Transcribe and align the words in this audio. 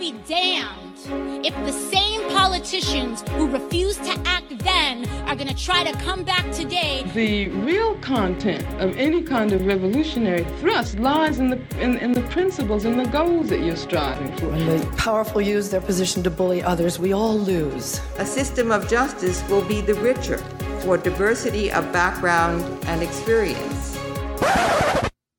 be 0.00 0.12
damned 0.26 0.96
if 1.44 1.54
the 1.66 1.72
same 1.72 2.26
politicians 2.30 3.22
who 3.32 3.46
refused 3.46 4.02
to 4.02 4.18
act 4.24 4.46
then 4.60 5.06
are 5.28 5.36
going 5.36 5.46
to 5.46 5.54
try 5.54 5.84
to 5.84 5.92
come 5.98 6.24
back 6.24 6.50
today. 6.52 7.02
The 7.12 7.48
real 7.48 7.96
content 7.96 8.64
of 8.80 8.96
any 8.96 9.22
kind 9.22 9.52
of 9.52 9.66
revolutionary 9.66 10.44
thrust 10.58 10.98
lies 10.98 11.38
in 11.38 11.50
the 11.50 11.60
in, 11.78 11.98
in 11.98 12.12
the 12.12 12.22
principles 12.22 12.86
and 12.86 12.98
the 12.98 13.04
goals 13.10 13.50
that 13.50 13.60
you're 13.60 13.76
striving 13.76 14.34
for. 14.38 14.48
When 14.48 14.66
the 14.66 14.86
powerful 14.96 15.42
use 15.42 15.68
their 15.68 15.82
position 15.82 16.22
to 16.22 16.30
bully 16.30 16.62
others, 16.62 16.98
we 16.98 17.12
all 17.12 17.38
lose. 17.38 18.00
A 18.16 18.24
system 18.24 18.72
of 18.72 18.88
justice 18.88 19.46
will 19.50 19.64
be 19.64 19.82
the 19.82 19.94
richer 19.94 20.38
for 20.80 20.96
diversity 20.96 21.70
of 21.70 21.92
background 21.92 22.62
and 22.86 23.02
experience. 23.02 23.98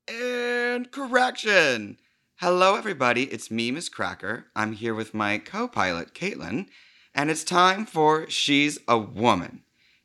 And 0.07 0.91
correction. 0.91 1.97
Hello, 2.41 2.73
everybody. 2.75 3.25
It's 3.25 3.51
me, 3.51 3.69
Miz 3.69 3.87
Cracker. 3.87 4.47
I'm 4.55 4.73
here 4.73 4.95
with 4.95 5.13
my 5.13 5.37
co 5.37 5.67
pilot, 5.67 6.15
Caitlin, 6.15 6.65
and 7.13 7.29
it's 7.29 7.43
time 7.43 7.85
for 7.85 8.27
She's 8.31 8.79
a 8.87 8.97
Woman. 8.97 9.61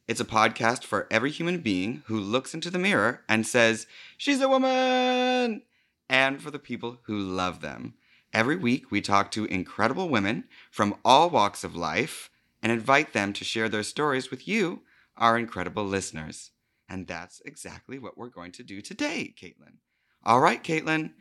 It's 0.06 0.20
a 0.20 0.24
podcast 0.27 0.84
for 0.84 1.06
every 1.10 1.30
human 1.30 1.60
being 1.60 2.02
who 2.08 2.20
looks 2.20 2.52
into 2.52 2.68
the 2.68 2.78
mirror 2.78 3.22
and 3.27 3.46
says, 3.46 3.86
She's 4.18 4.42
a 4.42 4.50
woman! 4.50 5.62
And 6.10 6.42
for 6.42 6.50
the 6.50 6.58
people 6.58 6.98
who 7.04 7.18
love 7.18 7.62
them. 7.62 7.94
Every 8.34 8.56
week, 8.56 8.91
we 8.91 9.00
talk 9.00 9.30
to 9.30 9.46
incredible 9.46 10.10
women 10.10 10.44
from 10.70 10.96
all 11.06 11.30
walks 11.30 11.64
of 11.64 11.74
life 11.74 12.28
and 12.62 12.70
invite 12.70 13.14
them 13.14 13.32
to 13.32 13.44
share 13.44 13.70
their 13.70 13.82
stories 13.82 14.30
with 14.30 14.46
you, 14.46 14.82
our 15.16 15.38
incredible 15.38 15.86
listeners. 15.86 16.50
And 16.86 17.06
that's 17.06 17.41
exactly 17.46 17.98
what 17.98 18.18
we're 18.18 18.28
going 18.28 18.52
to 18.52 18.62
do 18.62 18.82
today, 18.82 19.32
Caitlin. 19.41 19.78
All 20.22 20.41
right, 20.41 20.62
Caitlin, 20.62 21.12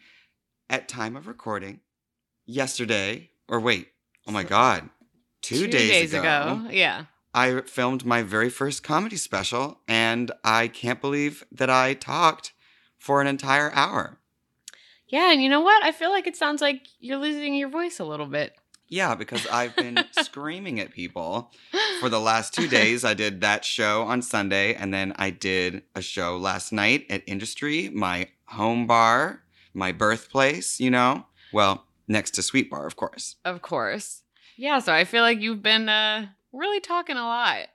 at 0.69 0.87
time 0.87 1.15
of 1.15 1.27
recording, 1.27 1.81
yesterday, 2.45 3.29
or 3.47 3.59
wait, 3.59 3.89
oh 4.27 4.31
my 4.31 4.43
God, 4.43 4.89
two, 5.41 5.67
days, 5.67 6.13
ago, 6.13 6.67
Yeah. 6.71 7.05
I 7.33 7.61
filmed 7.61 8.05
my 8.05 8.23
very 8.23 8.49
first 8.49 8.81
comedy 8.81 9.17
special, 9.17 9.81
and 9.87 10.31
I 10.43 10.69
can't 10.69 11.01
believe 11.01 11.43
that 11.51 11.69
I 11.69 11.93
talked 11.93 12.53
for 12.97 13.19
an 13.21 13.27
entire 13.27 13.71
hour. 13.73 14.19
Yeah, 15.07 15.31
and 15.31 15.43
you 15.43 15.49
know 15.49 15.61
what? 15.61 15.83
I 15.83 15.91
feel 15.91 16.11
like 16.11 16.27
it 16.27 16.35
sounds 16.35 16.61
like 16.61 16.87
you're 16.99 17.17
losing 17.17 17.53
your 17.53 17.69
voice 17.69 17.99
a 17.99 18.05
little 18.05 18.25
bit. 18.25 18.55
Yeah, 18.87 19.15
because 19.15 19.45
I've 19.47 19.75
been 19.75 19.99
screaming 20.11 20.79
at 20.79 20.91
people 20.91 21.51
for 21.99 22.09
the 22.09 22.19
last 22.19 22.53
two 22.53 22.67
days. 22.79 23.03
I 23.03 23.13
did 23.13 23.41
that 23.41 23.65
show 23.65 24.03
on 24.03 24.21
Sunday, 24.21 24.73
and 24.73 24.93
then 24.93 25.13
I 25.17 25.29
did 25.29 25.83
a 25.93 26.01
show 26.01 26.37
last 26.37 26.71
night 26.71 27.05
at 27.09 27.23
Industry, 27.27 27.89
my 27.89 28.29
home 28.45 28.87
bar, 28.87 29.41
my 29.75 29.91
birthplace, 29.91 30.79
you 30.79 30.89
know? 30.89 31.25
Well, 31.53 31.85
next 32.07 32.31
to 32.31 32.41
Sweet 32.41 32.69
Bar, 32.69 32.85
of 32.87 32.95
course. 32.95 33.35
Of 33.45 33.61
course. 33.61 34.21
Yeah, 34.57 34.79
so 34.79 34.93
I 34.93 35.03
feel 35.05 35.21
like 35.21 35.39
you've 35.41 35.61
been 35.61 35.89
uh 35.89 36.27
really 36.53 36.79
talking 36.79 37.17
a 37.17 37.23
lot. 37.23 37.67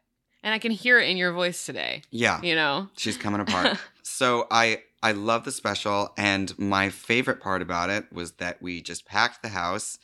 And 0.43 0.55
I 0.55 0.59
can 0.59 0.71
hear 0.73 0.98
it 0.98 1.09
in 1.09 1.19
your 1.19 1.33
voice 1.33 1.67
today. 1.67 2.03
Yeah. 2.11 2.41
You 2.41 2.55
know? 2.55 2.89
She's 2.97 3.19
coming 3.19 3.41
apart. 3.47 3.78
so 4.03 4.47
I 4.51 4.83
I 5.03 5.12
love 5.12 5.45
the 5.45 5.53
special 5.53 6.12
and 6.17 6.59
my 6.59 6.89
favorite 6.91 7.41
part 7.41 7.62
about 7.62 7.91
it 7.91 8.11
was 8.12 8.33
that 8.33 8.61
we 8.62 8.81
just 8.83 9.05
packed 9.06 9.43
the 9.43 9.51
house. 9.51 9.98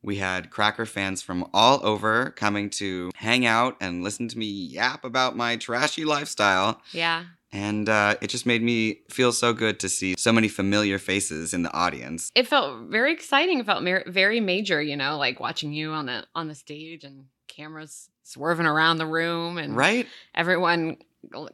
We 0.00 0.16
had 0.16 0.50
Cracker 0.50 0.86
fans 0.86 1.22
from 1.22 1.48
all 1.52 1.84
over 1.84 2.30
coming 2.30 2.70
to 2.70 3.10
hang 3.16 3.44
out 3.44 3.76
and 3.80 4.04
listen 4.04 4.28
to 4.28 4.38
me 4.38 4.46
yap 4.46 5.04
about 5.04 5.36
my 5.36 5.56
trashy 5.56 6.04
lifestyle. 6.04 6.80
Yeah. 6.92 7.24
And 7.50 7.88
uh, 7.88 8.16
it 8.20 8.28
just 8.28 8.44
made 8.44 8.62
me 8.62 9.00
feel 9.10 9.32
so 9.32 9.52
good 9.54 9.80
to 9.80 9.88
see 9.88 10.14
so 10.18 10.32
many 10.32 10.48
familiar 10.48 10.98
faces 10.98 11.54
in 11.54 11.62
the 11.62 11.72
audience. 11.72 12.30
It 12.34 12.46
felt 12.46 12.88
very 12.90 13.12
exciting. 13.12 13.58
It 13.58 13.66
felt 13.66 13.82
mer- 13.82 14.04
very 14.06 14.38
major, 14.40 14.82
you 14.82 14.96
know, 14.96 15.16
like 15.16 15.40
watching 15.40 15.72
you 15.72 15.92
on 15.92 16.06
the 16.06 16.26
on 16.34 16.48
the 16.48 16.54
stage 16.54 17.04
and 17.04 17.24
cameras 17.46 18.10
swerving 18.22 18.66
around 18.66 18.98
the 18.98 19.06
room 19.06 19.56
and 19.56 19.74
Right? 19.74 20.06
everyone 20.34 20.98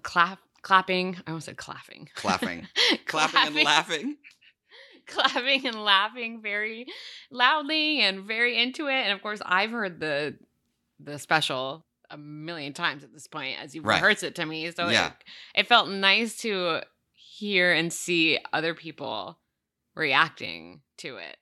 clap 0.02 0.40
clapping. 0.62 1.16
I 1.26 1.30
almost 1.30 1.46
said 1.46 1.56
clapping. 1.56 2.08
Clapping. 2.16 2.66
Clapping 3.06 3.56
and 3.56 3.64
laughing. 3.64 4.16
clapping 5.06 5.66
and 5.66 5.84
laughing 5.84 6.40
very 6.42 6.86
loudly 7.30 8.00
and 8.00 8.24
very 8.24 8.60
into 8.60 8.88
it. 8.88 8.92
And 8.94 9.12
of 9.12 9.22
course, 9.22 9.40
I've 9.44 9.70
heard 9.70 10.00
the 10.00 10.36
the 10.98 11.18
special 11.18 11.84
a 12.10 12.16
million 12.18 12.72
times 12.72 13.02
at 13.04 13.12
this 13.12 13.26
point 13.26 13.56
as 13.62 13.74
you 13.74 13.82
Right. 13.82 13.96
rehearse 14.00 14.22
it 14.22 14.34
to 14.36 14.46
me. 14.46 14.70
So 14.70 14.88
Yeah. 14.88 15.08
it, 15.08 15.60
it 15.60 15.66
felt 15.66 15.88
nice 15.88 16.36
to 16.38 16.80
hear 17.12 17.72
and 17.72 17.92
see 17.92 18.38
other 18.52 18.74
people 18.74 19.38
reacting 19.94 20.82
to 20.98 21.16
it. 21.16 21.36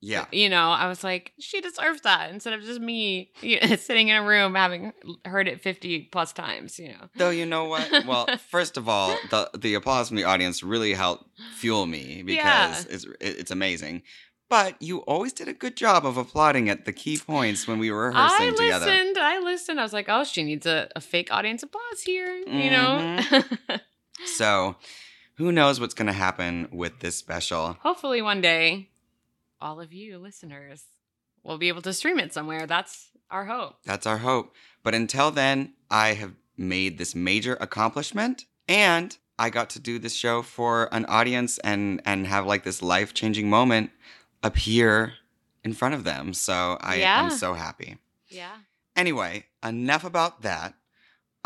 Yeah. 0.00 0.26
You 0.32 0.50
know, 0.50 0.68
I 0.68 0.86
was 0.88 1.02
like, 1.02 1.32
she 1.40 1.62
deserves 1.62 2.02
that 2.02 2.30
instead 2.30 2.52
of 2.52 2.60
just 2.62 2.78
me 2.80 3.30
you 3.40 3.58
know, 3.60 3.76
sitting 3.76 4.08
in 4.08 4.16
a 4.16 4.22
room 4.22 4.54
having 4.54 4.92
heard 5.24 5.48
it 5.48 5.62
50 5.62 6.10
plus 6.12 6.32
times, 6.34 6.78
you 6.78 6.88
know. 6.88 7.08
Though 7.16 7.30
you 7.30 7.46
know 7.46 7.64
what? 7.64 7.90
Well, 8.06 8.26
first 8.50 8.76
of 8.76 8.86
all, 8.88 9.16
the 9.30 9.50
the 9.56 9.74
applause 9.74 10.08
from 10.08 10.18
the 10.18 10.24
audience 10.24 10.62
really 10.62 10.92
helped 10.92 11.24
fuel 11.56 11.86
me 11.86 12.22
because 12.22 12.84
Yeah. 12.86 12.94
it's 12.94 13.06
it's 13.20 13.50
amazing. 13.50 14.02
But 14.54 14.80
you 14.80 14.98
always 14.98 15.32
did 15.32 15.48
a 15.48 15.52
good 15.52 15.76
job 15.76 16.06
of 16.06 16.16
applauding 16.16 16.68
at 16.68 16.84
the 16.84 16.92
key 16.92 17.18
points 17.18 17.66
when 17.66 17.80
we 17.80 17.90
were 17.90 18.10
rehearsing 18.10 18.46
I 18.46 18.50
together. 18.50 18.86
I 18.86 18.94
listened. 18.94 19.18
I 19.18 19.38
listened. 19.40 19.80
I 19.80 19.82
was 19.82 19.92
like, 19.92 20.06
oh, 20.08 20.22
she 20.22 20.44
needs 20.44 20.64
a, 20.64 20.88
a 20.94 21.00
fake 21.00 21.32
audience 21.32 21.64
applause 21.64 22.02
here, 22.02 22.32
you 22.46 22.70
know? 22.70 23.18
Mm-hmm. 23.18 23.76
So, 24.26 24.76
who 25.38 25.50
knows 25.50 25.80
what's 25.80 25.92
going 25.92 26.06
to 26.06 26.12
happen 26.12 26.68
with 26.70 27.00
this 27.00 27.16
special? 27.16 27.76
Hopefully, 27.80 28.22
one 28.22 28.40
day, 28.40 28.90
all 29.60 29.80
of 29.80 29.92
you 29.92 30.18
listeners 30.18 30.84
will 31.42 31.58
be 31.58 31.66
able 31.66 31.82
to 31.82 31.92
stream 31.92 32.20
it 32.20 32.32
somewhere. 32.32 32.64
That's 32.68 33.10
our 33.32 33.46
hope. 33.46 33.78
That's 33.84 34.06
our 34.06 34.18
hope. 34.18 34.54
But 34.84 34.94
until 34.94 35.32
then, 35.32 35.72
I 35.90 36.14
have 36.14 36.34
made 36.56 36.96
this 36.96 37.16
major 37.16 37.56
accomplishment 37.60 38.44
and 38.68 39.18
I 39.36 39.50
got 39.50 39.68
to 39.70 39.80
do 39.80 39.98
this 39.98 40.14
show 40.14 40.42
for 40.42 40.88
an 40.94 41.06
audience 41.06 41.58
and 41.58 42.00
and 42.04 42.28
have 42.28 42.46
like 42.46 42.62
this 42.62 42.82
life-changing 42.82 43.50
moment 43.50 43.90
appear 44.44 45.14
in 45.64 45.72
front 45.72 45.94
of 45.94 46.04
them. 46.04 46.34
So 46.34 46.78
I 46.80 46.96
Yeah. 46.96 47.24
am 47.24 47.30
so 47.30 47.54
happy. 47.54 47.98
Yeah. 48.28 48.58
Anyway, 48.94 49.46
enough 49.64 50.04
about 50.04 50.42
that. 50.42 50.74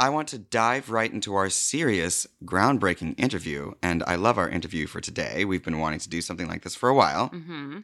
I 0.01 0.11
want 0.11 0.29
to 0.29 0.39
dive 0.39 0.91
right 0.91 1.13
into 1.13 1.35
our 1.35 1.51
serious, 1.51 2.27
groundbreaking 2.45 3.19
interview. 3.19 3.73
And 3.83 4.05
I 4.07 4.15
love 4.17 4.39
our 4.39 4.49
interview 4.49 4.87
for 4.87 5.01
today. 5.01 5.45
We've 5.45 5.65
been 5.65 5.79
wanting 5.79 6.01
to 6.01 6.09
do 6.09 6.21
something 6.21 6.47
like 6.47 6.63
this 6.63 6.77
for 6.77 6.89
a 6.89 6.95
while. 6.95 7.31
Mm-hmm. 7.31 7.81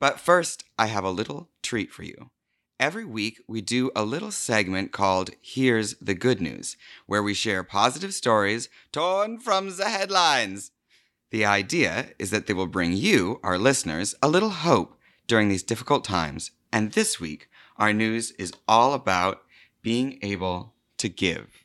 But 0.00 0.18
first, 0.20 0.64
I 0.78 0.86
have 0.86 1.04
a 1.04 1.10
little 1.10 1.50
treat 1.62 1.92
for 1.92 2.02
you. 2.02 2.30
Every 2.78 3.04
week, 3.06 3.40
we 3.48 3.62
do 3.62 3.90
a 3.96 4.04
little 4.04 4.30
segment 4.30 4.92
called 4.92 5.30
Here's 5.40 5.94
the 5.94 6.14
Good 6.14 6.42
News, 6.42 6.76
where 7.06 7.22
we 7.22 7.32
share 7.32 7.62
positive 7.62 8.12
stories 8.12 8.68
torn 8.92 9.38
from 9.38 9.74
the 9.76 9.88
headlines. 9.88 10.72
The 11.30 11.44
idea 11.44 12.10
is 12.18 12.30
that 12.30 12.46
they 12.46 12.54
will 12.54 12.66
bring 12.66 12.92
you, 12.92 13.40
our 13.42 13.58
listeners, 13.58 14.14
a 14.22 14.28
little 14.28 14.50
hope 14.50 14.96
during 15.26 15.48
these 15.48 15.62
difficult 15.62 16.04
times. 16.04 16.52
And 16.72 16.92
this 16.92 17.18
week, 17.18 17.48
our 17.76 17.92
news 17.92 18.30
is 18.32 18.52
all 18.68 18.94
about 18.94 19.42
being 19.82 20.18
able 20.22 20.74
to 20.98 21.08
give. 21.08 21.64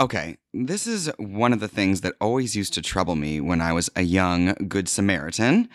Okay, 0.00 0.38
this 0.52 0.86
is 0.86 1.10
one 1.18 1.52
of 1.52 1.60
the 1.60 1.68
things 1.68 2.00
that 2.00 2.14
always 2.20 2.56
used 2.56 2.72
to 2.74 2.82
trouble 2.82 3.14
me 3.14 3.40
when 3.40 3.60
I 3.60 3.72
was 3.72 3.90
a 3.94 4.02
young 4.02 4.54
Good 4.66 4.88
Samaritan. 4.88 5.68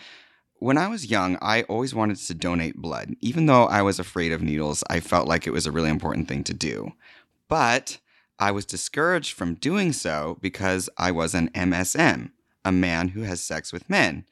When 0.56 0.76
I 0.76 0.88
was 0.88 1.10
young, 1.10 1.38
I 1.40 1.62
always 1.62 1.94
wanted 1.94 2.18
to 2.18 2.34
donate 2.34 2.76
blood. 2.76 3.14
Even 3.20 3.46
though 3.46 3.64
I 3.64 3.82
was 3.82 4.00
afraid 4.00 4.32
of 4.32 4.42
needles, 4.42 4.82
I 4.90 4.98
felt 5.00 5.28
like 5.28 5.46
it 5.46 5.52
was 5.52 5.66
a 5.66 5.72
really 5.72 5.90
important 5.90 6.26
thing 6.26 6.42
to 6.44 6.54
do. 6.54 6.92
But 7.48 7.98
I 8.38 8.50
was 8.50 8.66
discouraged 8.66 9.32
from 9.32 9.54
doing 9.54 9.92
so 9.92 10.38
because 10.40 10.90
I 10.98 11.12
was 11.12 11.34
an 11.34 11.50
MSM, 11.50 12.32
a 12.64 12.72
man 12.72 13.08
who 13.08 13.22
has 13.22 13.42
sex 13.42 13.72
with 13.72 13.90
men. 13.90 14.24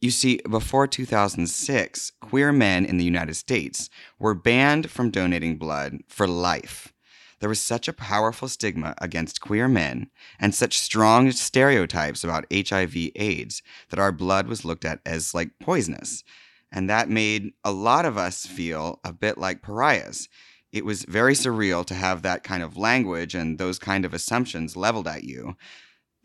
You 0.00 0.10
see, 0.10 0.40
before 0.48 0.86
2006, 0.86 2.12
queer 2.20 2.52
men 2.52 2.84
in 2.84 2.98
the 2.98 3.04
United 3.04 3.34
States 3.34 3.88
were 4.18 4.34
banned 4.34 4.90
from 4.90 5.10
donating 5.10 5.56
blood 5.56 5.98
for 6.08 6.26
life. 6.26 6.92
There 7.40 7.48
was 7.48 7.60
such 7.60 7.86
a 7.86 7.92
powerful 7.92 8.48
stigma 8.48 8.94
against 8.98 9.40
queer 9.40 9.68
men 9.68 10.10
and 10.40 10.54
such 10.54 10.78
strong 10.78 11.30
stereotypes 11.32 12.24
about 12.24 12.46
HIV/AIDS 12.52 13.62
that 13.90 13.98
our 13.98 14.12
blood 14.12 14.48
was 14.48 14.64
looked 14.64 14.84
at 14.84 15.00
as 15.04 15.34
like 15.34 15.58
poisonous. 15.60 16.24
And 16.72 16.90
that 16.90 17.08
made 17.08 17.52
a 17.64 17.72
lot 17.72 18.06
of 18.06 18.16
us 18.16 18.46
feel 18.46 19.00
a 19.04 19.12
bit 19.12 19.38
like 19.38 19.62
pariahs. 19.62 20.28
It 20.72 20.84
was 20.84 21.04
very 21.04 21.34
surreal 21.34 21.84
to 21.86 21.94
have 21.94 22.22
that 22.22 22.42
kind 22.42 22.62
of 22.62 22.76
language 22.76 23.34
and 23.34 23.58
those 23.58 23.78
kind 23.78 24.04
of 24.04 24.12
assumptions 24.12 24.76
leveled 24.76 25.06
at 25.06 25.24
you. 25.24 25.56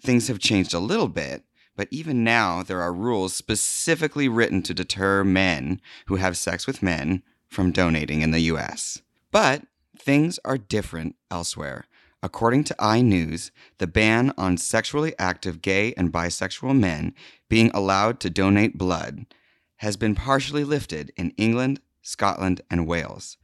Things 0.02 0.28
have 0.28 0.40
changed 0.40 0.74
a 0.74 0.80
little 0.80 1.08
bit, 1.08 1.44
but 1.76 1.88
even 1.92 2.24
now 2.24 2.64
there 2.64 2.82
are 2.82 2.94
rules 2.94 3.36
specifically 3.36 4.28
written 4.28 4.62
to 4.64 4.74
deter 4.74 5.24
men 5.24 5.80
who 6.08 6.16
have 6.16 6.38
sex 6.38 6.66
with 6.66 6.84
men 6.84 7.24
from 7.48 7.72
donating 7.72 8.22
in 8.22 8.32
the 8.32 8.42
US. 8.42 9.02
But 9.32 9.64
things 9.98 10.40
are 10.44 10.58
different 10.58 11.16
elsewhere. 11.30 11.86
According 12.24 12.66
to 12.66 12.76
iNews, 12.80 13.52
the 13.78 13.88
ban 13.88 14.34
on 14.38 14.58
sexually 14.58 15.14
active 15.18 15.62
gay 15.62 15.94
and 15.94 16.12
bisexual 16.12 16.78
men 16.78 17.14
being 17.50 17.72
allowed 17.74 18.20
to 18.22 18.30
donate 18.30 18.78
blood 18.78 19.26
has 19.78 19.98
been 19.98 20.14
partially 20.14 20.64
lifted 20.64 21.12
in 21.16 21.32
England, 21.38 21.80
Scotland, 22.02 22.62
and 22.70 22.88
Wales. 22.88 23.38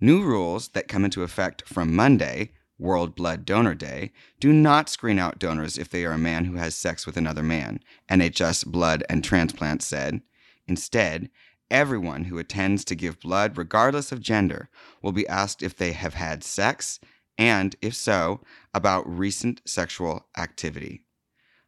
New 0.00 0.22
rules 0.22 0.68
that 0.68 0.88
come 0.88 1.04
into 1.04 1.22
effect 1.22 1.62
from 1.66 1.94
Monday, 1.94 2.52
World 2.80 3.14
Blood 3.14 3.44
Donor 3.44 3.74
Day, 3.74 4.10
do 4.40 4.52
not 4.52 4.88
screen 4.88 5.18
out 5.18 5.38
donors 5.38 5.78
if 5.78 5.90
they 5.90 6.04
are 6.04 6.12
a 6.12 6.18
man 6.18 6.46
who 6.46 6.56
has 6.56 6.74
sex 6.74 7.06
with 7.06 7.16
another 7.16 7.42
man, 7.42 7.80
NHS 8.08 8.66
Blood 8.66 9.04
and 9.08 9.22
Transplant 9.22 9.82
said. 9.82 10.22
Instead, 10.66 11.30
everyone 11.70 12.24
who 12.24 12.38
attends 12.38 12.84
to 12.86 12.94
give 12.94 13.20
blood, 13.20 13.56
regardless 13.56 14.10
of 14.12 14.20
gender, 14.20 14.68
will 15.02 15.12
be 15.12 15.28
asked 15.28 15.62
if 15.62 15.76
they 15.76 15.92
have 15.92 16.14
had 16.14 16.42
sex, 16.42 16.98
and, 17.38 17.76
if 17.80 17.94
so, 17.94 18.40
about 18.74 19.08
recent 19.08 19.60
sexual 19.64 20.26
activity. 20.36 21.02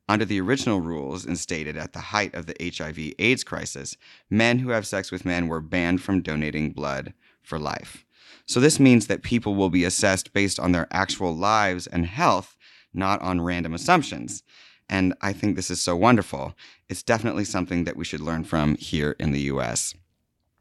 Under 0.09 0.25
the 0.25 0.41
original 0.41 0.81
rules 0.81 1.25
instated 1.25 1.77
at 1.77 1.93
the 1.93 2.01
height 2.01 2.35
of 2.35 2.47
the 2.47 2.57
HIV 2.61 3.15
AIDS 3.19 3.45
crisis, 3.45 3.97
men 4.29 4.59
who 4.59 4.71
have 4.71 4.87
sex 4.87 5.13
with 5.13 5.25
men 5.25 5.49
were 5.49 5.61
banned 5.61 6.03
from 6.03 6.23
donating 6.23 6.73
blood 6.73 7.15
for 7.41 7.59
life. 7.59 8.05
So, 8.47 8.61
this 8.61 8.81
means 8.81 9.07
that 9.07 9.23
people 9.23 9.55
will 9.55 9.71
be 9.71 9.85
assessed 9.85 10.33
based 10.33 10.59
on 10.59 10.73
their 10.73 10.89
actual 10.91 11.35
lives 11.35 11.87
and 11.87 12.07
health, 12.07 12.57
not 12.93 13.21
on 13.23 13.41
random 13.41 13.75
assumptions. 13.75 14.43
And 14.89 15.15
I 15.21 15.33
think 15.33 15.57
this 15.57 15.71
is 15.71 15.81
so 15.81 15.97
wonderful. 15.97 16.55
It's 16.89 17.03
definitely 17.03 17.45
something 17.45 17.85
that 17.85 17.97
we 17.97 18.05
should 18.05 18.21
learn 18.21 18.45
from 18.45 18.75
here 18.77 19.17
in 19.19 19.33
the 19.33 19.41
US. 19.43 19.95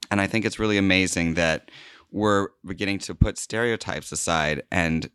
And 0.10 0.22
I 0.22 0.28
think 0.28 0.45
it's 0.45 0.60
really 0.60 0.78
amazing 0.78 1.33
that 1.33 1.69
we're 2.12 2.50
beginning 2.66 3.00
to 3.00 3.16
put 3.16 3.38
stereotypes 3.38 4.12
aside 4.12 4.63
and 4.72 5.10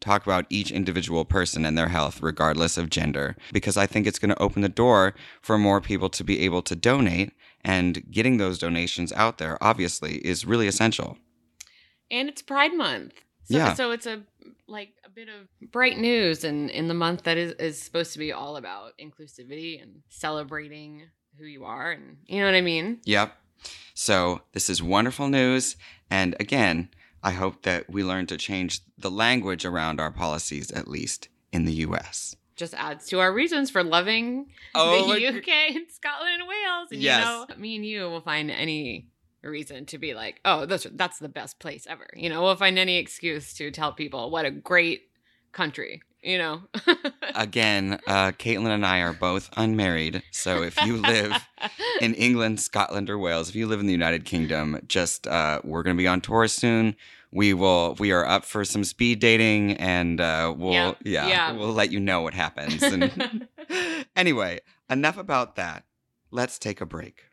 talk 0.00 0.24
about 0.24 0.46
each 0.48 0.70
individual 0.70 1.24
person 1.24 1.64
and 1.64 1.76
their 1.76 1.88
health, 1.88 2.22
regardless 2.22 2.78
of 2.78 2.90
gender, 2.90 3.36
because 3.52 3.76
I 3.76 3.86
think 3.86 4.06
it's 4.06 4.18
going 4.18 4.30
to 4.30 4.42
open 4.42 4.62
the 4.62 4.68
door 4.68 5.14
for 5.42 5.58
more 5.58 5.80
people 5.80 6.08
to 6.10 6.22
be 6.22 6.40
able 6.40 6.62
to 6.62 6.76
donate. 6.76 7.32
And 7.64 8.08
getting 8.10 8.36
those 8.36 8.58
donations 8.58 9.12
out 9.12 9.38
there, 9.38 9.58
obviously, 9.60 10.18
is 10.18 10.46
really 10.46 10.68
essential. 10.68 11.18
And 12.10 12.28
it's 12.28 12.42
Pride 12.42 12.74
Month. 12.74 13.14
So, 13.44 13.56
Yeah. 13.56 13.74
so 13.74 13.90
it's 13.92 14.06
a 14.06 14.22
like 14.66 14.90
a 15.04 15.08
bit 15.08 15.28
of 15.28 15.48
bright 15.72 15.98
news 15.98 16.44
in, 16.44 16.68
in 16.70 16.88
the 16.88 16.94
month 16.94 17.22
that 17.22 17.38
is, 17.38 17.52
is 17.54 17.80
supposed 17.80 18.12
to 18.12 18.18
be 18.18 18.32
all 18.32 18.56
about 18.56 18.92
inclusivity 18.98 19.80
and 19.82 20.02
celebrating 20.10 21.04
who 21.38 21.44
you 21.46 21.64
are 21.64 21.92
and 21.92 22.18
you 22.26 22.40
know 22.40 22.46
what 22.46 22.54
I 22.54 22.60
mean? 22.60 23.00
Yep. 23.04 23.32
So 23.94 24.42
this 24.52 24.68
is 24.68 24.82
wonderful 24.82 25.28
news. 25.28 25.76
And 26.10 26.36
again, 26.38 26.90
I 27.22 27.32
hope 27.32 27.62
that 27.62 27.88
we 27.90 28.04
learn 28.04 28.26
to 28.26 28.36
change 28.36 28.80
the 28.98 29.10
language 29.10 29.64
around 29.64 30.00
our 30.00 30.12
policies, 30.12 30.70
at 30.70 30.86
least 30.88 31.28
in 31.52 31.64
the 31.64 31.72
US. 31.86 32.36
Just 32.56 32.74
adds 32.74 33.06
to 33.06 33.20
our 33.20 33.32
reasons 33.32 33.70
for 33.70 33.82
loving 33.82 34.50
Oh, 34.74 35.14
the 35.14 35.26
UK 35.28 35.48
and 35.74 35.86
Scotland 35.90 36.40
and 36.40 36.48
Wales. 36.48 36.88
And 36.92 37.00
Yes. 37.00 37.20
you 37.24 37.54
know, 37.54 37.60
me 37.60 37.76
and 37.76 37.86
you 37.86 38.02
will 38.02 38.20
find 38.20 38.50
any 38.50 39.06
reason 39.42 39.86
to 39.86 39.98
be 39.98 40.14
like, 40.14 40.40
oh, 40.44 40.66
that's 40.66 40.86
that's 40.92 41.18
the 41.18 41.28
best 41.28 41.58
place 41.58 41.86
ever. 41.88 42.06
You 42.14 42.28
know, 42.28 42.42
we'll 42.42 42.56
find 42.56 42.78
any 42.78 42.96
excuse 42.98 43.52
to 43.54 43.70
tell 43.70 43.92
people 43.92 44.30
what 44.30 44.44
a 44.44 44.50
great 44.50 45.02
country. 45.52 46.02
You 46.22 46.38
know. 46.38 46.62
Again, 47.36 48.00
uh, 48.08 48.32
Caitlin 48.32 48.70
and 48.74 48.84
I 48.84 49.00
are 49.02 49.12
both 49.12 49.50
unmarried. 49.56 50.22
So 50.32 50.62
if 50.64 50.76
you 50.84 50.96
live 50.96 51.32
in 52.00 52.14
England, 52.14 52.58
Scotland, 52.60 53.08
or 53.08 53.16
Wales, 53.18 53.48
if 53.48 53.54
you 53.54 53.68
live 53.68 53.78
in 53.78 53.86
the 53.86 53.92
United 53.92 54.24
Kingdom, 54.24 54.80
just 54.88 55.28
uh, 55.28 55.60
we're 55.62 55.84
going 55.84 55.96
to 55.96 56.02
be 56.02 56.08
on 56.08 56.20
tour 56.20 56.48
soon. 56.48 56.96
We 57.30 57.54
will. 57.54 57.94
We 58.00 58.10
are 58.10 58.26
up 58.26 58.44
for 58.44 58.64
some 58.64 58.82
speed 58.82 59.20
dating, 59.20 59.74
and 59.74 60.20
uh, 60.20 60.52
we'll 60.56 60.72
Yeah, 60.72 60.94
yeah, 61.04 61.26
yeah. 61.28 61.52
we'll 61.52 61.72
let 61.72 61.92
you 61.92 62.00
know 62.00 62.22
what 62.22 62.34
happens. 62.34 62.82
And 62.82 63.46
anyway, 64.16 64.60
enough 64.90 65.18
about 65.18 65.54
that. 65.56 65.84
Let's 66.32 66.58
take 66.58 66.80
a 66.80 66.86
break. 66.86 67.27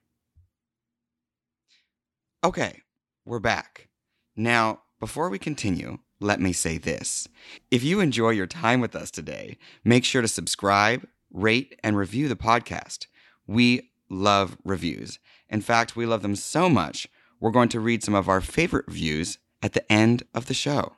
Okay, 2.45 2.83
we're 3.25 3.39
back. 3.39 3.88
Now, 4.36 4.83
before 5.00 5.30
we 5.30 5.39
continue, 5.39 5.97
let 6.19 6.39
me 6.39 6.53
say 6.53 6.77
this. 6.77 7.27
If 7.71 7.83
you 7.83 8.00
enjoy 8.00 8.30
your 8.30 8.45
time 8.45 8.81
with 8.81 8.95
us 8.95 9.09
today, 9.09 9.57
make 9.83 10.06
sure 10.06 10.21
to 10.21 10.27
subscribe, 10.27 11.07
rate, 11.31 11.80
and 11.83 11.97
review 11.97 12.27
the 12.27 12.36
podcast. 12.36 13.07
We 13.47 13.89
love 14.12 14.59
reviews. 14.63 15.18
In 15.50 15.62
fact, 15.62 15.95
we 15.95 16.06
love 16.06 16.21
them 16.21 16.36
so 16.36 16.69
much, 16.69 17.07
we're 17.39 17.50
going 17.50 17.69
to 17.69 17.80
read 17.80 18.03
some 18.03 18.13
of 18.13 18.30
our 18.30 18.42
favorite 18.42 18.86
reviews 18.88 19.39
at 19.63 19.74
the 19.74 19.91
end 19.91 20.21
of 20.36 20.45
the 20.45 20.53
show. 20.53 20.98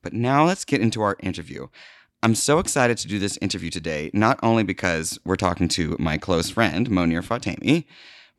But 0.00 0.14
now 0.14 0.46
let's 0.46 0.64
get 0.64 0.80
into 0.80 1.02
our 1.02 1.18
interview. 1.20 1.66
I'm 2.22 2.34
so 2.34 2.58
excited 2.58 2.96
to 2.96 3.08
do 3.08 3.18
this 3.18 3.38
interview 3.42 3.68
today, 3.68 4.10
not 4.14 4.40
only 4.42 4.62
because 4.62 5.18
we're 5.22 5.36
talking 5.36 5.68
to 5.68 5.98
my 5.98 6.16
close 6.16 6.48
friend, 6.48 6.88
Monir 6.88 7.20
Fatemi, 7.20 7.84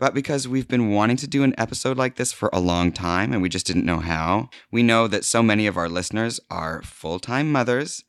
but 0.03 0.13
because 0.13 0.49
we've 0.49 0.67
been 0.67 0.91
wanting 0.91 1.15
to 1.15 1.27
do 1.27 1.43
an 1.43 1.55
episode 1.57 1.97
like 1.97 2.17
this 2.17 2.33
for 2.33 2.49
a 2.51 2.59
long 2.59 2.91
time 2.91 3.31
and 3.31 3.41
we 3.41 3.47
just 3.47 3.65
didn't 3.65 3.85
know 3.85 4.01
how. 4.01 4.49
We 4.69 4.83
know 4.83 5.07
that 5.07 5.23
so 5.23 5.41
many 5.41 5.65
of 5.65 5.77
our 5.77 5.87
listeners 5.87 6.41
are 6.51 6.81
full 6.81 7.19
time 7.19 7.49
mothers 7.49 8.03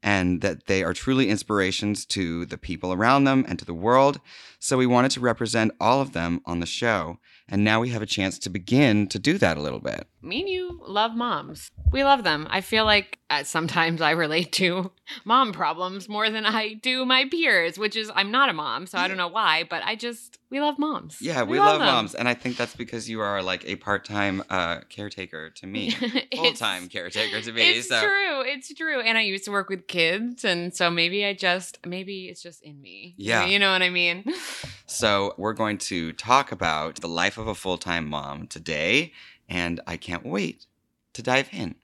and 0.00 0.42
that 0.42 0.68
they 0.68 0.84
are 0.84 0.94
truly 0.94 1.28
inspirations 1.28 2.06
to 2.06 2.46
the 2.46 2.56
people 2.56 2.92
around 2.92 3.24
them 3.24 3.44
and 3.48 3.58
to 3.58 3.64
the 3.64 3.74
world. 3.74 4.20
So 4.60 4.78
we 4.78 4.86
wanted 4.86 5.10
to 5.10 5.20
represent 5.20 5.72
all 5.80 6.00
of 6.00 6.12
them 6.12 6.40
on 6.46 6.60
the 6.60 6.66
show. 6.66 7.18
And 7.48 7.64
now 7.64 7.80
we 7.80 7.88
have 7.88 8.00
a 8.00 8.06
chance 8.06 8.38
to 8.38 8.48
begin 8.48 9.08
to 9.08 9.18
do 9.18 9.36
that 9.38 9.56
a 9.56 9.60
little 9.60 9.80
bit. 9.80 10.06
Me 10.22 10.40
and 10.40 10.48
you 10.48 10.80
love 10.86 11.14
moms. 11.14 11.70
We 11.92 12.04
love 12.04 12.24
them. 12.24 12.46
I 12.50 12.60
feel 12.60 12.84
like 12.84 13.18
uh, 13.30 13.44
sometimes 13.44 14.00
I 14.00 14.10
relate 14.10 14.52
to 14.52 14.92
mom 15.24 15.52
problems 15.52 16.08
more 16.08 16.30
than 16.30 16.46
I 16.46 16.74
do 16.74 17.04
my 17.04 17.24
peers, 17.30 17.78
which 17.78 17.96
is 17.96 18.10
I'm 18.14 18.30
not 18.30 18.48
a 18.48 18.52
mom, 18.52 18.86
so 18.86 18.98
I 18.98 19.08
don't 19.08 19.16
know 19.16 19.28
why, 19.28 19.64
but 19.68 19.82
I 19.84 19.96
just 19.96 20.38
we 20.50 20.60
love 20.60 20.78
moms. 20.78 21.20
Yeah, 21.20 21.42
we, 21.42 21.58
love, 21.58 21.78
them. 21.78 21.86
moms. 21.86 22.14
And 22.14 22.28
I 22.28 22.34
think 22.34 22.56
that's 22.56 22.74
because 22.74 23.08
you 23.08 23.20
are 23.20 23.42
like 23.42 23.64
a 23.66 23.76
part 23.76 24.04
time 24.04 24.42
uh, 24.50 24.80
caretaker 24.88 25.50
to 25.50 25.66
me, 25.66 25.90
full-time 26.34 26.88
caretaker 26.88 27.40
to 27.40 27.52
me. 27.52 27.78
It's 27.78 27.88
so 27.88 28.00
true. 28.00 28.42
It's 28.42 28.74
true. 28.74 29.00
And 29.00 29.16
I 29.16 29.22
used 29.22 29.44
to 29.44 29.52
work 29.52 29.68
with 29.68 29.86
kids, 29.86 30.44
and 30.44 30.74
so 30.74 30.90
maybe 30.90 31.24
I 31.24 31.34
just 31.34 31.78
maybe 31.86 32.26
it's 32.26 32.42
just 32.42 32.62
in 32.62 32.80
me. 32.80 33.14
Yeah. 33.16 33.46
You 33.46 33.58
know 33.58 33.72
what 33.72 33.82
I 33.82 33.90
mean? 33.90 34.24
So, 34.92 35.34
we're 35.38 35.52
going 35.52 35.78
to 35.78 36.12
talk 36.14 36.50
about 36.50 36.96
the 36.96 37.06
life 37.06 37.38
of 37.38 37.46
a 37.46 37.54
full 37.54 37.78
time 37.78 38.08
mom 38.08 38.48
today, 38.48 39.12
and 39.50 39.80
I 39.86 39.96
can't 39.96 40.24
wait 40.24 40.66
to 41.12 41.22
dive 41.22 41.48
in. 41.52 41.74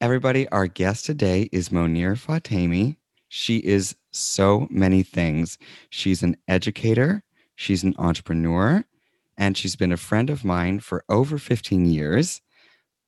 Everybody, 0.00 0.46
our 0.48 0.66
guest 0.66 1.06
today 1.06 1.48
is 1.52 1.72
Monir 1.72 2.16
Fatemi. 2.16 2.96
She 3.28 3.58
is 3.58 3.96
so 4.10 4.66
many 4.70 5.02
things. 5.02 5.56
She's 5.88 6.22
an 6.22 6.36
educator, 6.48 7.22
she's 7.54 7.82
an 7.82 7.94
entrepreneur, 7.96 8.84
and 9.38 9.56
she's 9.56 9.76
been 9.76 9.92
a 9.92 9.96
friend 9.96 10.28
of 10.28 10.44
mine 10.44 10.80
for 10.80 11.04
over 11.08 11.38
15 11.38 11.86
years. 11.86 12.42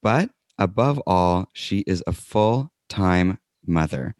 But 0.02 0.30
above 0.58 1.02
all, 1.06 1.48
she 1.52 1.80
is 1.80 2.02
a 2.06 2.12
full 2.12 2.72
time 2.88 3.38
mother. 3.66 4.14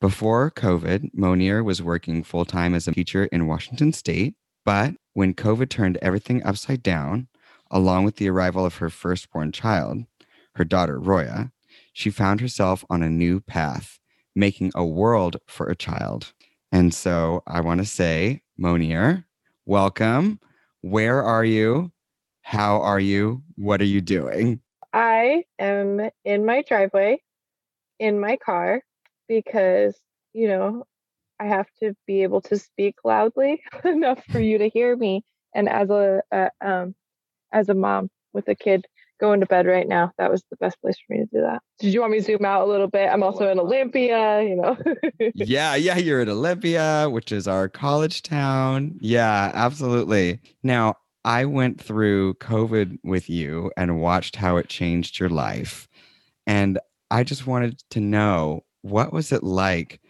Before 0.00 0.50
COVID, 0.50 1.10
Monir 1.12 1.62
was 1.62 1.82
working 1.82 2.24
full 2.24 2.46
time 2.46 2.74
as 2.74 2.88
a 2.88 2.92
teacher 2.92 3.26
in 3.26 3.46
Washington 3.46 3.92
State. 3.92 4.34
But 4.64 4.94
when 5.12 5.34
COVID 5.34 5.68
turned 5.68 5.98
everything 6.00 6.42
upside 6.42 6.82
down, 6.82 7.28
along 7.70 8.04
with 8.04 8.16
the 8.16 8.28
arrival 8.28 8.64
of 8.64 8.76
her 8.76 8.90
firstborn 8.90 9.52
child, 9.52 10.04
her 10.54 10.64
daughter 10.64 10.98
Roya, 10.98 11.52
she 11.92 12.10
found 12.10 12.40
herself 12.40 12.84
on 12.90 13.02
a 13.02 13.10
new 13.10 13.40
path, 13.40 13.98
making 14.34 14.72
a 14.74 14.84
world 14.84 15.36
for 15.46 15.68
a 15.68 15.76
child. 15.76 16.32
And 16.72 16.94
so 16.94 17.42
I 17.46 17.60
want 17.60 17.80
to 17.80 17.86
say, 17.86 18.42
Monir, 18.56 19.26
welcome. 19.66 20.40
Where 20.82 21.22
are 21.22 21.44
you? 21.44 21.92
How 22.42 22.80
are 22.80 23.00
you? 23.00 23.42
What 23.56 23.80
are 23.80 23.84
you 23.84 24.00
doing? 24.00 24.60
I 24.92 25.44
am 25.58 26.10
in 26.24 26.44
my 26.44 26.62
driveway 26.62 27.20
in 27.98 28.18
my 28.18 28.36
car 28.36 28.82
because, 29.28 29.94
you 30.32 30.48
know, 30.48 30.84
I 31.38 31.46
have 31.46 31.68
to 31.80 31.94
be 32.06 32.22
able 32.22 32.40
to 32.42 32.58
speak 32.58 32.96
loudly 33.04 33.62
enough 33.84 34.22
for 34.30 34.40
you 34.40 34.58
to 34.58 34.68
hear 34.68 34.96
me. 34.96 35.24
And 35.54 35.68
as 35.68 35.90
a, 35.90 36.22
a 36.32 36.50
um 36.60 36.94
as 37.52 37.68
a 37.68 37.74
mom 37.74 38.08
with 38.32 38.48
a 38.48 38.54
kid 38.54 38.86
going 39.20 39.40
to 39.40 39.46
bed 39.46 39.66
right 39.66 39.86
now, 39.86 40.12
that 40.18 40.30
was 40.30 40.42
the 40.50 40.56
best 40.56 40.80
place 40.80 40.96
for 41.06 41.14
me 41.14 41.20
to 41.20 41.26
do 41.26 41.40
that. 41.42 41.60
Did 41.78 41.92
you 41.92 42.00
want 42.00 42.12
me 42.12 42.18
to 42.18 42.24
zoom 42.24 42.44
out 42.44 42.62
a 42.62 42.70
little 42.70 42.88
bit? 42.88 43.08
I'm 43.08 43.22
also 43.22 43.50
in 43.50 43.60
Olympia, 43.60 44.42
you 44.42 44.56
know. 44.56 44.76
yeah, 45.34 45.74
yeah, 45.74 45.98
you're 45.98 46.22
in 46.22 46.28
Olympia, 46.28 47.08
which 47.10 47.30
is 47.30 47.46
our 47.46 47.68
college 47.68 48.22
town. 48.22 48.96
Yeah, 49.00 49.52
absolutely. 49.54 50.40
Now, 50.62 50.96
I 51.24 51.44
went 51.44 51.80
through 51.80 52.34
COVID 52.34 52.98
with 53.04 53.28
you 53.28 53.70
and 53.76 54.00
watched 54.00 54.36
how 54.36 54.56
it 54.56 54.68
changed 54.68 55.20
your 55.20 55.28
life. 55.28 55.86
And 56.46 56.78
I 57.10 57.24
just 57.24 57.46
wanted 57.46 57.82
to 57.90 58.00
know 58.00 58.64
what 58.82 59.12
was 59.12 59.32
it 59.32 59.42
like 59.42 60.00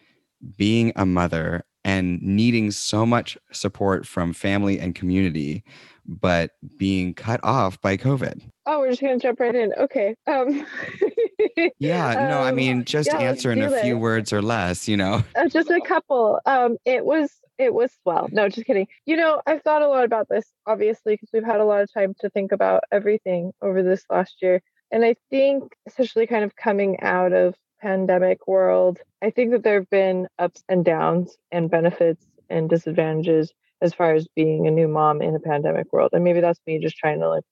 being 0.56 0.92
a 0.94 1.04
mother 1.04 1.64
and 1.85 2.21
needing 2.23 2.71
so 2.71 3.07
much 3.07 3.39
support 3.53 4.07
from 4.07 4.33
family 4.33 4.79
and 4.79 4.95
community, 4.95 5.65
but 6.07 6.53
being 6.79 7.15
cut 7.15 7.41
off 7.43 7.81
by 7.81 7.97
COVID? 7.97 8.43
oh, 8.71 8.79
we're 8.79 8.91
just 8.91 9.01
gonna 9.01 9.19
jump 9.19 9.41
right 9.41 9.55
in. 9.55 9.73
Okay. 9.75 10.15
Um 10.27 10.65
Yeah, 11.79 12.15
no, 12.29 12.41
I 12.41 12.51
um, 12.51 12.55
mean, 12.55 12.85
just 12.85 13.09
yeah, 13.09 13.19
answer 13.19 13.51
in 13.51 13.61
a 13.61 13.81
few 13.81 13.95
this. 13.95 14.01
words 14.01 14.33
or 14.33 14.41
less, 14.41 14.87
you 14.87 14.97
know? 14.97 15.25
Uh, 15.35 15.49
just 15.49 15.71
a 15.71 15.81
couple. 15.81 16.39
Um, 16.47 16.77
it 16.85 17.05
was 17.05 17.31
it 17.59 17.75
was 17.75 17.91
swell. 18.03 18.29
No, 18.31 18.49
just 18.49 18.67
kidding. 18.67 18.87
You 19.07 19.17
know, 19.17 19.43
I've 19.47 19.63
thought 19.63 19.83
a 19.83 19.89
lot 19.89 20.05
about 20.05 20.29
this, 20.29 20.47
obviously, 20.67 21.15
because 21.15 21.29
we've 21.33 21.45
had 21.45 21.61
a 21.61 21.65
lot 21.65 21.83
of 21.83 21.93
time 21.93 22.15
to 22.21 22.31
think 22.31 22.53
about 22.53 22.85
everything 22.93 23.53
over 23.61 23.83
this 23.83 24.05
last 24.09 24.37
year. 24.41 24.63
And 24.91 25.05
I 25.05 25.15
think, 25.31 25.73
especially 25.87 26.27
kind 26.27 26.45
of 26.45 26.57
coming 26.57 27.01
out 27.01 27.33
of 27.33 27.55
pandemic 27.81 28.47
world, 28.47 28.99
I 29.23 29.31
think 29.31 29.53
that 29.53 29.63
there 29.63 29.81
have 29.81 29.91
been 29.91 30.29
ups 30.39 30.63
and 30.69 30.85
downs 30.85 31.37
and 31.51 31.71
benefits 31.71 32.25
and 32.49 32.69
disadvantages 32.69 33.53
as 33.83 33.95
far 33.95 34.15
as 34.15 34.29
being 34.37 34.67
a 34.67 34.71
new 34.71 34.89
mom 34.89 35.23
in 35.23 35.33
the 35.33 35.41
pandemic 35.41 35.93
world. 35.93 36.11
And 36.13 36.25
maybe 36.25 36.41
that's 36.41 36.61
me 36.67 36.79
just 36.79 36.97
trying 36.97 37.21
to 37.21 37.29
like 37.29 37.45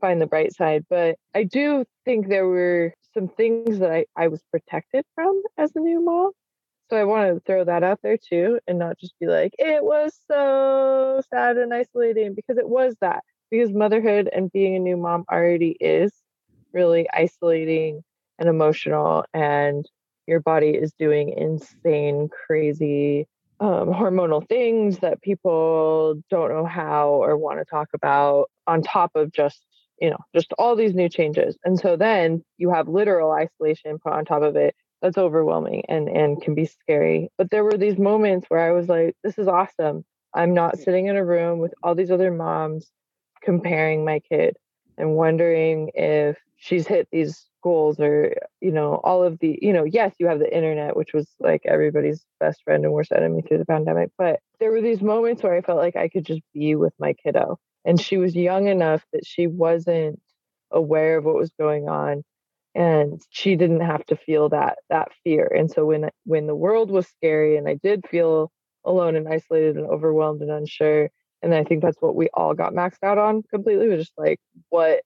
find 0.00 0.20
the 0.20 0.26
bright 0.26 0.54
side. 0.54 0.84
But 0.88 1.16
I 1.34 1.44
do 1.44 1.84
think 2.04 2.28
there 2.28 2.46
were 2.46 2.94
some 3.14 3.28
things 3.28 3.78
that 3.80 3.90
I, 3.90 4.06
I 4.16 4.28
was 4.28 4.42
protected 4.50 5.04
from 5.14 5.42
as 5.58 5.72
a 5.74 5.80
new 5.80 6.00
mom. 6.00 6.30
So 6.88 6.96
I 6.96 7.04
want 7.04 7.34
to 7.34 7.40
throw 7.46 7.64
that 7.64 7.84
out 7.84 8.00
there 8.02 8.16
too 8.16 8.58
and 8.66 8.78
not 8.78 8.98
just 8.98 9.14
be 9.20 9.26
like, 9.26 9.52
it 9.58 9.84
was 9.84 10.18
so 10.28 11.22
sad 11.30 11.56
and 11.56 11.72
isolating 11.72 12.34
because 12.34 12.58
it 12.58 12.68
was 12.68 12.96
that. 13.00 13.22
Because 13.50 13.72
motherhood 13.72 14.28
and 14.32 14.50
being 14.50 14.76
a 14.76 14.80
new 14.80 14.96
mom 14.96 15.24
already 15.30 15.76
is 15.80 16.12
really 16.72 17.08
isolating 17.12 18.02
and 18.40 18.48
emotional, 18.48 19.24
and 19.32 19.88
your 20.26 20.40
body 20.40 20.70
is 20.70 20.92
doing 20.98 21.34
insane, 21.36 22.28
crazy 22.46 23.26
um, 23.60 23.68
hormonal 23.92 24.48
things 24.48 24.98
that 24.98 25.22
people 25.22 26.20
don't 26.30 26.50
know 26.50 26.64
how 26.64 27.10
or 27.10 27.36
want 27.36 27.60
to 27.60 27.64
talk 27.64 27.88
about, 27.94 28.50
on 28.66 28.82
top 28.82 29.12
of 29.14 29.30
just 29.32 29.64
you 30.00 30.10
know, 30.10 30.18
just 30.34 30.52
all 30.58 30.74
these 30.74 30.94
new 30.94 31.08
changes. 31.08 31.56
And 31.64 31.78
so 31.78 31.96
then 31.96 32.42
you 32.56 32.70
have 32.70 32.88
literal 32.88 33.32
isolation 33.32 33.98
put 33.98 34.12
on 34.12 34.24
top 34.24 34.42
of 34.42 34.56
it. 34.56 34.74
That's 35.02 35.18
overwhelming 35.18 35.84
and 35.88 36.08
and 36.08 36.42
can 36.42 36.54
be 36.54 36.66
scary. 36.66 37.30
But 37.38 37.50
there 37.50 37.64
were 37.64 37.76
these 37.76 37.98
moments 37.98 38.46
where 38.48 38.60
I 38.60 38.72
was 38.72 38.88
like, 38.88 39.14
this 39.22 39.38
is 39.38 39.48
awesome. 39.48 40.04
I'm 40.34 40.54
not 40.54 40.78
sitting 40.78 41.06
in 41.06 41.16
a 41.16 41.24
room 41.24 41.58
with 41.58 41.74
all 41.82 41.94
these 41.94 42.10
other 42.10 42.30
moms 42.30 42.90
comparing 43.42 44.04
my 44.04 44.20
kid 44.20 44.56
and 44.98 45.16
wondering 45.16 45.90
if 45.94 46.36
she's 46.60 46.86
hit 46.86 47.08
these 47.10 47.46
goals 47.62 47.98
or 47.98 48.34
you 48.60 48.70
know 48.70 49.00
all 49.04 49.22
of 49.22 49.38
the 49.40 49.58
you 49.60 49.72
know 49.72 49.84
yes 49.84 50.14
you 50.18 50.26
have 50.26 50.38
the 50.38 50.54
internet 50.54 50.96
which 50.96 51.12
was 51.12 51.28
like 51.40 51.60
everybody's 51.66 52.24
best 52.38 52.62
friend 52.62 52.84
and 52.84 52.92
worst 52.94 53.12
enemy 53.12 53.42
through 53.42 53.58
the 53.58 53.66
pandemic 53.66 54.10
but 54.16 54.40
there 54.60 54.70
were 54.70 54.80
these 54.80 55.02
moments 55.02 55.42
where 55.42 55.54
i 55.54 55.60
felt 55.60 55.78
like 55.78 55.96
i 55.96 56.08
could 56.08 56.24
just 56.24 56.40
be 56.54 56.74
with 56.74 56.94
my 56.98 57.12
kiddo. 57.12 57.58
And 57.84 57.98
she 57.98 58.18
was 58.18 58.36
young 58.36 58.68
enough 58.68 59.02
that 59.12 59.26
she 59.26 59.46
wasn't 59.46 60.20
aware 60.70 61.16
of 61.16 61.24
what 61.24 61.34
was 61.34 61.50
going 61.58 61.88
on 61.88 62.22
and 62.74 63.20
she 63.30 63.56
didn't 63.56 63.80
have 63.80 64.04
to 64.06 64.16
feel 64.16 64.50
that 64.50 64.78
that 64.90 65.08
fear. 65.24 65.46
And 65.46 65.70
so 65.70 65.86
when 65.86 66.10
when 66.24 66.46
the 66.46 66.54
world 66.54 66.90
was 66.90 67.08
scary 67.08 67.56
and 67.56 67.68
i 67.68 67.74
did 67.82 68.06
feel 68.08 68.52
alone 68.84 69.16
and 69.16 69.28
isolated 69.28 69.76
and 69.76 69.86
overwhelmed 69.86 70.40
and 70.40 70.50
unsure 70.50 71.10
and 71.42 71.54
i 71.54 71.64
think 71.64 71.82
that's 71.82 72.00
what 72.00 72.14
we 72.14 72.28
all 72.32 72.54
got 72.54 72.72
maxed 72.72 73.02
out 73.02 73.18
on 73.18 73.42
completely 73.50 73.88
was 73.88 74.00
just 74.00 74.12
like 74.16 74.40
what 74.70 75.02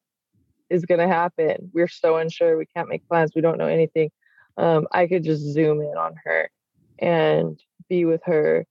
is 0.70 0.84
going 0.84 1.00
to 1.00 1.08
happen 1.08 1.70
we're 1.72 1.88
so 1.88 2.16
unsure 2.16 2.56
we 2.56 2.66
can't 2.66 2.88
make 2.88 3.06
plans 3.08 3.32
we 3.34 3.42
don't 3.42 3.58
know 3.58 3.66
anything 3.66 4.10
um, 4.56 4.86
i 4.92 5.06
could 5.06 5.24
just 5.24 5.42
zoom 5.42 5.80
in 5.80 5.96
on 5.96 6.14
her 6.24 6.50
and 6.98 7.60
be 7.88 8.04
with 8.04 8.22
her 8.24 8.64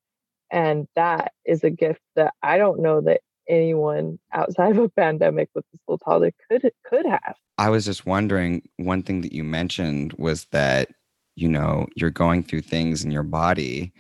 and 0.52 0.88
that 0.96 1.34
is 1.46 1.64
a 1.64 1.70
gift 1.70 2.02
that 2.16 2.34
i 2.42 2.58
don't 2.58 2.80
know 2.80 3.02
that 3.02 3.22
anyone 3.48 4.20
outside 4.34 4.72
of 4.72 4.84
a 4.84 4.90
pandemic 4.90 5.50
with 5.54 5.66
this 5.72 5.82
little 5.88 5.98
toddler 6.00 6.32
could 6.50 6.72
could 6.86 7.06
have. 7.06 7.36
I 7.58 7.70
was 7.70 7.86
just 7.86 8.06
wondering 8.06 8.68
one 8.78 9.04
thing 9.04 9.22
that 9.22 9.34
you 9.34 9.44
mentioned 9.44 10.14
was 10.18 10.46
that 10.52 10.90
you 11.36 11.48
know 11.48 11.88
you're 11.96 12.10
going 12.10 12.44
through 12.44 12.62
things 12.62 13.04
in 13.04 13.12
your 13.12 13.24
body 13.24 13.92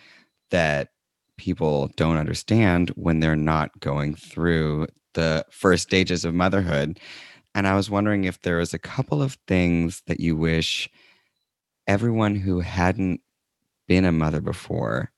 that 0.51 0.89
people 1.38 1.89
don't 1.95 2.17
understand 2.17 2.89
when 2.91 3.19
they're 3.19 3.35
not 3.35 3.79
going 3.79 4.15
through 4.15 4.88
the 5.13 5.45
first 5.50 5.83
stages 5.83 6.25
of 6.25 6.33
motherhood. 6.33 7.00
And 7.55 7.67
I 7.67 7.75
was 7.75 7.89
wondering 7.89 8.24
if 8.24 8.41
there 8.41 8.57
was 8.57 8.74
a 8.74 8.79
couple 8.79 9.22
of 9.22 9.38
things 9.48 10.01
that 10.07 10.19
you 10.19 10.36
wish 10.36 10.89
everyone 11.88 12.36
who 12.36 12.62
hadn't 12.62 13.22
been 13.88 14.05
a 14.05 14.12
mother 14.12 14.41
before 14.41 15.12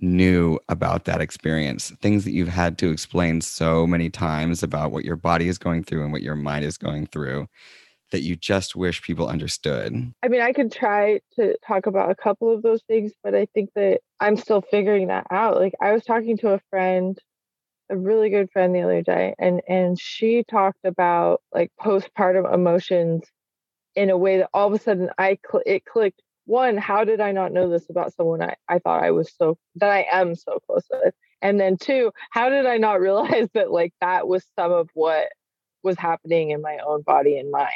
knew 0.00 0.58
about 0.68 1.04
that 1.06 1.20
experience, 1.20 1.90
things 2.02 2.24
that 2.24 2.32
you've 2.32 2.48
had 2.48 2.76
to 2.78 2.90
explain 2.90 3.40
so 3.40 3.86
many 3.86 4.10
times 4.10 4.62
about 4.62 4.90
what 4.90 5.04
your 5.04 5.16
body 5.16 5.48
is 5.48 5.58
going 5.58 5.82
through 5.82 6.02
and 6.02 6.12
what 6.12 6.22
your 6.22 6.34
mind 6.34 6.64
is 6.64 6.76
going 6.76 7.06
through 7.06 7.46
that 8.12 8.22
you 8.22 8.36
just 8.36 8.76
wish 8.76 9.02
people 9.02 9.26
understood? 9.26 10.12
I 10.22 10.28
mean, 10.28 10.40
I 10.40 10.52
could 10.52 10.70
try 10.70 11.20
to 11.36 11.56
talk 11.66 11.86
about 11.86 12.10
a 12.10 12.14
couple 12.14 12.54
of 12.54 12.62
those 12.62 12.82
things, 12.86 13.12
but 13.24 13.34
I 13.34 13.46
think 13.54 13.70
that 13.74 14.00
I'm 14.20 14.36
still 14.36 14.60
figuring 14.60 15.08
that 15.08 15.26
out. 15.30 15.56
Like 15.56 15.74
I 15.80 15.92
was 15.92 16.04
talking 16.04 16.36
to 16.38 16.50
a 16.50 16.60
friend, 16.70 17.18
a 17.90 17.96
really 17.96 18.30
good 18.30 18.50
friend 18.50 18.74
the 18.74 18.82
other 18.82 19.02
day, 19.02 19.34
and 19.38 19.60
and 19.68 19.98
she 19.98 20.44
talked 20.44 20.84
about 20.84 21.42
like 21.54 21.70
postpartum 21.80 22.52
emotions 22.52 23.24
in 23.94 24.10
a 24.10 24.16
way 24.18 24.38
that 24.38 24.50
all 24.54 24.68
of 24.68 24.74
a 24.74 24.78
sudden 24.82 25.10
I 25.18 25.38
cl- 25.50 25.62
it 25.66 25.84
clicked 25.84 26.22
one, 26.46 26.76
how 26.76 27.04
did 27.04 27.20
I 27.20 27.32
not 27.32 27.52
know 27.52 27.68
this 27.68 27.90
about 27.90 28.14
someone 28.14 28.40
I, 28.42 28.54
I 28.68 28.78
thought 28.78 29.02
I 29.02 29.10
was 29.10 29.32
so 29.36 29.58
that 29.76 29.90
I 29.90 30.06
am 30.12 30.34
so 30.36 30.58
close 30.66 30.84
with? 30.90 31.14
And 31.42 31.60
then 31.60 31.76
two, 31.76 32.12
how 32.30 32.48
did 32.48 32.66
I 32.66 32.78
not 32.78 33.00
realize 33.00 33.48
that 33.54 33.70
like 33.70 33.92
that 34.00 34.28
was 34.28 34.44
some 34.58 34.72
of 34.72 34.88
what 34.94 35.28
was 35.82 35.98
happening 35.98 36.50
in 36.50 36.62
my 36.62 36.78
own 36.86 37.02
body 37.02 37.38
and 37.38 37.50
mind? 37.50 37.70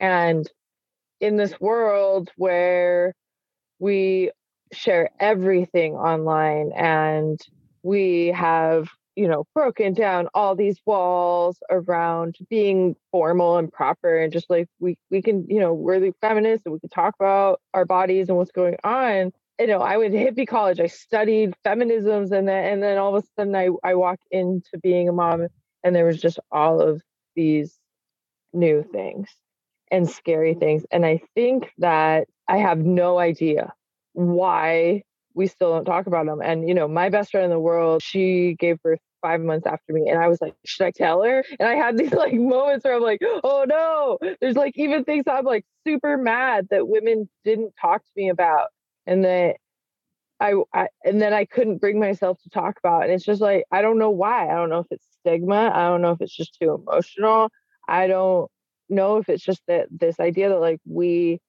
And 0.00 0.50
in 1.20 1.36
this 1.36 1.60
world 1.60 2.30
where 2.36 3.14
we 3.78 4.32
share 4.72 5.10
everything 5.20 5.94
online 5.94 6.72
and 6.72 7.40
we 7.82 8.28
have 8.28 8.88
you 9.16 9.28
know 9.28 9.44
broken 9.54 9.92
down 9.92 10.28
all 10.34 10.54
these 10.54 10.80
walls 10.86 11.58
around 11.70 12.36
being 12.48 12.96
formal 13.10 13.58
and 13.58 13.72
proper 13.72 14.18
and 14.18 14.32
just 14.32 14.48
like 14.48 14.68
we 14.80 14.96
we 15.10 15.20
can 15.22 15.46
you 15.48 15.60
know 15.60 15.72
we're 15.74 16.00
the 16.00 16.12
feminists 16.20 16.64
and 16.66 16.72
we 16.72 16.80
can 16.80 16.88
talk 16.88 17.14
about 17.18 17.60
our 17.74 17.84
bodies 17.84 18.28
and 18.28 18.36
what's 18.38 18.52
going 18.52 18.76
on. 18.84 19.32
You 19.60 19.66
know 19.68 19.80
i 19.80 19.96
went 19.96 20.12
to 20.12 20.18
hippie 20.18 20.48
college 20.48 20.80
i 20.80 20.86
studied 20.86 21.54
feminisms 21.64 22.32
and 22.32 22.48
then 22.48 22.64
and 22.64 22.82
then 22.82 22.98
all 22.98 23.14
of 23.14 23.22
a 23.22 23.26
sudden 23.36 23.54
i 23.54 23.68
i 23.84 23.94
walk 23.94 24.18
into 24.30 24.76
being 24.82 25.08
a 25.08 25.12
mom 25.12 25.46
and 25.84 25.94
there 25.94 26.06
was 26.06 26.20
just 26.20 26.40
all 26.50 26.80
of 26.80 27.00
these 27.36 27.78
new 28.52 28.82
things 28.82 29.28
and 29.90 30.08
scary 30.08 30.54
things. 30.54 30.84
And 30.90 31.04
i 31.06 31.20
think 31.34 31.70
that 31.78 32.26
i 32.48 32.56
have 32.58 32.78
no 32.78 33.18
idea 33.18 33.72
why 34.14 35.02
we 35.34 35.46
still 35.46 35.72
don't 35.72 35.84
talk 35.84 36.06
about 36.06 36.26
them. 36.26 36.40
And, 36.42 36.68
you 36.68 36.74
know, 36.74 36.88
my 36.88 37.08
best 37.08 37.30
friend 37.30 37.44
in 37.44 37.50
the 37.50 37.58
world, 37.58 38.02
she 38.02 38.56
gave 38.58 38.80
birth 38.82 39.00
five 39.20 39.40
months 39.40 39.66
after 39.66 39.92
me. 39.92 40.08
And 40.08 40.18
I 40.18 40.28
was 40.28 40.40
like, 40.40 40.54
should 40.64 40.84
I 40.84 40.90
tell 40.90 41.22
her? 41.22 41.44
And 41.58 41.68
I 41.68 41.74
had 41.74 41.96
these 41.98 42.12
like 42.12 42.34
moments 42.34 42.84
where 42.84 42.94
I'm 42.94 43.02
like, 43.02 43.20
oh 43.44 43.64
no, 43.66 44.18
there's 44.40 44.56
like 44.56 44.74
even 44.76 45.04
things 45.04 45.24
I'm 45.26 45.44
like 45.44 45.64
super 45.86 46.16
mad 46.16 46.68
that 46.70 46.88
women 46.88 47.28
didn't 47.44 47.74
talk 47.80 48.02
to 48.02 48.10
me 48.16 48.28
about. 48.28 48.68
And 49.06 49.24
that 49.24 49.56
I, 50.40 50.54
I 50.74 50.88
and 51.04 51.22
then 51.22 51.32
I 51.32 51.44
couldn't 51.44 51.78
bring 51.78 52.00
myself 52.00 52.38
to 52.42 52.50
talk 52.50 52.76
about. 52.78 53.04
And 53.04 53.12
it's 53.12 53.24
just 53.24 53.40
like, 53.40 53.64
I 53.70 53.80
don't 53.80 53.98
know 53.98 54.10
why. 54.10 54.48
I 54.48 54.54
don't 54.54 54.70
know 54.70 54.80
if 54.80 54.86
it's 54.90 55.06
stigma. 55.20 55.70
I 55.72 55.82
don't 55.88 56.02
know 56.02 56.10
if 56.10 56.20
it's 56.20 56.36
just 56.36 56.58
too 56.60 56.74
emotional. 56.74 57.50
I 57.88 58.06
don't 58.06 58.50
know 58.88 59.16
if 59.18 59.28
it's 59.28 59.42
just 59.42 59.62
that 59.68 59.86
this 59.90 60.20
idea 60.20 60.48
that 60.50 60.60
like 60.60 60.80
we 60.84 61.40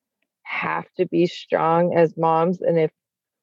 have 0.43 0.85
to 0.97 1.07
be 1.07 1.25
strong 1.25 1.95
as 1.97 2.15
moms. 2.17 2.61
And 2.61 2.79
if 2.79 2.91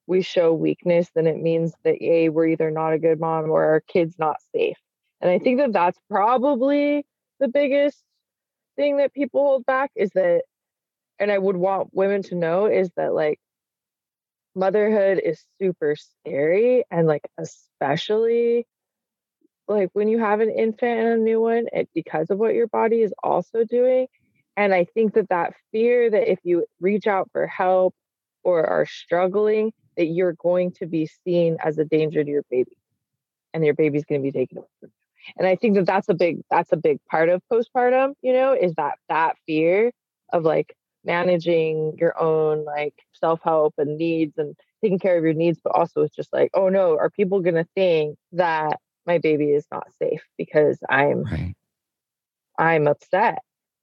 we 0.06 0.22
show 0.22 0.52
weakness, 0.52 1.08
then 1.14 1.26
it 1.26 1.40
means 1.40 1.72
that 1.84 2.02
A, 2.02 2.28
we're 2.28 2.48
either 2.48 2.70
not 2.70 2.92
a 2.92 2.98
good 2.98 3.20
mom 3.20 3.50
or 3.50 3.64
our 3.64 3.80
kid's 3.80 4.18
not 4.18 4.36
safe. 4.54 4.78
And 5.20 5.30
I 5.30 5.38
think 5.38 5.58
that 5.58 5.72
that's 5.72 5.98
probably 6.08 7.04
the 7.38 7.48
biggest 7.48 8.02
thing 8.76 8.96
that 8.98 9.14
people 9.14 9.40
hold 9.40 9.66
back 9.66 9.90
is 9.94 10.10
that, 10.14 10.42
and 11.18 11.30
I 11.30 11.38
would 11.38 11.56
want 11.56 11.90
women 11.92 12.22
to 12.24 12.34
know 12.34 12.66
is 12.66 12.90
that 12.96 13.14
like 13.14 13.38
motherhood 14.54 15.20
is 15.24 15.44
super 15.60 15.96
scary 15.96 16.84
and 16.90 17.06
like 17.06 17.22
especially 17.38 18.66
like 19.68 19.90
when 19.92 20.08
you 20.08 20.18
have 20.18 20.40
an 20.40 20.50
infant 20.50 21.00
and 21.00 21.08
a 21.08 21.16
new 21.16 21.40
one 21.40 21.66
it, 21.72 21.88
because 21.94 22.30
of 22.30 22.38
what 22.38 22.54
your 22.54 22.66
body 22.66 23.02
is 23.02 23.14
also 23.22 23.64
doing 23.64 24.08
and 24.56 24.74
i 24.74 24.84
think 24.84 25.14
that 25.14 25.28
that 25.28 25.54
fear 25.70 26.10
that 26.10 26.30
if 26.30 26.40
you 26.42 26.66
reach 26.80 27.06
out 27.06 27.28
for 27.32 27.46
help 27.46 27.94
or 28.42 28.66
are 28.66 28.86
struggling 28.86 29.72
that 29.96 30.06
you're 30.06 30.34
going 30.34 30.72
to 30.72 30.86
be 30.86 31.06
seen 31.24 31.56
as 31.64 31.78
a 31.78 31.84
danger 31.84 32.24
to 32.24 32.30
your 32.30 32.44
baby 32.50 32.76
and 33.52 33.64
your 33.64 33.74
baby's 33.74 34.04
going 34.04 34.20
to 34.20 34.22
be 34.22 34.32
taken 34.32 34.58
away 34.58 34.66
from 34.80 34.90
you 34.90 35.32
and 35.38 35.46
i 35.46 35.56
think 35.56 35.74
that 35.74 35.86
that's 35.86 36.08
a 36.08 36.14
big 36.14 36.40
that's 36.50 36.72
a 36.72 36.76
big 36.76 36.98
part 37.10 37.28
of 37.28 37.42
postpartum 37.52 38.14
you 38.22 38.32
know 38.32 38.52
is 38.52 38.74
that 38.74 38.94
that 39.08 39.36
fear 39.46 39.92
of 40.32 40.44
like 40.44 40.74
managing 41.04 41.94
your 41.98 42.20
own 42.20 42.64
like 42.64 42.94
self-help 43.12 43.74
and 43.78 43.96
needs 43.96 44.36
and 44.36 44.54
taking 44.82 44.98
care 44.98 45.16
of 45.16 45.24
your 45.24 45.32
needs 45.32 45.58
but 45.62 45.74
also 45.74 46.02
it's 46.02 46.14
just 46.14 46.32
like 46.32 46.50
oh 46.54 46.68
no 46.68 46.96
are 46.96 47.10
people 47.10 47.40
going 47.40 47.54
to 47.54 47.66
think 47.74 48.16
that 48.32 48.78
my 49.06 49.18
baby 49.18 49.50
is 49.50 49.66
not 49.72 49.86
safe 49.98 50.22
because 50.36 50.78
i'm 50.88 51.24
right. 51.24 51.54
i'm 52.58 52.86
upset 52.86 53.38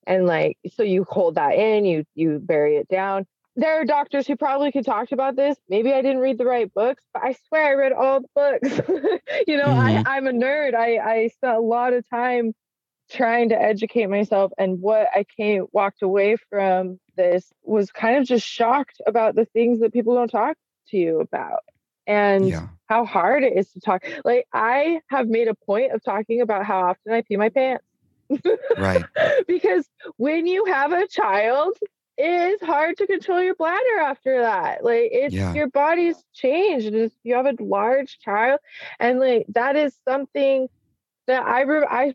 and 0.05 0.25
like 0.27 0.57
so 0.73 0.83
you 0.83 1.05
hold 1.09 1.35
that 1.35 1.55
in 1.55 1.85
you 1.85 2.03
you 2.13 2.39
bury 2.39 2.77
it 2.77 2.87
down 2.87 3.25
there 3.57 3.81
are 3.81 3.85
doctors 3.85 4.27
who 4.27 4.37
probably 4.37 4.71
could 4.71 4.85
talk 4.85 5.11
about 5.11 5.35
this. 5.35 5.57
Maybe 5.69 5.93
I 5.93 6.01
didn't 6.01 6.19
read 6.21 6.37
the 6.37 6.45
right 6.45 6.73
books, 6.73 7.03
but 7.13 7.23
I 7.23 7.35
swear 7.47 7.65
I 7.65 7.73
read 7.73 7.93
all 7.93 8.21
the 8.21 8.29
books. 8.35 8.81
you 9.47 9.57
know, 9.57 9.73
Mhm. 9.73 10.03
I, 10.05 10.17
I'm 10.17 10.27
a 10.27 10.31
nerd. 10.31 10.75
I, 10.75 10.97
I 10.97 11.27
spent 11.29 11.57
a 11.57 11.61
lot 11.61 11.93
of 11.93 12.07
time 12.09 12.53
trying 13.09 13.49
to 13.49 13.61
educate 13.61 14.07
myself. 14.07 14.51
And 14.57 14.81
what 14.81 15.07
I 15.13 15.25
came 15.37 15.65
walked 15.73 16.03
away 16.03 16.37
from 16.49 16.99
this 17.17 17.51
was 17.63 17.91
kind 17.91 18.17
of 18.17 18.25
just 18.25 18.45
shocked 18.45 19.01
about 19.07 19.35
the 19.35 19.45
things 19.45 19.79
that 19.79 19.93
people 19.93 20.15
don't 20.15 20.29
talk 20.29 20.57
to 20.89 20.97
you 20.97 21.19
about. 21.21 21.61
And 22.05 22.49
Yeah. 22.51 22.67
how 22.87 23.05
hard 23.05 23.43
it 23.43 23.57
is 23.57 23.71
to 23.73 23.79
talk. 23.81 24.05
Like 24.23 24.45
I 24.53 25.01
have 25.09 25.27
made 25.27 25.47
a 25.47 25.55
point 25.55 25.93
of 25.93 26.03
talking 26.03 26.41
about 26.41 26.65
how 26.65 26.89
often 26.89 27.13
I 27.13 27.21
pee 27.21 27.37
my 27.37 27.49
pants. 27.49 27.85
Right. 28.77 29.07
because 29.47 29.89
when 30.17 30.47
you 30.47 30.65
have 30.65 30.91
a 30.93 31.07
child, 31.07 31.77
it 32.17 32.29
is 32.29 32.61
hard 32.61 32.97
to 32.97 33.07
control 33.07 33.41
your 33.41 33.55
bladder 33.55 33.99
after 34.01 34.41
that. 34.41 34.83
Like 34.83 35.09
it's 35.11 35.37
Yeah. 35.37 35.53
your 35.53 35.67
body's 35.69 36.23
changed. 36.33 36.87
It's, 36.93 37.15
you 37.23 37.35
have 37.35 37.45
a 37.47 37.55
large 37.63 38.19
child, 38.19 38.59
and 38.99 39.19
like 39.19 39.45
that 39.49 39.75
is 39.75 39.97
something 40.07 40.67
that 41.27 41.43
I 41.43 41.63
I 41.89 42.13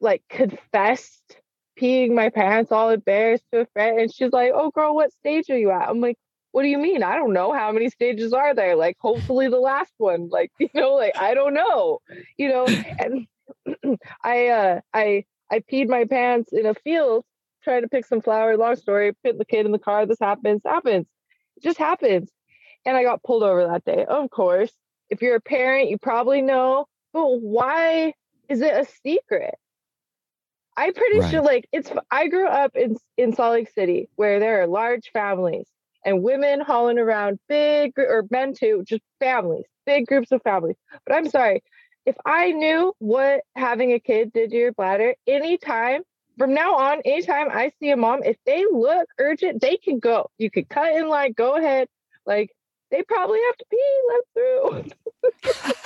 like 0.00 0.22
confessed 0.28 1.40
peeing 1.80 2.12
my 2.14 2.28
pants, 2.30 2.72
all 2.72 2.90
embarrassed 2.90 3.44
to 3.52 3.60
a 3.60 3.66
friend, 3.66 3.98
and 4.00 4.12
she's 4.12 4.32
like, 4.32 4.52
"Oh, 4.54 4.70
girl, 4.70 4.94
what 4.94 5.12
stage 5.12 5.50
are 5.50 5.58
you 5.58 5.70
at?" 5.70 5.88
I'm 5.88 6.00
like. 6.00 6.16
What 6.52 6.62
do 6.62 6.68
you 6.68 6.78
mean? 6.78 7.02
I 7.02 7.16
don't 7.16 7.32
know. 7.32 7.52
How 7.52 7.72
many 7.72 7.88
stages 7.90 8.32
are 8.32 8.54
there? 8.54 8.76
Like, 8.76 8.96
hopefully 9.00 9.48
the 9.48 9.58
last 9.58 9.92
one. 9.98 10.28
Like, 10.32 10.52
you 10.58 10.68
know, 10.74 10.94
like 10.94 11.12
I 11.18 11.34
don't 11.34 11.54
know. 11.54 11.98
You 12.38 12.48
know, 12.48 12.76
and 12.98 13.26
I 14.22 14.48
uh 14.48 14.80
I 14.92 15.24
I 15.50 15.60
peed 15.60 15.88
my 15.88 16.04
pants 16.04 16.52
in 16.52 16.66
a 16.66 16.74
field 16.74 17.24
trying 17.64 17.82
to 17.82 17.88
pick 17.88 18.06
some 18.06 18.20
flower. 18.22 18.56
Long 18.56 18.76
story, 18.76 19.12
put 19.24 19.38
the 19.38 19.44
kid 19.44 19.66
in 19.66 19.72
the 19.72 19.78
car. 19.80 20.06
This 20.06 20.20
happens, 20.20 20.62
happens. 20.64 21.06
It 21.56 21.64
just 21.64 21.78
happens. 21.78 22.30
And 22.86 22.96
I 22.96 23.02
got 23.04 23.22
pulled 23.24 23.42
over 23.42 23.66
that 23.66 23.84
day. 23.84 24.04
Of 24.06 24.30
course, 24.30 24.72
if 25.10 25.22
you're 25.22 25.36
a 25.36 25.40
parent, 25.40 25.90
you 25.90 25.98
probably 25.98 26.42
know, 26.42 26.86
but 27.12 27.26
why 27.40 28.14
is 28.48 28.60
it 28.60 28.74
a 28.74 28.86
secret? 29.02 29.54
I'm 30.76 30.92
pretty 30.94 31.20
Right. 31.20 31.30
sure 31.30 31.42
like 31.42 31.68
it's 31.72 31.90
I 32.10 32.28
grew 32.28 32.46
up 32.48 32.74
in 32.76 32.96
in 33.16 33.32
Salt 33.34 33.52
Lake 33.54 33.70
City 33.70 34.08
where 34.16 34.40
there 34.40 34.62
are 34.62 34.66
large 34.66 35.10
families 35.12 35.68
and 36.04 36.22
women 36.22 36.60
hauling 36.60 36.98
around 36.98 37.38
big 37.48 37.92
or 37.98 38.24
men 38.30 38.54
too, 38.54 38.84
just 38.86 39.02
families, 39.20 39.64
big 39.86 40.06
groups 40.06 40.32
of 40.32 40.42
families. 40.42 40.76
But 41.06 41.16
I'm 41.16 41.28
sorry, 41.28 41.62
if 42.06 42.16
I 42.26 42.50
knew 42.52 42.92
what 42.98 43.42
having 43.56 43.92
a 43.92 44.00
kid 44.00 44.32
did 44.32 44.50
to 44.50 44.56
your 44.56 44.72
bladder, 44.72 45.14
anytime 45.26 46.02
from 46.38 46.54
now 46.54 46.74
on, 46.76 47.00
anytime 47.04 47.48
I 47.50 47.72
see 47.80 47.90
a 47.90 47.96
mom, 47.96 48.22
if 48.24 48.36
they 48.46 48.64
look 48.70 49.08
urgent, 49.18 49.60
they 49.60 49.76
can 49.76 49.98
go. 49.98 50.30
You 50.38 50.50
could 50.50 50.68
cut 50.68 50.94
in 50.94 51.08
line, 51.08 51.32
go 51.36 51.56
ahead. 51.56 51.88
Like 52.26 52.50
they 52.90 53.02
probably 53.02 53.40
have 53.46 53.56
to 53.56 53.64
pee, 53.70 54.00
let 54.08 54.92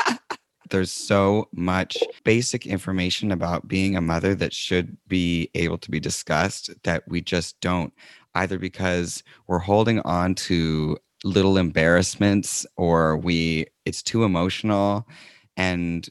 through. 0.09 0.19
There's 0.71 0.93
so 0.93 1.49
much 1.53 1.97
basic 2.25 2.67
information 2.67 3.33
about 3.33 3.69
being 3.69 3.97
a 3.97 4.03
mother 4.03 4.35
that 4.35 4.53
should 4.53 4.99
be 5.07 5.51
able 5.55 5.79
to 5.79 5.91
be 5.91 5.99
discussed 5.99 6.71
that 6.85 7.05
we 7.09 7.23
just 7.23 7.59
don't, 7.61 7.93
either 8.35 8.59
because 8.59 9.23
we're 9.47 9.61
holding 9.61 10.01
on 10.01 10.35
to 10.35 10.99
little 11.25 11.57
embarrassments 11.57 12.67
or 12.77 13.17
we 13.17 13.67
it's 13.85 14.03
too 14.03 14.23
emotional 14.23 15.07
and 15.57 16.09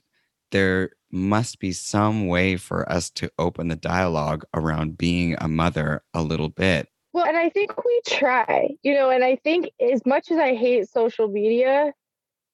there 0.51 0.89
must 1.11 1.59
be 1.59 1.71
some 1.71 2.27
way 2.27 2.57
for 2.57 2.89
us 2.91 3.09
to 3.11 3.31
open 3.37 3.67
the 3.67 3.75
dialogue 3.75 4.43
around 4.53 4.97
being 4.97 5.35
a 5.39 5.47
mother 5.47 6.03
a 6.13 6.21
little 6.21 6.49
bit. 6.49 6.89
Well, 7.13 7.25
and 7.25 7.37
I 7.37 7.49
think 7.49 7.83
we 7.83 8.01
try, 8.07 8.69
you 8.83 8.93
know, 8.93 9.09
and 9.09 9.23
I 9.23 9.37
think 9.37 9.71
as 9.79 10.05
much 10.05 10.29
as 10.29 10.37
I 10.37 10.55
hate 10.55 10.89
social 10.89 11.27
media, 11.27 11.93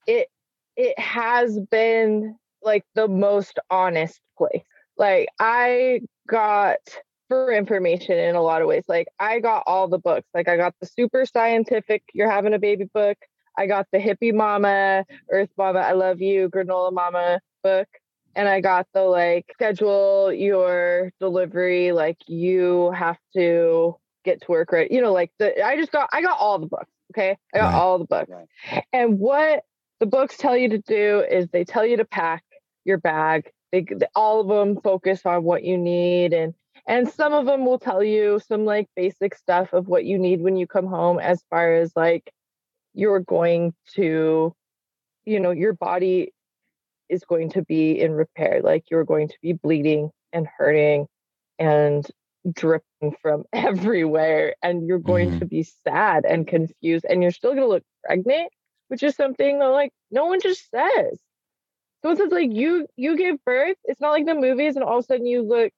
it 0.07 0.27
it 0.75 0.97
has 0.97 1.59
been 1.59 2.37
like 2.61 2.85
the 2.95 3.07
most 3.07 3.59
honest 3.69 4.19
place. 4.37 4.63
Like 4.97 5.27
I 5.39 6.01
got 6.27 6.77
for 7.27 7.51
information 7.51 8.17
in 8.17 8.35
a 8.35 8.41
lot 8.41 8.61
of 8.61 8.67
ways. 8.67 8.83
Like 8.87 9.07
I 9.19 9.39
got 9.39 9.63
all 9.65 9.87
the 9.87 9.97
books. 9.97 10.27
Like 10.33 10.47
I 10.47 10.57
got 10.57 10.75
the 10.79 10.87
super 10.87 11.25
scientific 11.25 12.03
you're 12.13 12.29
having 12.29 12.53
a 12.53 12.59
baby 12.59 12.85
book. 12.93 13.17
I 13.57 13.67
got 13.67 13.87
the 13.91 13.99
hippie 13.99 14.33
mama, 14.33 15.05
earth 15.31 15.49
mama, 15.57 15.79
I 15.79 15.91
love 15.91 16.21
you, 16.21 16.49
granola 16.49 16.91
mama 16.91 17.39
book. 17.63 17.87
And 18.35 18.47
I 18.47 18.61
got 18.61 18.87
the 18.93 19.01
like 19.03 19.45
schedule 19.53 20.33
your 20.33 21.11
delivery, 21.19 21.91
like 21.91 22.17
you 22.27 22.91
have 22.91 23.17
to 23.35 23.95
get 24.25 24.41
to 24.41 24.51
work 24.51 24.71
right. 24.71 24.89
You 24.89 25.01
know, 25.01 25.13
like 25.13 25.31
the 25.39 25.63
I 25.65 25.75
just 25.77 25.91
got 25.91 26.09
I 26.13 26.21
got 26.21 26.39
all 26.39 26.59
the 26.59 26.67
books. 26.67 26.89
Okay. 27.11 27.37
I 27.53 27.57
got 27.57 27.73
Right. 27.73 27.73
all 27.73 27.99
the 27.99 28.05
books. 28.05 28.31
And 28.91 29.19
what 29.19 29.63
the 29.99 30.05
books 30.05 30.37
tell 30.37 30.57
you 30.57 30.69
to 30.69 30.79
do 30.79 31.23
is 31.29 31.47
they 31.49 31.63
tell 31.63 31.85
you 31.85 31.97
to 31.97 32.05
pack 32.05 32.43
your 32.85 32.97
bag. 32.97 33.51
They 33.71 33.85
all 34.15 34.41
of 34.41 34.47
them 34.47 34.81
focus 34.81 35.25
on 35.25 35.43
what 35.43 35.63
you 35.63 35.77
need 35.77 36.33
and 36.33 36.53
and 36.87 37.09
some 37.09 37.33
of 37.33 37.45
them 37.45 37.65
will 37.65 37.79
tell 37.79 38.03
you 38.03 38.39
some 38.47 38.65
like 38.65 38.87
basic 38.95 39.35
stuff 39.35 39.73
of 39.73 39.87
what 39.87 40.05
you 40.05 40.17
need 40.19 40.41
when 40.41 40.57
you 40.57 40.67
come 40.67 40.87
home 40.87 41.19
as 41.19 41.41
far 41.49 41.75
as 41.75 41.93
like 41.95 42.31
you're 42.93 43.19
going 43.21 43.73
to 43.95 44.53
you 45.25 45.39
know 45.39 45.51
your 45.51 45.73
body 45.73 46.33
is 47.09 47.23
going 47.25 47.49
to 47.51 47.61
be 47.63 47.99
in 47.99 48.13
repair 48.13 48.61
like 48.63 48.83
you're 48.89 49.03
going 49.05 49.27
to 49.27 49.37
be 49.41 49.53
bleeding 49.53 50.09
and 50.33 50.47
hurting 50.57 51.07
and 51.59 52.07
dripping 52.53 53.15
from 53.21 53.43
everywhere 53.53 54.55
and 54.63 54.87
you're 54.87 54.99
going 54.99 55.31
Mhm. 55.31 55.39
to 55.39 55.45
be 55.45 55.63
sad 55.63 56.25
and 56.25 56.47
confused 56.47 57.05
and 57.09 57.21
you're 57.21 57.31
still 57.31 57.51
going 57.51 57.63
to 57.63 57.67
look 57.67 57.83
pregnant 58.03 58.49
which 58.87 59.03
is 59.03 59.15
something 59.15 59.59
that 59.59 59.67
like 59.67 59.91
no 60.11 60.25
one 60.25 60.39
just 60.41 60.69
says 60.69 61.19
so 62.01 62.11
it's 62.11 62.31
like 62.31 62.51
you 62.51 62.87
you 62.95 63.17
give 63.17 63.43
birth 63.45 63.77
it's 63.85 63.99
not 64.01 64.11
like 64.11 64.25
the 64.25 64.35
movies 64.35 64.75
and 64.75 64.83
all 64.83 64.97
of 64.99 65.03
a 65.03 65.07
sudden 65.07 65.25
you 65.25 65.41
look 65.41 65.71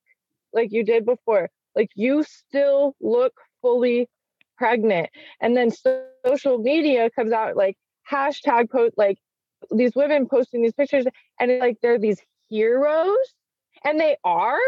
like 0.53 0.71
you 0.71 0.83
did 0.83 1.05
before 1.05 1.49
like 1.75 1.89
you 1.95 2.23
still 2.23 2.95
look 3.01 3.33
fully 3.61 4.07
pregnant 4.57 5.09
and 5.41 5.55
then 5.55 5.71
so- 5.71 6.03
social 6.25 6.57
media 6.57 7.09
comes 7.11 7.31
out 7.31 7.55
like 7.55 7.75
hashtag 8.11 8.69
post 8.69 8.95
like 8.97 9.17
these 9.71 9.95
women 9.95 10.27
posting 10.27 10.61
these 10.61 10.73
pictures 10.73 11.05
and 11.39 11.51
it's 11.51 11.61
like 11.61 11.77
they're 11.81 11.99
these 11.99 12.21
heroes 12.49 13.33
and 13.83 13.99
they 13.99 14.17
are? 14.23 14.59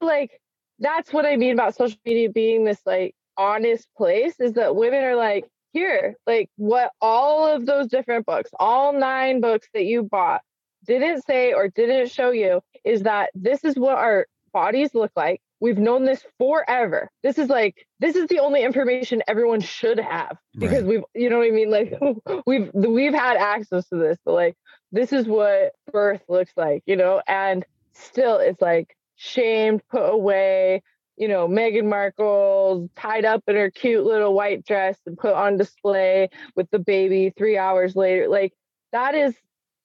Like 0.00 0.40
that's 0.78 1.12
what 1.12 1.24
i 1.24 1.36
mean 1.36 1.52
about 1.52 1.74
social 1.74 1.98
media 2.04 2.28
being 2.28 2.64
this 2.64 2.80
like 2.84 3.14
honest 3.36 3.88
place 3.96 4.34
is 4.40 4.52
that 4.54 4.76
women 4.76 5.02
are 5.02 5.16
like 5.16 5.44
here 5.72 6.14
like 6.26 6.48
what 6.56 6.92
all 7.00 7.46
of 7.46 7.66
those 7.66 7.88
different 7.88 8.26
books 8.26 8.50
all 8.58 8.92
nine 8.92 9.40
books 9.40 9.68
that 9.74 9.84
you 9.84 10.02
bought 10.02 10.40
didn't 10.86 11.24
say 11.24 11.52
or 11.52 11.68
didn't 11.68 12.10
show 12.10 12.30
you 12.30 12.60
is 12.84 13.02
that 13.02 13.30
this 13.34 13.64
is 13.64 13.76
what 13.76 13.96
our 13.96 14.26
bodies 14.52 14.94
look 14.94 15.10
like 15.16 15.40
we've 15.64 15.78
known 15.78 16.04
this 16.04 16.22
forever. 16.38 17.10
This 17.22 17.38
is 17.38 17.48
like 17.48 17.86
this 17.98 18.16
is 18.16 18.26
the 18.28 18.40
only 18.40 18.62
information 18.62 19.22
everyone 19.26 19.60
should 19.60 19.98
have 19.98 20.36
because 20.58 20.84
Right. 20.84 20.84
we've 20.84 21.02
you 21.14 21.30
know 21.30 21.38
what 21.38 21.48
i 21.48 21.50
mean? 21.52 21.70
Like 21.70 21.94
we've 22.46 22.70
we've 22.74 23.14
had 23.14 23.38
access 23.38 23.88
to 23.88 23.96
this 23.96 24.18
but 24.26 24.34
like 24.34 24.56
this 24.92 25.12
is 25.14 25.26
what 25.26 25.72
birth 25.90 26.22
looks 26.28 26.52
like 26.56 26.82
you 26.86 26.96
know? 26.96 27.22
And 27.26 27.64
still 27.94 28.38
it's 28.38 28.60
like 28.60 28.94
shamed 29.16 29.82
put 29.88 30.02
away 30.04 30.82
you 31.16 31.28
know 31.28 31.48
Meghan 31.48 31.88
Markle 31.88 32.90
tied 32.94 33.24
up 33.24 33.42
in 33.48 33.56
her 33.56 33.70
cute 33.70 34.04
little 34.04 34.34
white 34.34 34.66
dress 34.66 34.98
and 35.06 35.16
put 35.16 35.32
on 35.32 35.56
display 35.56 36.28
with 36.56 36.70
the 36.72 36.78
baby 36.78 37.32
3 37.38 37.56
hours 37.56 37.96
later. 37.96 38.28
Like 38.28 38.52
that 38.92 39.14
is 39.14 39.34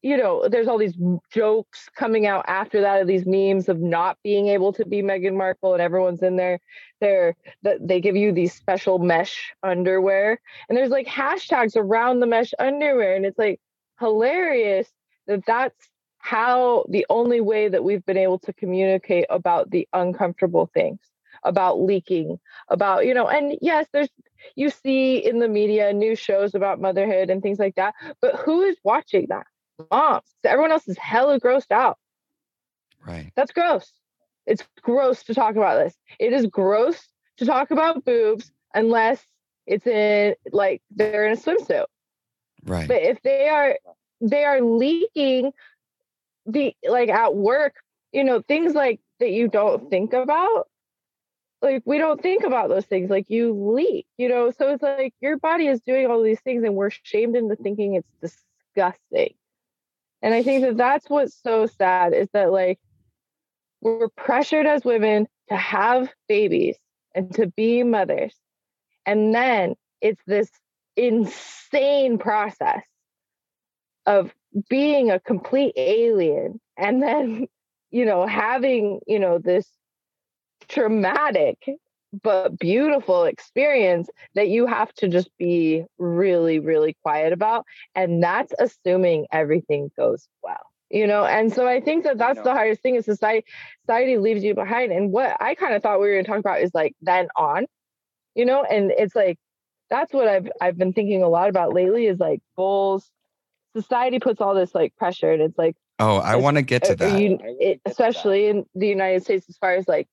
you 0.01 0.15
know 0.15 0.47
there's 0.47 0.67
all 0.67 0.77
these 0.77 0.97
jokes 1.31 1.89
coming 1.95 2.25
out 2.25 2.45
after 2.47 2.81
that 2.81 3.01
of 3.01 3.07
these 3.07 3.25
memes 3.25 3.67
of 3.67 3.79
not 3.79 4.17
being 4.23 4.47
able 4.47 4.71
to 4.73 4.85
be 4.85 5.01
Meghan 5.01 5.35
Markle 5.35 5.73
and 5.73 5.81
everyone's 5.81 6.23
in 6.23 6.35
there 6.35 6.59
they're 7.01 7.35
they 7.63 7.99
give 7.99 8.15
you 8.15 8.31
these 8.31 8.53
special 8.53 8.99
mesh 8.99 9.53
underwear. 9.63 10.39
And 10.67 10.77
there's 10.77 10.89
like 10.89 11.07
hashtags 11.07 11.75
around 11.75 12.19
the 12.19 12.27
mesh 12.27 12.53
underwear. 12.59 13.15
And 13.15 13.25
it's 13.25 13.37
like 13.37 13.59
hilarious 13.99 14.87
that 15.27 15.45
that's 15.45 15.89
how 16.19 16.85
the 16.89 17.05
only 17.09 17.39
way 17.41 17.69
that 17.69 17.83
we've 17.83 18.05
been 18.05 18.17
able 18.17 18.39
to 18.39 18.53
communicate 18.53 19.25
about 19.29 19.71
the 19.71 19.87
uncomfortable 19.93 20.69
things 20.73 20.99
about 21.43 21.79
leaking 21.79 22.37
about 22.67 23.05
you 23.05 23.13
know 23.13 23.25
and 23.25 23.57
yes 23.61 23.87
there's 23.93 24.09
you 24.55 24.69
see 24.69 25.17
in 25.17 25.39
the 25.39 25.47
media 25.47 25.93
new 25.93 26.13
shows 26.13 26.53
about 26.53 26.81
motherhood 26.81 27.29
and 27.29 27.41
things 27.41 27.59
like 27.59 27.75
that 27.75 27.93
but 28.21 28.35
who 28.35 28.61
is 28.61 28.75
watching 28.83 29.25
that 29.29 29.47
moms 29.91 30.25
So 30.43 30.49
everyone 30.49 30.71
else 30.71 30.87
is 30.87 30.97
hella 30.97 31.39
grossed 31.39 31.71
out. 31.71 31.97
Right. 33.05 33.31
that's 33.35 33.51
gross. 33.51 33.91
It's 34.45 34.63
gross 34.81 35.23
to 35.23 35.33
talk 35.33 35.55
about 35.55 35.83
this. 35.83 35.95
It 36.19 36.33
is 36.33 36.45
gross 36.47 37.07
to 37.37 37.45
talk 37.45 37.71
about 37.71 38.03
boobs 38.03 38.51
unless 38.73 39.23
it's 39.65 39.87
in 39.87 40.35
like 40.51 40.81
they're 40.91 41.27
in 41.27 41.33
a 41.33 41.37
swimsuit. 41.37 41.85
Right. 42.65 42.87
but 42.87 43.01
if 43.01 43.21
they 43.21 43.47
are 43.47 43.77
they 44.19 44.43
are 44.43 44.61
leaking 44.61 45.53
the 46.45 46.75
like 46.87 47.07
at 47.07 47.33
work 47.35 47.75
you 48.11 48.23
know 48.23 48.41
things 48.41 48.73
like 48.73 48.99
that 49.19 49.31
you 49.31 49.47
don't 49.47 49.89
think 49.89 50.11
about 50.11 50.67
like 51.61 51.83
we 51.85 51.97
don't 51.97 52.21
think 52.21 52.43
about 52.43 52.69
those 52.69 52.85
things. 52.85 53.09
Like 53.09 53.29
you 53.29 53.53
leak 53.53 54.07
you 54.17 54.29
know? 54.29 54.51
So 54.51 54.69
it's 54.73 54.83
like 54.83 55.13
your 55.21 55.37
body 55.37 55.67
is 55.67 55.81
doing 55.81 56.07
all 56.07 56.21
these 56.21 56.39
things 56.41 56.63
and 56.63 56.75
we're 56.75 56.89
shamed 56.89 57.35
into 57.35 57.55
thinking 57.55 57.95
it's 57.95 58.09
disgusting 58.21 59.33
and 60.21 60.33
i 60.33 60.43
think 60.43 60.63
that 60.63 60.77
that's 60.77 61.09
what's 61.09 61.41
so 61.41 61.65
sad 61.65 62.13
is 62.13 62.27
that 62.33 62.51
like 62.51 62.79
we're 63.81 64.09
pressured 64.09 64.65
as 64.65 64.83
women 64.83 65.27
to 65.49 65.55
have 65.55 66.09
babies 66.27 66.77
and 67.15 67.33
to 67.35 67.47
be 67.47 67.83
mothers. 67.83 68.35
And 69.05 69.33
then 69.33 69.75
it's 70.01 70.21
this 70.25 70.49
insane 70.95 72.17
process 72.17 72.83
of 74.05 74.33
being 74.69 75.11
a 75.11 75.19
complete 75.19 75.73
alien 75.77 76.59
and 76.75 77.01
then 77.01 77.47
you 77.91 78.03
know 78.03 78.25
having 78.25 78.99
you 79.05 79.19
know 79.19 79.37
this 79.37 79.69
traumatic 80.67 81.57
but 82.23 82.57
beautiful 82.57 83.25
experience 83.25 84.09
that 84.33 84.49
you 84.49 84.65
have 84.65 84.91
to 84.93 85.07
just 85.07 85.29
be 85.37 85.85
really 85.97 86.59
really 86.59 86.95
quiet 87.03 87.33
about 87.33 87.65
and 87.95 88.23
that's 88.23 88.53
assuming 88.59 89.27
everything 89.31 89.91
goes 89.97 90.27
well 90.43 90.57
you 90.91 91.05
know? 91.05 91.23
And 91.23 91.53
so 91.53 91.67
i 91.67 91.79
think 91.79 92.03
that 92.05 92.17
that's 92.17 92.41
the 92.41 92.51
hardest 92.51 92.81
thing 92.81 92.95
is 92.95 93.05
society 93.05 93.45
society 93.85 94.17
leaves 94.17 94.43
you 94.43 94.55
behind 94.55 94.91
and 94.91 95.11
what 95.11 95.37
i 95.39 95.53
kind 95.53 95.75
of 95.75 95.83
thought 95.83 95.99
we 95.99 96.07
were 96.07 96.13
going 96.13 96.25
to 96.25 96.31
talk 96.31 96.39
about 96.39 96.61
is 96.61 96.71
like 96.73 96.95
then 97.01 97.27
on 97.35 97.65
you 98.35 98.45
know? 98.45 98.63
And 98.63 98.91
it's 98.91 99.15
like 99.15 99.37
that's 99.89 100.13
what 100.13 100.27
i've 100.27 100.49
i've 100.61 100.77
been 100.77 100.93
thinking 100.93 101.23
a 101.23 101.29
lot 101.29 101.49
about 101.49 101.73
lately 101.73 102.05
is 102.07 102.19
like 102.19 102.41
goals. 102.57 103.09
Society 103.75 104.19
puts 104.19 104.41
all 104.41 104.55
this 104.55 104.73
like 104.73 104.95
pressure 104.95 105.31
and 105.31 105.41
it's 105.41 105.57
like 105.57 105.75
Oh, 105.99 106.17
I 106.17 106.37
want 106.37 106.55
to 106.55 106.61
uh, 106.61 106.65
get 106.65 106.85
to 106.85 106.95
that. 106.95 107.19
you, 107.21 107.37
it, 107.41 107.81
especially 107.85 108.47
in 108.47 108.65
the 108.73 108.87
United 108.87 109.21
States, 109.21 109.47
as 109.49 109.57
far 109.57 109.75
as 109.75 109.85
like 109.85 110.07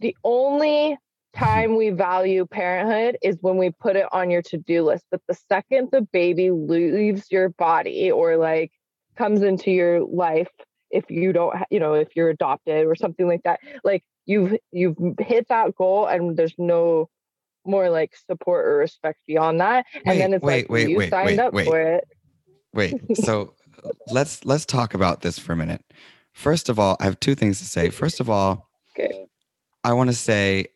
the 0.00 0.14
only 0.22 0.98
time 1.36 1.76
we 1.76 1.90
value 1.90 2.46
parenthood 2.46 3.18
is 3.22 3.36
when 3.40 3.56
we 3.56 3.70
put 3.70 3.96
it 3.96 4.06
on 4.12 4.30
your 4.30 4.42
to-do 4.42 4.82
list. 4.82 5.04
But 5.10 5.20
the 5.28 5.34
second 5.48 5.88
the 5.92 6.02
baby 6.02 6.50
leaves 6.50 7.30
your 7.30 7.50
body 7.50 8.10
or 8.10 8.36
like 8.36 8.72
comes 9.16 9.42
into 9.42 9.70
your 9.70 10.04
life, 10.04 10.48
if 10.90 11.10
you 11.10 11.32
don't, 11.32 11.54
you 11.70 11.80
know, 11.80 11.94
if 11.94 12.08
you're 12.16 12.30
adopted 12.30 12.86
or 12.86 12.94
something 12.94 13.26
like 13.26 13.42
that, 13.44 13.60
like 13.84 14.04
you've 14.26 14.56
you've 14.72 14.96
hit 15.20 15.46
that 15.48 15.74
goal 15.74 16.06
and 16.06 16.36
there's 16.36 16.54
no 16.58 17.08
more 17.64 17.90
like 17.90 18.14
support 18.26 18.66
or 18.66 18.76
respect 18.76 19.18
beyond 19.26 19.60
that. 19.60 19.84
Wait, 19.94 20.02
and 20.06 20.20
then 20.20 20.34
it's 20.34 20.42
wait, 20.42 20.62
like 20.64 20.70
wait, 20.70 20.88
you 20.88 20.98
wait, 20.98 21.10
signed 21.10 21.26
wait, 21.26 21.38
up 21.38 21.52
wait. 21.52 21.66
for 21.66 21.80
it. 21.80 22.04
Wait, 22.72 22.94
so 23.16 23.54
uh, 23.84 23.90
let's 24.10 24.44
let's 24.44 24.64
talk 24.64 24.94
about 24.94 25.20
this 25.20 25.38
for 25.38 25.52
a 25.52 25.56
minute. 25.56 25.84
First 26.32 26.68
of 26.68 26.78
all, 26.78 26.96
I 27.00 27.04
have 27.04 27.18
two 27.20 27.34
things 27.34 27.58
to 27.58 27.64
say. 27.64 27.90
First 27.90 28.20
of 28.20 28.30
all, 28.30 28.68
Okay. 28.98 29.26
I 29.84 29.92
want 29.92 30.10
to 30.10 30.16
say 30.16 30.66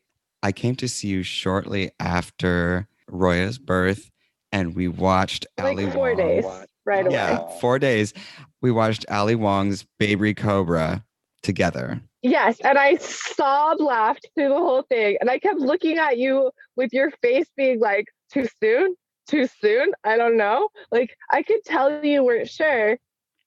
I 0.42 0.52
came 0.52 0.74
to 0.76 0.88
see 0.88 1.08
you 1.08 1.22
shortly 1.22 1.90
after 2.00 2.88
Roya's 3.08 3.58
birth, 3.58 4.10
and 4.50 4.74
we 4.74 4.88
watched 4.88 5.46
Ali 5.58 5.84
Like 5.86 5.94
four 5.94 6.08
Wong. 6.08 6.16
days 6.16 6.44
right 6.84 7.06
away. 7.06 7.14
Yeah, 7.14 7.58
four 7.60 7.78
days. 7.78 8.12
We 8.60 8.70
watched 8.70 9.04
Ali 9.10 9.34
Wong's 9.34 9.84
Baby 9.98 10.34
Cobra 10.34 11.04
together. 11.42 12.00
Yes, 12.22 12.60
and 12.60 12.78
I 12.78 12.96
sob 12.96 13.80
laughed 13.80 14.28
through 14.34 14.48
the 14.50 14.56
whole 14.56 14.82
thing, 14.82 15.16
and 15.20 15.28
I 15.30 15.38
kept 15.38 15.58
looking 15.58 15.98
at 15.98 16.18
you 16.18 16.50
with 16.76 16.92
your 16.92 17.10
face 17.22 17.46
being 17.56 17.80
like, 17.80 18.06
"Too 18.32 18.46
soon, 18.62 18.94
too 19.28 19.46
soon." 19.60 19.92
I 20.04 20.16
don't 20.16 20.36
know. 20.36 20.68
Like 20.90 21.16
I 21.32 21.42
could 21.42 21.64
tell 21.64 22.04
you 22.04 22.22
weren't 22.24 22.48
sure 22.48 22.98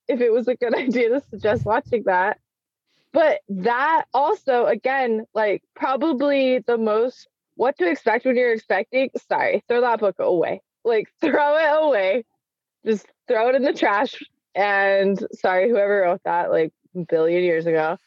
if 0.07 0.21
it 0.21 0.31
was 0.31 0.47
a 0.47 0.55
good 0.55 0.75
idea 0.77 1.09
to 1.09 1.21
suggest 1.29 1.65
watching 1.65 2.03
that, 2.05 2.39
but 3.15 3.39
that 3.47 4.03
also, 4.13 4.65
again, 4.65 5.25
like 5.33 5.63
probably 5.73 6.59
the 6.59 6.77
most 6.77 7.29
what 7.55 7.77
to 7.77 7.89
expect 7.89 8.25
when 8.25 8.35
you're 8.35 8.51
expecting. 8.51 9.09
Sorry, 9.29 9.63
throw 9.69 9.79
that 9.79 10.01
book 10.01 10.17
away. 10.19 10.61
Like 10.83 11.07
throw 11.21 11.57
it 11.57 11.85
away. 11.85 12.25
Just 12.85 13.07
throw 13.29 13.47
it 13.47 13.55
in 13.55 13.63
the 13.63 13.71
trash. 13.71 14.21
And 14.53 15.17
sorry, 15.31 15.69
whoever 15.69 16.01
wrote 16.01 16.19
that, 16.25 16.51
like 16.51 16.73
a 16.93 17.05
billion 17.05 17.41
years 17.41 17.65
ago 17.65 17.97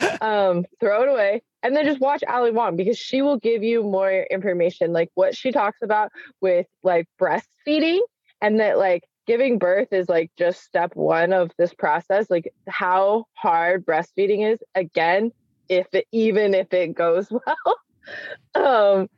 um, 0.20 0.66
throw 0.80 1.04
it 1.04 1.08
away, 1.08 1.42
and 1.62 1.74
then 1.74 1.86
just 1.86 2.00
watch 2.00 2.22
Ali 2.28 2.50
Wong 2.50 2.76
because 2.76 2.98
she 2.98 3.22
will 3.22 3.38
give 3.38 3.62
you 3.62 3.82
more 3.82 4.10
information, 4.30 4.92
like 4.92 5.10
what 5.14 5.34
she 5.34 5.50
talks 5.50 5.80
about 5.80 6.10
with 6.42 6.66
like 6.82 7.06
breastfeeding, 7.18 8.00
and 8.42 8.60
that 8.60 8.76
like 8.76 9.07
giving 9.28 9.58
birth 9.58 9.92
is 9.92 10.08
like 10.08 10.32
just 10.36 10.64
step 10.64 10.96
one 10.96 11.32
of 11.34 11.52
this 11.58 11.72
process, 11.74 12.28
like 12.30 12.52
how 12.66 13.26
hard 13.34 13.84
breastfeeding 13.86 14.50
is. 14.50 14.58
Again, 14.74 15.30
if 15.68 15.86
it 15.92 16.06
even 16.10 16.54
if 16.54 16.72
it 16.72 16.94
goes 16.94 17.30
well, 18.54 18.98
um, 19.00 19.08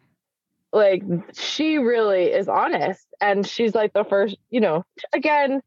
like 0.73 1.03
she 1.33 1.79
really 1.79 2.25
is 2.25 2.49
honest, 2.49 3.07
and 3.20 3.46
she's 3.46 3.75
like 3.75 3.92
the 3.94 4.05
first, 4.05 4.37
you 4.51 4.61
know, 4.61 4.85
again. 5.14 5.62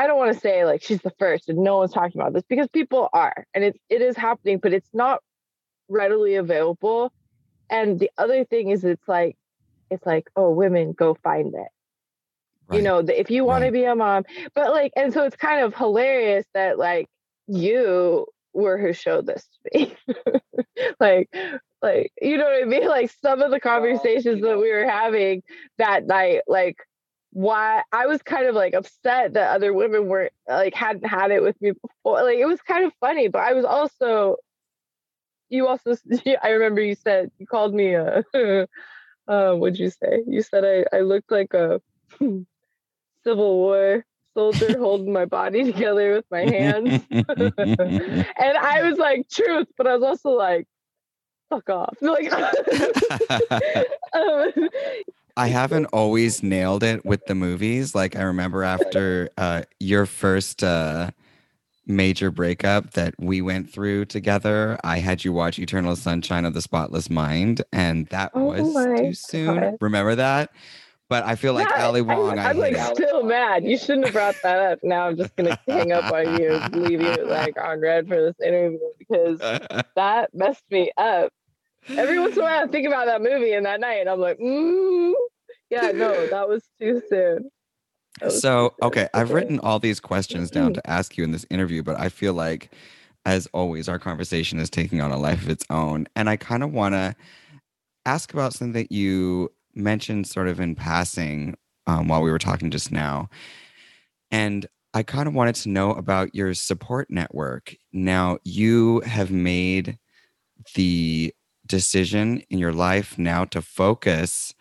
I 0.00 0.06
don't 0.06 0.16
want 0.16 0.32
to 0.32 0.38
say 0.38 0.64
like 0.64 0.80
she's 0.84 1.00
the 1.00 1.12
first 1.18 1.48
and 1.48 1.58
no 1.58 1.78
one's 1.78 1.92
talking 1.92 2.20
about 2.20 2.32
this 2.32 2.44
because 2.48 2.68
people 2.68 3.08
are 3.12 3.44
and 3.52 3.64
it's 3.64 3.78
it 3.88 4.00
is 4.00 4.16
happening, 4.16 4.58
but 4.58 4.72
it's 4.72 4.88
not 4.92 5.20
readily 5.88 6.36
available. 6.36 7.12
And 7.68 7.98
the 7.98 8.08
other 8.16 8.44
thing 8.44 8.70
is 8.70 8.84
it's 8.84 9.08
like 9.08 9.36
it's 9.90 10.06
like, 10.06 10.30
oh, 10.36 10.50
women 10.50 10.92
go 10.92 11.14
find 11.14 11.52
it. 11.52 11.68
You 12.70 12.82
know, 12.82 12.98
if 12.98 13.30
you 13.30 13.44
want 13.44 13.64
to 13.64 13.72
be 13.72 13.84
a 13.84 13.94
mom, 13.94 14.24
but 14.54 14.70
like, 14.70 14.92
and 14.96 15.12
so 15.12 15.24
it's 15.24 15.36
kind 15.36 15.64
of 15.64 15.74
hilarious 15.74 16.44
that 16.54 16.78
like 16.78 17.06
you 17.46 18.26
were 18.52 18.78
who 18.78 18.92
showed 18.92 19.26
this 19.26 19.46
to 19.46 19.78
me. 19.78 19.96
like, 21.00 21.30
like, 21.82 22.12
you 22.20 22.36
know 22.36 22.44
what 22.44 22.62
I 22.62 22.66
mean? 22.66 22.86
Like 22.88 23.10
some 23.22 23.40
of 23.40 23.50
the 23.50 23.60
conversations 23.60 24.42
that 24.42 24.58
we 24.58 24.72
were 24.72 24.88
having 24.88 25.42
that 25.78 26.06
night, 26.06 26.42
like 26.46 26.76
why 27.32 27.82
I 27.92 28.06
was 28.06 28.22
kind 28.22 28.46
of 28.46 28.54
like 28.54 28.74
upset 28.74 29.34
that 29.34 29.54
other 29.54 29.72
women 29.72 30.08
weren't 30.08 30.32
like 30.48 30.74
hadn't 30.74 31.06
had 31.06 31.30
it 31.30 31.42
with 31.42 31.60
me 31.60 31.72
before. 31.72 32.22
Like 32.22 32.38
it 32.38 32.46
was 32.46 32.60
kind 32.62 32.84
of 32.84 32.92
funny, 33.00 33.28
but 33.28 33.40
I 33.40 33.52
was 33.52 33.64
also 33.64 34.36
you 35.48 35.66
also 35.66 35.96
I 36.42 36.50
remember 36.50 36.80
you 36.80 36.94
said 36.94 37.30
you 37.38 37.46
called 37.46 37.74
me 37.74 37.94
a 37.94 38.24
uh 39.28 39.54
what'd 39.54 39.78
you 39.78 39.90
say? 39.90 40.22
You 40.26 40.42
said 40.42 40.64
I, 40.64 40.96
I 40.96 41.00
looked 41.00 41.30
like 41.30 41.54
a 41.54 41.80
Civil 43.28 43.56
War 43.56 44.04
soldier 44.38 44.78
holding 44.78 45.12
my 45.12 45.24
body 45.24 45.64
together 45.72 46.14
with 46.14 46.24
my 46.30 46.40
hands. 46.40 47.02
and 47.10 47.26
I 48.38 48.82
was 48.82 48.96
like, 48.96 49.28
truth, 49.28 49.66
but 49.76 49.86
I 49.86 49.94
was 49.94 50.02
also 50.02 50.30
like, 50.30 50.66
fuck 51.50 51.68
off. 51.68 51.96
Like 52.00 52.32
um, 54.14 54.68
I 55.36 55.48
haven't 55.48 55.86
always 55.86 56.42
nailed 56.42 56.82
it 56.82 57.04
with 57.04 57.26
the 57.26 57.34
movies. 57.34 57.94
Like 57.94 58.16
I 58.16 58.22
remember 58.22 58.62
after 58.62 59.28
uh, 59.36 59.62
your 59.78 60.06
first 60.06 60.64
uh, 60.64 61.10
major 61.86 62.30
breakup 62.30 62.92
that 62.92 63.14
we 63.18 63.42
went 63.42 63.70
through 63.70 64.06
together, 64.06 64.78
I 64.84 64.98
had 64.98 65.24
you 65.24 65.32
watch 65.32 65.58
Eternal 65.58 65.96
Sunshine 65.96 66.44
of 66.44 66.54
the 66.54 66.62
Spotless 66.62 67.10
Mind, 67.10 67.62
and 67.72 68.06
that 68.08 68.32
Oh 68.34 68.44
was 68.44 69.00
too 69.00 69.14
soon. 69.14 69.60
God. 69.60 69.76
Remember 69.80 70.14
that? 70.14 70.50
But 71.08 71.24
I 71.24 71.36
feel 71.36 71.54
like 71.54 71.70
Ali 71.78 72.02
Wong, 72.02 72.38
I, 72.38 72.50
I'm 72.50 72.58
like 72.58 72.76
still 72.94 73.22
mad. 73.22 73.64
You 73.64 73.78
shouldn't 73.78 74.04
have 74.06 74.12
brought 74.12 74.36
that 74.42 74.58
up. 74.58 74.78
Now 74.82 75.06
I'm 75.06 75.16
just 75.16 75.34
gonna 75.36 75.58
hang 75.66 75.90
up 75.92 76.12
on 76.12 76.38
you 76.38 76.52
and 76.52 76.76
leave 76.76 77.00
you 77.00 77.24
like 77.26 77.58
on 77.58 77.80
red 77.80 78.06
for 78.08 78.16
this 78.20 78.34
interview 78.46 78.78
because 78.98 79.38
that 79.96 80.30
messed 80.34 80.64
me 80.70 80.90
up. 80.98 81.32
Every 81.88 82.18
once 82.18 82.34
in 82.34 82.40
a 82.40 82.44
while, 82.44 82.64
I 82.64 82.66
think 82.70 82.86
about 82.86 83.06
that 83.06 83.22
movie 83.22 83.52
and 83.54 83.64
that 83.64 83.80
night, 83.80 84.00
and 84.00 84.10
I'm 84.10 84.20
like, 84.20 84.38
mm, 84.38 85.12
yeah, 85.70 85.92
no, 85.92 86.26
that 86.26 86.46
was 86.46 86.68
too 86.78 87.00
soon. 87.08 87.50
Was 88.20 88.40
So, 88.42 88.68
too 88.70 88.74
soon. 88.82 88.86
okay, 88.88 89.08
I've 89.14 89.30
written 89.30 89.58
all 89.60 89.78
these 89.78 90.00
questions 90.00 90.50
down 90.50 90.74
to 90.74 90.90
ask 90.90 91.16
you 91.16 91.24
in 91.24 91.30
this 91.30 91.46
interview, 91.48 91.82
but 91.82 91.98
I 91.98 92.10
feel 92.10 92.34
like, 92.34 92.70
as 93.24 93.46
always, 93.54 93.88
our 93.88 93.98
conversation 93.98 94.58
is 94.58 94.68
taking 94.68 95.00
on 95.00 95.12
a 95.12 95.18
life 95.18 95.40
of 95.42 95.48
its 95.48 95.64
own. 95.70 96.06
And 96.14 96.28
I 96.28 96.36
kind 96.36 96.62
of 96.62 96.72
want 96.74 96.94
to 96.94 97.16
ask 98.04 98.32
about 98.34 98.52
something 98.52 98.72
that 98.74 98.92
you 98.92 99.50
mentioned 99.78 100.26
sort 100.26 100.48
of 100.48 100.60
in 100.60 100.74
passing 100.74 101.56
um, 101.86 102.08
while 102.08 102.22
we 102.22 102.30
were 102.30 102.38
talking 102.38 102.70
just 102.70 102.92
now. 102.92 103.28
And 104.30 104.66
I 104.94 105.02
kind 105.02 105.28
of 105.28 105.34
wanted 105.34 105.54
to 105.56 105.68
know 105.68 105.92
about 105.92 106.34
your 106.34 106.54
support 106.54 107.10
network. 107.10 107.76
Now, 107.92 108.38
you 108.44 109.00
have 109.00 109.30
made 109.30 109.98
the 110.74 111.34
decision 111.66 112.42
in 112.50 112.58
your 112.58 112.72
life 112.72 113.18
now 113.18 113.44
to 113.46 113.62
focus 113.62 114.54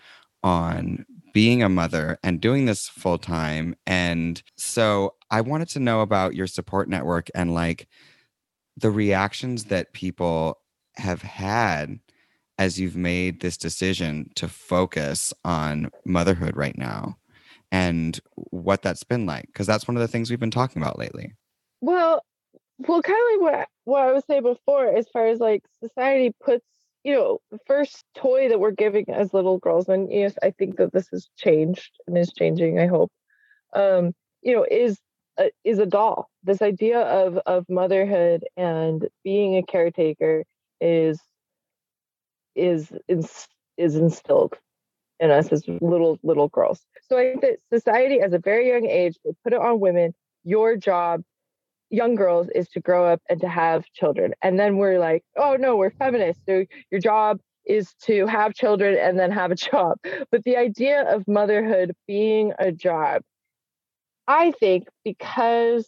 on 0.43 1.05
being 1.33 1.63
a 1.63 1.69
mother 1.69 2.17
and 2.23 2.41
doing 2.41 2.65
this 2.65 2.87
full 2.87 3.17
time. 3.17 3.75
And 3.85 4.41
so 4.57 5.15
I 5.29 5.41
wanted 5.41 5.69
to 5.69 5.79
know 5.79 6.01
about 6.01 6.35
your 6.35 6.47
support 6.47 6.89
network 6.89 7.29
and 7.35 7.53
like 7.53 7.87
the 8.75 8.91
reactions 8.91 9.65
that 9.65 9.93
people 9.93 10.59
have 10.95 11.21
had 11.21 11.99
as 12.57 12.79
you've 12.79 12.95
made 12.95 13.41
this 13.41 13.57
decision 13.57 14.29
to 14.35 14.47
focus 14.47 15.33
on 15.45 15.91
motherhood 16.05 16.55
right 16.55 16.77
now 16.77 17.17
and 17.71 18.19
what 18.35 18.81
that's 18.81 19.03
been 19.03 19.25
like 19.25 19.47
because 19.47 19.67
that's 19.67 19.87
one 19.87 19.97
of 19.97 20.01
the 20.01 20.07
things 20.07 20.29
we've 20.29 20.39
been 20.39 20.51
talking 20.51 20.81
about 20.81 20.97
lately 20.97 21.33
Well, 21.81 22.21
well, 22.79 23.01
kind 23.01 23.17
of 23.17 23.41
like 23.41 23.41
what 23.41 23.69
what 23.85 24.01
I 24.03 24.11
was 24.11 24.23
saying 24.27 24.43
before, 24.43 24.95
as 24.95 25.07
far 25.09 25.27
as 25.27 25.39
like 25.39 25.63
society 25.83 26.33
puts, 26.43 26.65
you 27.03 27.13
know, 27.13 27.39
the 27.51 27.59
first 27.65 28.03
toy 28.15 28.49
that 28.49 28.59
we're 28.59 28.71
giving 28.71 29.05
as 29.09 29.33
little 29.33 29.57
girls, 29.59 29.87
and 29.87 30.11
yes, 30.11 30.33
I 30.43 30.51
think 30.51 30.77
that 30.77 30.93
this 30.93 31.07
has 31.11 31.27
changed 31.37 31.91
and 32.05 32.17
is 32.17 32.31
changing, 32.37 32.79
I 32.79 32.87
hope, 32.87 33.11
um, 33.73 34.13
you 34.41 34.53
know, 34.53 34.65
is 34.69 34.99
a, 35.37 35.51
is 35.63 35.79
a 35.79 35.85
doll. 35.85 36.29
This 36.43 36.61
idea 36.61 36.99
of 37.01 37.37
of 37.45 37.65
motherhood 37.69 38.43
and 38.57 39.07
being 39.23 39.57
a 39.57 39.63
caretaker 39.63 40.43
is 40.79 41.19
is 42.57 42.91
is, 43.07 43.47
instilled 43.77 44.57
in 45.19 45.31
us 45.31 45.51
as 45.51 45.67
little 45.67 46.19
little 46.23 46.49
girls. 46.49 46.85
So 47.09 47.17
I 47.17 47.31
think 47.31 47.41
that 47.41 47.57
society, 47.71 48.19
as 48.21 48.33
a 48.33 48.39
very 48.39 48.69
young 48.69 48.85
age, 48.85 49.17
they 49.23 49.31
put 49.43 49.53
it 49.53 49.59
on 49.59 49.79
women. 49.79 50.13
Your 50.43 50.75
job, 50.75 51.23
young 51.89 52.15
girls, 52.15 52.47
is 52.53 52.67
to 52.69 52.79
grow 52.79 53.05
up 53.05 53.21
and 53.29 53.39
to 53.41 53.47
have 53.47 53.85
children. 53.93 54.33
And 54.41 54.59
then 54.59 54.77
we're 54.77 54.99
like, 54.99 55.23
oh 55.35 55.55
no, 55.59 55.75
we're 55.75 55.91
feminists. 55.91 56.43
So 56.47 56.65
your 56.91 57.01
job 57.01 57.39
is 57.67 57.93
to 58.05 58.25
have 58.25 58.53
children 58.53 58.97
and 58.97 59.19
then 59.19 59.31
have 59.31 59.51
a 59.51 59.55
job. 59.69 59.97
But 60.31 60.43
the 60.43 60.57
idea 60.57 61.03
of 61.13 61.27
motherhood 61.27 61.93
being 62.07 62.53
a 62.57 62.71
job, 62.71 63.21
I 64.27 64.51
think, 64.51 64.87
because, 65.03 65.87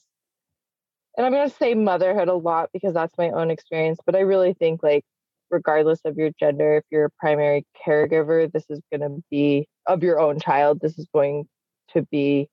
and 1.18 1.26
I'm 1.26 1.32
going 1.32 1.50
to 1.50 1.56
say 1.56 1.74
motherhood 1.74 2.28
a 2.28 2.34
lot 2.34 2.70
because 2.74 2.94
that's 2.94 3.18
my 3.18 3.30
own 3.30 3.52
experience, 3.52 4.00
but 4.06 4.16
I 4.16 4.20
really 4.20 4.54
think 4.54 4.84
like 4.84 5.04
regardless 5.50 6.00
of 6.06 6.18
your 6.18 6.32
gender, 6.40 6.78
if 6.78 6.84
you're 6.92 7.06
a 7.06 7.10
primary 7.20 7.66
caregiver, 7.86 8.52
this 8.52 8.66
is 8.70 8.82
going 8.92 9.02
to 9.02 9.24
be 9.30 9.68
of 9.88 10.04
your 10.04 10.20
own 10.20 10.40
child. 10.40 10.80
This 10.82 10.98
is 10.98 11.08
going 11.14 11.46
to 11.94 12.04
be, 12.12 12.48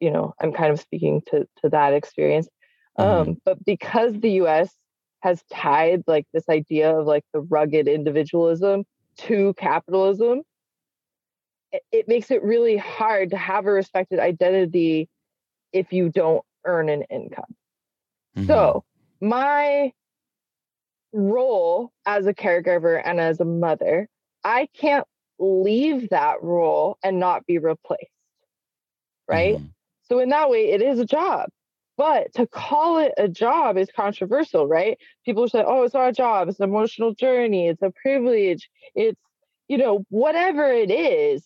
you 0.00 0.10
know, 0.10 0.34
I'm 0.40 0.52
kind 0.52 0.72
of 0.72 0.80
speaking 0.80 1.22
to 1.30 1.46
to 1.62 1.68
that 1.70 1.92
experience. 1.92 2.48
Mm-hmm. 2.98 3.30
Um, 3.30 3.36
but 3.44 3.64
because 3.64 4.18
the 4.18 4.32
U.S. 4.32 4.74
has 5.20 5.42
tied 5.52 6.02
like 6.06 6.26
this 6.32 6.48
idea 6.48 6.96
of 6.96 7.06
like 7.06 7.24
the 7.32 7.40
rugged 7.40 7.88
individualism 7.88 8.84
to 9.18 9.54
capitalism, 9.54 10.42
it, 11.72 11.82
it 11.92 12.08
makes 12.08 12.30
it 12.30 12.42
really 12.42 12.76
hard 12.76 13.30
to 13.30 13.36
have 13.36 13.66
a 13.66 13.72
respected 13.72 14.18
identity 14.18 15.08
if 15.72 15.92
you 15.92 16.08
don't 16.08 16.44
earn 16.64 16.88
an 16.88 17.02
income. 17.02 17.54
Mm-hmm. 18.36 18.46
So 18.46 18.84
my 19.20 19.92
role 21.12 21.92
as 22.06 22.26
a 22.26 22.34
caregiver 22.34 23.00
and 23.04 23.20
as 23.20 23.40
a 23.40 23.44
mother, 23.44 24.08
I 24.44 24.68
can't 24.74 25.06
leave 25.38 26.10
that 26.10 26.42
role 26.42 26.98
and 27.02 27.18
not 27.18 27.46
be 27.46 27.58
replaced. 27.58 28.10
Right. 29.26 29.56
Mm-hmm. 29.56 29.66
So, 30.04 30.20
in 30.20 30.30
that 30.30 30.48
way, 30.48 30.70
it 30.70 30.80
is 30.80 30.98
a 30.98 31.04
job. 31.04 31.50
But 31.98 32.32
to 32.34 32.46
call 32.46 32.98
it 32.98 33.12
a 33.18 33.28
job 33.28 33.76
is 33.76 33.90
controversial, 33.94 34.68
right? 34.68 34.96
People 35.24 35.48
say, 35.48 35.64
oh, 35.66 35.82
it's 35.82 35.94
not 35.94 36.08
a 36.08 36.12
job, 36.12 36.48
it's 36.48 36.60
an 36.60 36.68
emotional 36.68 37.12
journey, 37.12 37.66
it's 37.66 37.82
a 37.82 37.90
privilege, 37.90 38.70
it's, 38.94 39.20
you 39.66 39.78
know, 39.78 40.04
whatever 40.08 40.72
it 40.72 40.92
is, 40.92 41.44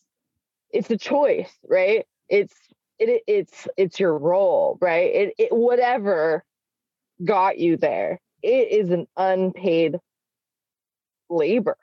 it's 0.71 0.91
a 0.91 0.99
choice, 0.99 1.51
right? 1.67 2.05
It's, 2.29 2.55
it, 2.99 3.23
it's, 3.27 3.67
it's 3.79 3.99
your 3.99 4.17
role, 4.17 4.77
right? 4.79 5.15
It, 5.15 5.35
it, 5.39 5.53
whatever 5.53 6.45
got 7.25 7.57
you 7.57 7.79
there 7.79 8.21
it 8.43 8.71
is 8.71 8.91
an 8.91 9.07
unpaid 9.17 9.99
labor. 11.31 11.77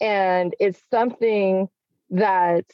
And 0.00 0.54
it's 0.60 0.80
something 0.90 1.68
that 2.10 2.64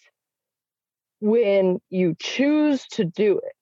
when 1.20 1.80
you 1.90 2.16
choose 2.18 2.86
to 2.88 3.04
do 3.04 3.38
it, 3.38 3.52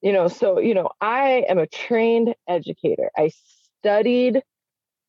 you 0.00 0.12
know, 0.12 0.28
so, 0.28 0.58
you 0.58 0.74
know, 0.74 0.90
I 1.00 1.44
am 1.48 1.58
a 1.58 1.66
trained 1.66 2.34
educator. 2.48 3.10
I 3.16 3.30
studied 3.80 4.42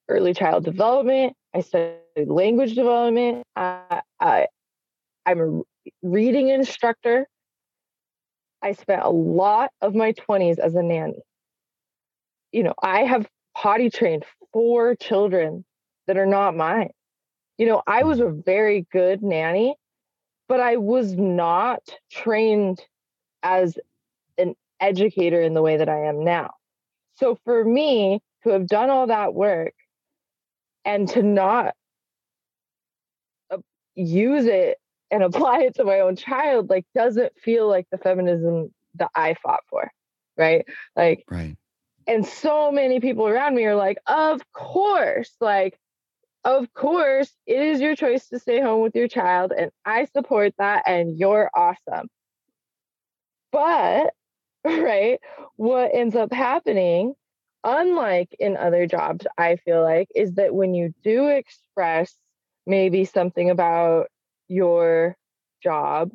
early 0.07 0.33
child 0.33 0.65
development, 0.65 1.33
I 1.53 1.61
studied 1.61 2.27
language 2.27 2.75
development, 2.75 3.45
I, 3.55 4.01
I, 4.19 4.47
I'm 5.25 5.39
a 5.39 5.61
reading 6.01 6.49
instructor. 6.49 7.27
I 8.61 8.73
spent 8.73 9.03
a 9.03 9.09
lot 9.09 9.71
of 9.81 9.95
my 9.95 10.13
20s 10.13 10.59
as 10.59 10.75
a 10.75 10.81
nanny 10.83 11.21
you 12.51 12.63
know, 12.63 12.73
I 12.81 13.01
have 13.01 13.27
potty 13.55 13.89
trained 13.89 14.25
four 14.53 14.95
children 14.95 15.65
that 16.07 16.17
are 16.17 16.25
not 16.25 16.55
mine. 16.55 16.89
You 17.57 17.67
know, 17.67 17.83
I 17.85 18.03
was 18.03 18.19
a 18.19 18.29
very 18.29 18.87
good 18.91 19.21
nanny, 19.21 19.75
but 20.47 20.59
I 20.59 20.77
was 20.77 21.13
not 21.15 21.81
trained 22.11 22.79
as 23.43 23.77
an 24.37 24.55
educator 24.79 25.41
in 25.41 25.53
the 25.53 25.61
way 25.61 25.77
that 25.77 25.89
I 25.89 26.05
am 26.05 26.23
now. 26.23 26.51
So 27.15 27.37
for 27.43 27.63
me 27.63 28.21
to 28.43 28.49
have 28.51 28.67
done 28.67 28.89
all 28.89 29.07
that 29.07 29.33
work 29.33 29.73
and 30.85 31.07
to 31.09 31.21
not 31.21 31.75
uh, 33.51 33.57
use 33.95 34.45
it 34.45 34.77
and 35.11 35.23
apply 35.23 35.63
it 35.63 35.75
to 35.75 35.83
my 35.83 35.99
own 35.99 36.15
child 36.15 36.69
like 36.69 36.85
doesn't 36.95 37.33
feel 37.43 37.67
like 37.67 37.87
the 37.91 37.97
feminism 37.97 38.73
that 38.95 39.11
I 39.15 39.35
fought 39.35 39.63
for, 39.69 39.91
right? 40.37 40.65
Like 40.95 41.25
right 41.29 41.55
and 42.09 42.25
so 42.25 42.71
many 42.71 42.99
people 42.99 43.27
around 43.27 43.53
me 43.53 43.65
are 43.65 43.75
like, 43.75 43.99
of 44.07 44.41
course, 44.51 45.31
like, 45.39 45.77
of 46.43 46.73
course, 46.73 47.31
it 47.45 47.61
is 47.61 47.79
your 47.79 47.95
choice 47.95 48.27
to 48.29 48.39
stay 48.39 48.59
home 48.59 48.81
with 48.81 48.95
your 48.95 49.07
child, 49.07 49.53
and 49.55 49.69
I 49.85 50.05
support 50.05 50.53
that, 50.57 50.83
and 50.87 51.19
you're 51.19 51.51
awesome. 51.55 52.09
But, 53.51 54.11
right, 54.65 55.19
what 55.55 55.91
ends 55.93 56.15
up 56.15 56.33
happening, 56.33 57.13
unlike 57.63 58.35
in 58.39 58.57
other 58.57 58.87
jobs, 58.87 59.27
I 59.37 59.57
feel 59.57 59.83
like, 59.83 60.07
is 60.15 60.33
that 60.33 60.55
when 60.55 60.73
you 60.73 60.95
do 61.03 61.27
express 61.27 62.15
maybe 62.65 63.05
something 63.05 63.51
about 63.51 64.07
your 64.47 65.15
job 65.61 66.11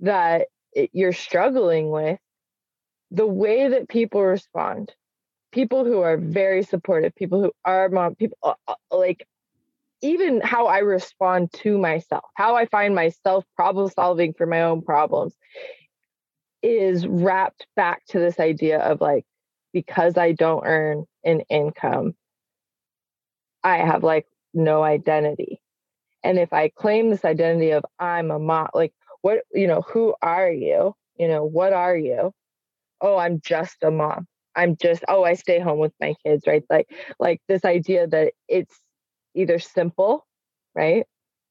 that 0.00 0.46
it, 0.72 0.90
you're 0.92 1.12
struggling 1.12 1.90
with, 1.90 2.20
the 3.10 3.26
way 3.26 3.68
that 3.68 3.88
people 3.88 4.22
respond 4.22 4.92
people 5.52 5.84
who 5.84 6.00
are 6.00 6.16
very 6.16 6.62
supportive, 6.62 7.14
people 7.14 7.42
who 7.42 7.52
are 7.64 7.88
mom, 7.88 8.14
people 8.14 8.38
uh, 8.42 8.54
uh, 8.66 8.74
like 8.90 9.26
even 10.02 10.40
how 10.40 10.66
I 10.66 10.78
respond 10.78 11.52
to 11.62 11.78
myself, 11.78 12.24
how 12.34 12.56
I 12.56 12.66
find 12.66 12.94
myself 12.94 13.44
problem 13.54 13.88
solving 13.90 14.32
for 14.34 14.46
my 14.46 14.62
own 14.62 14.82
problems 14.82 15.34
is 16.62 17.06
wrapped 17.06 17.66
back 17.76 18.04
to 18.06 18.18
this 18.18 18.40
idea 18.40 18.80
of 18.80 19.00
like, 19.00 19.24
because 19.72 20.16
I 20.18 20.32
don't 20.32 20.64
earn 20.66 21.04
an 21.24 21.42
income, 21.48 22.14
I 23.62 23.78
have 23.78 24.02
like 24.02 24.26
no 24.54 24.82
identity. 24.82 25.60
And 26.24 26.38
if 26.38 26.52
I 26.52 26.68
claim 26.68 27.10
this 27.10 27.24
identity 27.24 27.72
of 27.72 27.84
I'm 27.98 28.30
a 28.30 28.38
mom, 28.38 28.68
like, 28.74 28.92
what, 29.22 29.40
you 29.52 29.66
know, 29.66 29.82
who 29.82 30.14
are 30.22 30.50
you? 30.50 30.94
You 31.16 31.28
know, 31.28 31.44
what 31.44 31.72
are 31.72 31.96
you? 31.96 32.32
Oh, 33.00 33.16
I'm 33.16 33.40
just 33.40 33.76
a 33.82 33.90
mom. 33.90 34.26
I'm 34.56 34.76
just 34.76 35.04
oh 35.08 35.24
I 35.24 35.34
stay 35.34 35.58
home 35.60 35.78
with 35.78 35.92
my 36.00 36.14
kids 36.24 36.44
right? 36.46 36.64
Like 36.70 36.88
like 37.18 37.40
this 37.48 37.64
idea 37.64 38.06
that 38.08 38.32
it's 38.48 38.74
either 39.34 39.58
simple 39.58 40.26
right? 40.74 41.06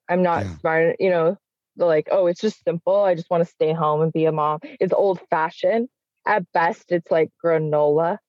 I'm 0.10 0.24
not 0.24 0.46
yeah. 0.46 0.58
smart 0.58 0.96
you 1.00 1.10
know 1.10 1.38
like 1.78 2.08
oh 2.12 2.28
it's 2.28 2.42
just 2.42 2.64
simple. 2.64 3.02
I 3.04 3.16
just 3.16 3.30
want 3.30 3.44
to 3.44 3.50
stay 3.50 3.74
home 3.74 4.02
and 4.02 4.14
be 4.14 4.26
a 4.26 4.32
mom. 4.32 4.60
It's 4.64 4.94
old 4.94 5.20
fashioned 5.30 5.90
at 6.28 6.46
best 6.54 6.92
it's 6.92 7.10
like 7.10 7.30
granola 7.44 8.20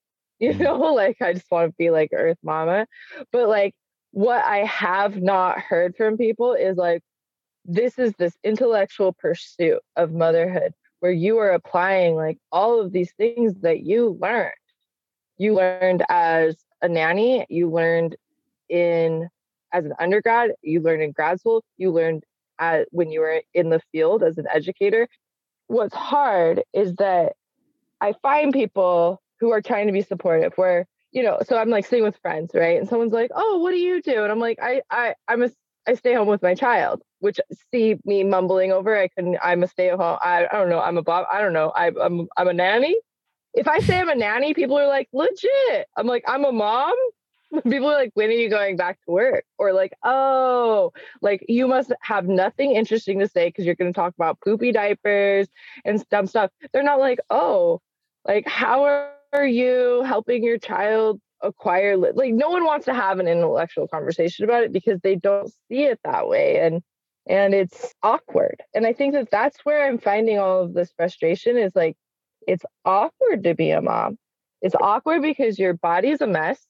you 0.40 0.52
mm. 0.52 0.60
know? 0.60 0.78
Like 0.78 1.20
I 1.20 1.34
just 1.34 1.50
want 1.50 1.70
to 1.70 1.74
be 1.78 1.90
like 1.90 2.10
earth 2.14 2.38
mama. 2.42 2.86
But 3.32 3.48
like 3.48 3.74
what 4.12 4.44
I 4.44 4.64
have 4.64 5.20
not 5.20 5.60
heard 5.60 5.96
from 5.96 6.16
people 6.16 6.54
is 6.54 6.76
like 6.76 7.02
this 7.66 7.98
is 7.98 8.12
this 8.18 8.34
intellectual 8.42 9.12
pursuit 9.12 9.80
of 9.96 10.12
motherhood 10.12 10.72
where 11.00 11.12
you 11.12 11.38
are 11.38 11.50
applying 11.50 12.14
like 12.14 12.38
all 12.52 12.80
of 12.80 12.92
these 12.92 13.12
things 13.12 13.54
that 13.62 13.80
you 13.80 14.18
learned. 14.20 14.52
You 15.38 15.54
learned 15.54 16.04
as 16.08 16.56
a 16.82 16.88
nanny, 16.88 17.46
you 17.48 17.70
learned 17.70 18.16
in 18.68 19.28
as 19.72 19.84
an 19.84 19.94
undergrad, 19.98 20.52
you 20.62 20.80
learned 20.80 21.02
in 21.02 21.12
grad 21.12 21.40
school, 21.40 21.64
you 21.76 21.90
learned 21.90 22.24
at, 22.58 22.88
when 22.90 23.10
you 23.10 23.20
were 23.20 23.42
in 23.54 23.70
the 23.70 23.80
field 23.92 24.22
as 24.22 24.36
an 24.36 24.46
educator. 24.52 25.08
What's 25.68 25.94
hard 25.94 26.62
is 26.72 26.94
that 26.96 27.34
I 28.00 28.14
find 28.22 28.52
people 28.52 29.22
who 29.38 29.50
are 29.50 29.62
trying 29.62 29.86
to 29.86 29.92
be 29.92 30.02
supportive 30.02 30.52
where 30.56 30.86
you 31.12 31.24
know 31.24 31.38
so 31.44 31.56
i'm 31.56 31.70
like 31.70 31.84
sitting 31.84 32.04
with 32.04 32.16
friends 32.22 32.52
right 32.54 32.78
and 32.78 32.88
someone's 32.88 33.12
like 33.12 33.32
oh 33.34 33.58
what 33.58 33.72
do 33.72 33.78
you 33.78 34.00
do 34.00 34.22
and 34.22 34.30
i'm 34.30 34.38
like 34.38 34.60
i 34.62 34.80
i 34.90 35.12
i'm 35.26 35.42
a 35.42 35.50
I 35.86 35.94
stay 35.94 36.14
home 36.14 36.28
with 36.28 36.42
my 36.42 36.54
child, 36.54 37.02
which 37.20 37.40
see 37.72 37.96
me 38.04 38.24
mumbling 38.24 38.72
over. 38.72 38.96
I 38.96 39.08
can. 39.08 39.38
I'm 39.42 39.62
a 39.62 39.68
stay 39.68 39.90
at 39.90 39.98
home. 39.98 40.18
I, 40.22 40.46
I 40.50 40.58
don't 40.58 40.68
know. 40.68 40.80
I'm 40.80 40.98
a 40.98 41.02
Bob. 41.02 41.26
I 41.32 41.40
don't 41.40 41.52
know. 41.52 41.70
I, 41.70 41.92
I'm 42.00 42.28
I'm 42.36 42.48
a 42.48 42.52
nanny. 42.52 42.96
If 43.54 43.68
I 43.68 43.80
say 43.80 43.98
I'm 43.98 44.08
a 44.08 44.14
nanny, 44.14 44.54
people 44.54 44.78
are 44.78 44.86
like 44.86 45.08
legit. 45.12 45.86
I'm 45.96 46.06
like 46.06 46.24
I'm 46.26 46.44
a 46.44 46.52
mom. 46.52 46.94
People 47.64 47.88
are 47.88 47.94
like, 47.94 48.12
when 48.14 48.28
are 48.28 48.32
you 48.32 48.48
going 48.48 48.76
back 48.76 49.00
to 49.04 49.10
work? 49.10 49.44
Or 49.58 49.72
like, 49.72 49.92
oh, 50.04 50.92
like 51.20 51.44
you 51.48 51.66
must 51.66 51.92
have 52.00 52.28
nothing 52.28 52.76
interesting 52.76 53.18
to 53.18 53.28
say 53.28 53.48
because 53.48 53.64
you're 53.64 53.74
going 53.74 53.92
to 53.92 53.96
talk 53.96 54.14
about 54.14 54.40
poopy 54.40 54.70
diapers 54.70 55.48
and 55.84 56.08
dumb 56.10 56.28
stuff. 56.28 56.52
They're 56.72 56.84
not 56.84 57.00
like, 57.00 57.18
oh, 57.28 57.80
like 58.24 58.46
how 58.46 58.84
are 59.32 59.46
you 59.46 60.02
helping 60.06 60.44
your 60.44 60.58
child 60.58 61.20
acquire 61.42 61.96
like 61.96 62.34
no 62.34 62.50
one 62.50 62.64
wants 62.64 62.84
to 62.84 62.92
have 62.92 63.18
an 63.18 63.26
intellectual 63.26 63.88
conversation 63.88 64.44
about 64.44 64.62
it 64.62 64.72
because 64.72 65.00
they 65.00 65.16
don't 65.16 65.48
see 65.68 65.84
it 65.84 65.98
that 66.04 66.28
way 66.28 66.60
and 66.60 66.82
and 67.30 67.54
it's 67.54 67.94
awkward. 68.02 68.62
And 68.74 68.84
i 68.84 68.92
think 68.92 69.14
that 69.14 69.30
that's 69.30 69.58
where 69.64 69.86
i'm 69.86 69.98
finding 69.98 70.38
all 70.38 70.62
of 70.64 70.74
this 70.74 70.92
frustration 70.96 71.56
is 71.56 71.74
like 71.74 71.96
it's 72.46 72.64
awkward 72.84 73.44
to 73.44 73.54
be 73.54 73.70
a 73.70 73.82
mom. 73.82 74.18
It's 74.62 74.74
awkward 74.74 75.22
because 75.22 75.58
your 75.58 75.74
body's 75.74 76.20
a 76.20 76.26
mess 76.26 76.66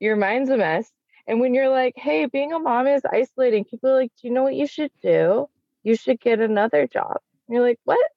your 0.00 0.16
mind's 0.16 0.50
a 0.50 0.56
mess 0.56 0.90
and 1.28 1.40
when 1.40 1.54
you're 1.54 1.68
like 1.68 1.94
hey 1.96 2.26
being 2.26 2.52
a 2.52 2.58
mom 2.58 2.88
is 2.88 3.02
isolating 3.10 3.64
people 3.64 3.90
are 3.90 3.94
like 3.94 4.10
do 4.20 4.26
you 4.26 4.34
know 4.34 4.42
what 4.42 4.56
you 4.56 4.66
should 4.66 4.90
do? 5.00 5.48
You 5.84 5.96
should 5.96 6.20
get 6.20 6.40
another 6.40 6.86
job. 6.86 7.18
And 7.46 7.54
you're 7.54 7.62
like 7.62 7.80
what? 7.84 8.10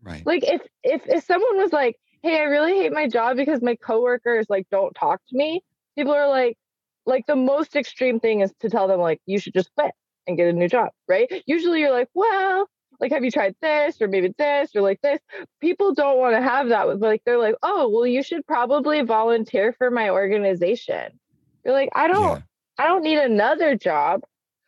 Right. 0.00 0.24
like 0.24 0.44
if 0.44 0.62
if 0.84 1.02
if 1.06 1.24
someone 1.24 1.56
was 1.56 1.72
like 1.72 1.96
hey 2.22 2.38
i 2.38 2.44
really 2.44 2.74
hate 2.78 2.92
my 2.92 3.08
job 3.08 3.36
because 3.36 3.60
my 3.60 3.74
coworkers 3.74 4.46
like 4.48 4.68
don't 4.70 4.94
talk 4.94 5.20
to 5.28 5.36
me 5.36 5.60
people 5.96 6.12
are 6.12 6.28
like 6.28 6.56
like 7.04 7.26
the 7.26 7.34
most 7.34 7.74
extreme 7.74 8.20
thing 8.20 8.40
is 8.40 8.52
to 8.60 8.70
tell 8.70 8.86
them 8.86 9.00
like 9.00 9.20
you 9.26 9.40
should 9.40 9.54
just 9.54 9.74
quit 9.74 9.90
and 10.28 10.36
get 10.36 10.46
a 10.48 10.52
new 10.52 10.68
job 10.68 10.90
right? 11.08 11.42
Usually 11.46 11.80
you're 11.80 11.90
like 11.92 12.08
well 12.14 12.68
like 13.00 13.12
have 13.12 13.24
you 13.24 13.30
tried 13.30 13.54
this 13.62 14.00
or 14.00 14.08
maybe 14.08 14.34
this 14.38 14.74
or 14.74 14.82
like 14.82 15.00
this? 15.02 15.20
People 15.60 15.94
don't 15.94 16.18
want 16.18 16.34
to 16.36 16.42
have 16.42 16.68
that 16.70 16.88
with 16.88 17.00
like 17.02 17.22
they're 17.24 17.38
like 17.38 17.56
oh 17.62 17.88
well 17.88 18.06
you 18.06 18.22
should 18.22 18.46
probably 18.46 19.02
volunteer 19.02 19.72
for 19.72 19.90
my 19.90 20.10
organization. 20.10 21.18
You're 21.64 21.74
like 21.74 21.90
i 21.94 22.08
don't 22.08 22.38
Yeah. 22.38 22.42
i 22.78 22.86
don't 22.86 23.02
need 23.02 23.18
another 23.18 23.76
job. 23.76 24.22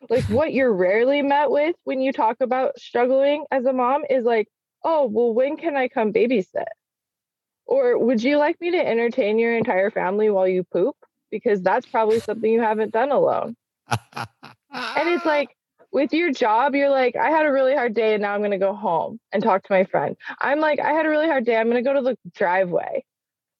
Like 0.09 0.25
what 0.29 0.53
you're 0.53 0.73
rarely 0.73 1.21
met 1.21 1.51
with 1.51 1.75
when 1.83 2.01
you 2.01 2.11
talk 2.13 2.37
about 2.41 2.79
struggling 2.79 3.45
as 3.51 3.65
a 3.65 3.73
mom 3.73 4.03
is 4.09 4.25
like 4.25 4.47
oh 4.83 5.07
well 5.07 5.33
when 5.33 5.57
can 5.57 5.75
i 5.77 5.87
come 5.87 6.13
babysit? 6.13 6.65
Or 7.65 7.97
would 7.97 8.21
you 8.23 8.37
like 8.37 8.59
me 8.61 8.71
to 8.71 8.87
entertain 8.87 9.39
your 9.39 9.55
entire 9.57 9.91
family 9.91 10.29
while 10.29 10.47
you 10.47 10.63
poop? 10.63 10.95
Because 11.31 11.61
that's 11.61 11.85
probably 11.85 12.19
something 12.19 12.51
you 12.51 12.61
haven't 12.61 12.91
done 12.91 13.11
alone 13.11 13.55
and 14.71 15.09
it's 15.09 15.25
like 15.25 15.49
with 15.91 16.13
your 16.13 16.31
job, 16.31 16.75
you're 16.75 16.89
like, 16.89 17.15
I 17.15 17.29
had 17.29 17.45
a 17.45 17.51
really 17.51 17.73
hard 17.73 17.93
day 17.93 18.13
and 18.13 18.21
now 18.21 18.33
I'm 18.33 18.41
going 18.41 18.51
to 18.51 18.57
go 18.57 18.73
home 18.73 19.19
and 19.31 19.43
talk 19.43 19.63
to 19.63 19.73
my 19.73 19.83
friend. 19.83 20.15
I'm 20.39 20.59
like, 20.59 20.79
I 20.79 20.93
had 20.93 21.05
a 21.05 21.09
really 21.09 21.27
hard 21.27 21.45
day. 21.45 21.57
I'm 21.57 21.69
going 21.69 21.83
to 21.83 21.87
go 21.87 21.93
to 21.93 22.01
the 22.01 22.17
driveway 22.33 23.03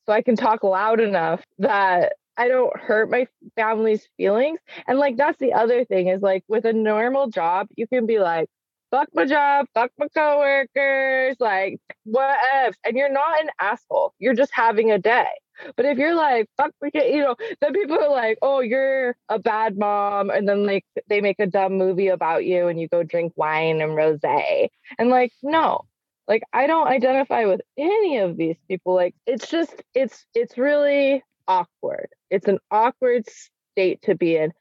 so 0.06 0.14
I 0.14 0.22
can 0.22 0.36
talk 0.36 0.64
loud 0.64 1.00
enough 1.00 1.44
that 1.60 2.14
I 2.38 2.48
don't 2.48 2.76
hurt 2.80 3.10
my 3.10 3.28
family's 3.56 4.08
feelings. 4.18 4.60
And 4.88 4.98
like, 4.98 5.18
that's 5.18 5.38
the 5.40 5.54
other 5.54 5.86
thing 5.86 6.08
is 6.08 6.22
like 6.22 6.44
with 6.48 6.66
a 6.66 6.74
normal 6.74 7.30
job, 7.30 7.68
you 7.76 7.88
can 7.88 8.06
be 8.06 8.20
like, 8.20 8.48
fuck 8.92 9.08
my 9.14 9.26
job, 9.26 9.66
fuck 9.74 9.92
my 9.98 10.08
coworkers, 10.16 11.36
like 11.40 11.80
what 12.04 12.38
if? 12.66 12.76
And 12.86 12.98
you're 12.98 13.12
not 13.12 13.42
an 13.42 13.50
asshole. 13.60 14.14
You're 14.20 14.34
just 14.34 14.52
having 14.54 14.92
a 14.92 15.00
day. 15.00 15.28
But 15.76 15.86
if 15.86 15.98
you're 15.98 16.16
like, 16.16 16.48
fuck, 16.58 16.72
we 16.82 16.92
can, 16.92 17.12
you 17.12 17.22
know, 17.22 17.36
then 17.60 17.74
people 17.74 17.98
are 17.98 18.10
like, 18.10 18.38
oh, 18.42 18.60
you're 18.60 19.16
a 19.30 19.40
bad 19.40 19.78
mom. 19.78 20.30
And 20.30 20.48
then 20.48 20.66
like 20.66 20.86
they 21.08 21.22
make 21.22 21.40
a 21.40 21.48
dumb 21.48 21.78
movie 21.78 22.08
about 22.08 22.46
you 22.46 22.68
and 22.68 22.80
you 22.80 22.88
go 22.88 23.04
drink 23.04 23.34
wine 23.36 23.82
and 23.82 23.96
rose. 23.96 24.20
And 24.24 25.10
like, 25.10 25.32
no, 25.44 25.86
like 26.28 26.44
I 26.54 26.68
don't 26.68 26.88
identify 26.88 27.46
with 27.46 27.62
any 27.78 28.18
of 28.18 28.38
these 28.38 28.58
people. 28.68 28.96
Like 28.96 29.16
it's 29.26 29.50
just, 29.50 29.82
it's, 29.94 30.26
it's 30.34 30.58
really 30.58 31.24
awkward. 31.48 32.10
It's 32.30 32.48
an 32.48 32.60
awkward 32.70 33.26
state 33.74 34.02
to 34.04 34.16
be 34.16 34.38
in. 34.38 34.54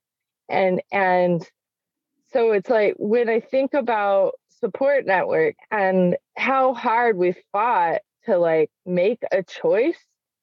And, 0.49 0.83
and 0.91 1.47
so 2.33 2.53
it's 2.53 2.71
like 2.71 2.95
when 2.99 3.29
I 3.29 3.41
think 3.41 3.75
about 3.75 4.33
support 4.61 5.07
network 5.07 5.57
and 5.71 6.17
how 6.37 6.75
hard 6.75 7.17
we 7.17 7.35
fought 7.53 8.01
to 8.27 8.39
like 8.39 8.71
make 8.85 9.23
a 9.33 9.43
choice 9.43 9.99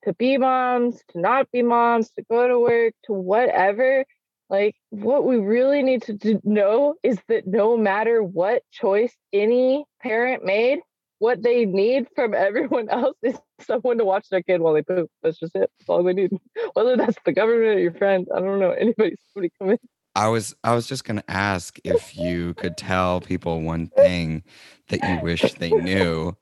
to 0.07 0.13
be 0.13 0.37
moms, 0.37 1.03
to 1.09 1.19
not 1.19 1.51
be 1.51 1.61
moms, 1.61 2.11
to 2.11 2.23
go 2.29 2.47
to 2.47 2.57
work, 2.57 2.93
to 3.03 3.13
whatever. 3.13 4.05
Like, 4.49 4.75
what 4.89 5.25
we 5.25 5.35
really 5.37 5.83
need 5.83 6.03
to 6.03 6.41
know 6.45 6.95
is 7.03 7.19
that 7.27 7.45
no 7.45 7.75
matter 7.75 8.23
what 8.23 8.63
choice 8.71 9.13
any 9.33 9.83
parent 10.01 10.45
made, 10.45 10.79
what 11.19 11.43
they 11.43 11.65
need 11.65 12.07
from 12.15 12.33
everyone 12.33 12.87
else 12.87 13.17
is 13.21 13.37
someone 13.59 13.97
to 13.97 14.05
watch 14.05 14.29
their 14.29 14.41
kid 14.41 14.61
while 14.61 14.73
they 14.73 14.81
poop. 14.81 15.09
That's 15.21 15.39
just 15.39 15.55
it. 15.55 15.69
That's 15.77 15.89
all 15.89 16.03
they 16.03 16.13
need. 16.13 16.31
Whether 16.73 16.95
that's 16.95 17.17
the 17.25 17.33
government 17.33 17.77
or 17.77 17.79
your 17.79 17.93
friend, 17.93 18.25
I 18.33 18.39
don't 18.39 18.59
know. 18.59 18.71
Anybody, 18.79 19.17
somebody 19.33 19.51
come 19.59 19.71
in. 19.71 19.79
I 20.15 20.29
was 20.29 20.55
I 20.63 20.73
was 20.73 20.87
just 20.87 21.03
gonna 21.03 21.23
ask 21.27 21.77
if 21.83 22.17
you 22.17 22.55
could 22.55 22.75
tell 22.75 23.21
people 23.21 23.61
one 23.61 23.87
thing 23.87 24.43
that 24.87 25.03
you 25.03 25.19
wish 25.21 25.53
they 25.53 25.69
knew 25.69 26.35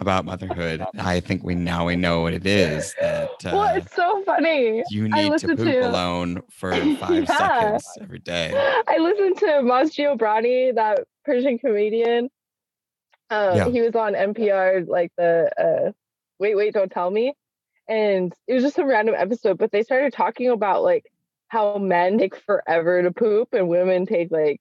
about 0.00 0.24
motherhood. 0.24 0.84
I 0.98 1.20
think 1.20 1.42
we 1.42 1.54
now 1.54 1.86
we 1.86 1.96
know 1.96 2.20
what 2.20 2.32
it 2.32 2.46
is 2.46 2.94
that 3.00 3.30
well, 3.44 3.60
uh, 3.62 3.74
it's 3.76 3.94
so 3.94 4.22
funny. 4.24 4.82
you 4.90 5.08
I 5.12 5.28
need 5.28 5.38
to 5.38 5.48
poop 5.48 5.58
to- 5.58 5.88
alone 5.88 6.42
for 6.50 6.72
five 6.96 7.24
Yeah. 7.24 7.36
seconds 7.78 7.88
every 8.00 8.18
day. 8.20 8.52
I 8.86 8.98
listened 8.98 9.38
to 9.38 9.46
Maz 9.62 9.90
Jobrani, 9.94 10.74
that 10.74 11.00
Persian 11.24 11.58
comedian. 11.58 12.30
Um, 13.30 13.56
Yeah. 13.56 13.68
He 13.68 13.80
was 13.82 13.94
on 13.94 14.14
NPR, 14.14 14.86
like 14.86 15.12
the 15.16 15.50
uh, 15.58 15.92
Wait, 16.38 16.54
Wait, 16.56 16.74
Don't 16.74 16.90
Tell 16.90 17.10
Me. 17.10 17.34
And 17.88 18.32
it 18.46 18.54
was 18.54 18.62
just 18.62 18.76
some 18.76 18.86
random 18.86 19.14
episode, 19.16 19.58
but 19.58 19.72
they 19.72 19.82
started 19.82 20.12
talking 20.12 20.48
about 20.50 20.82
like 20.82 21.06
how 21.48 21.78
men 21.78 22.18
take 22.18 22.36
forever 22.36 23.02
to 23.02 23.10
poop 23.10 23.48
and 23.54 23.68
women 23.68 24.04
take 24.06 24.30
like, 24.30 24.60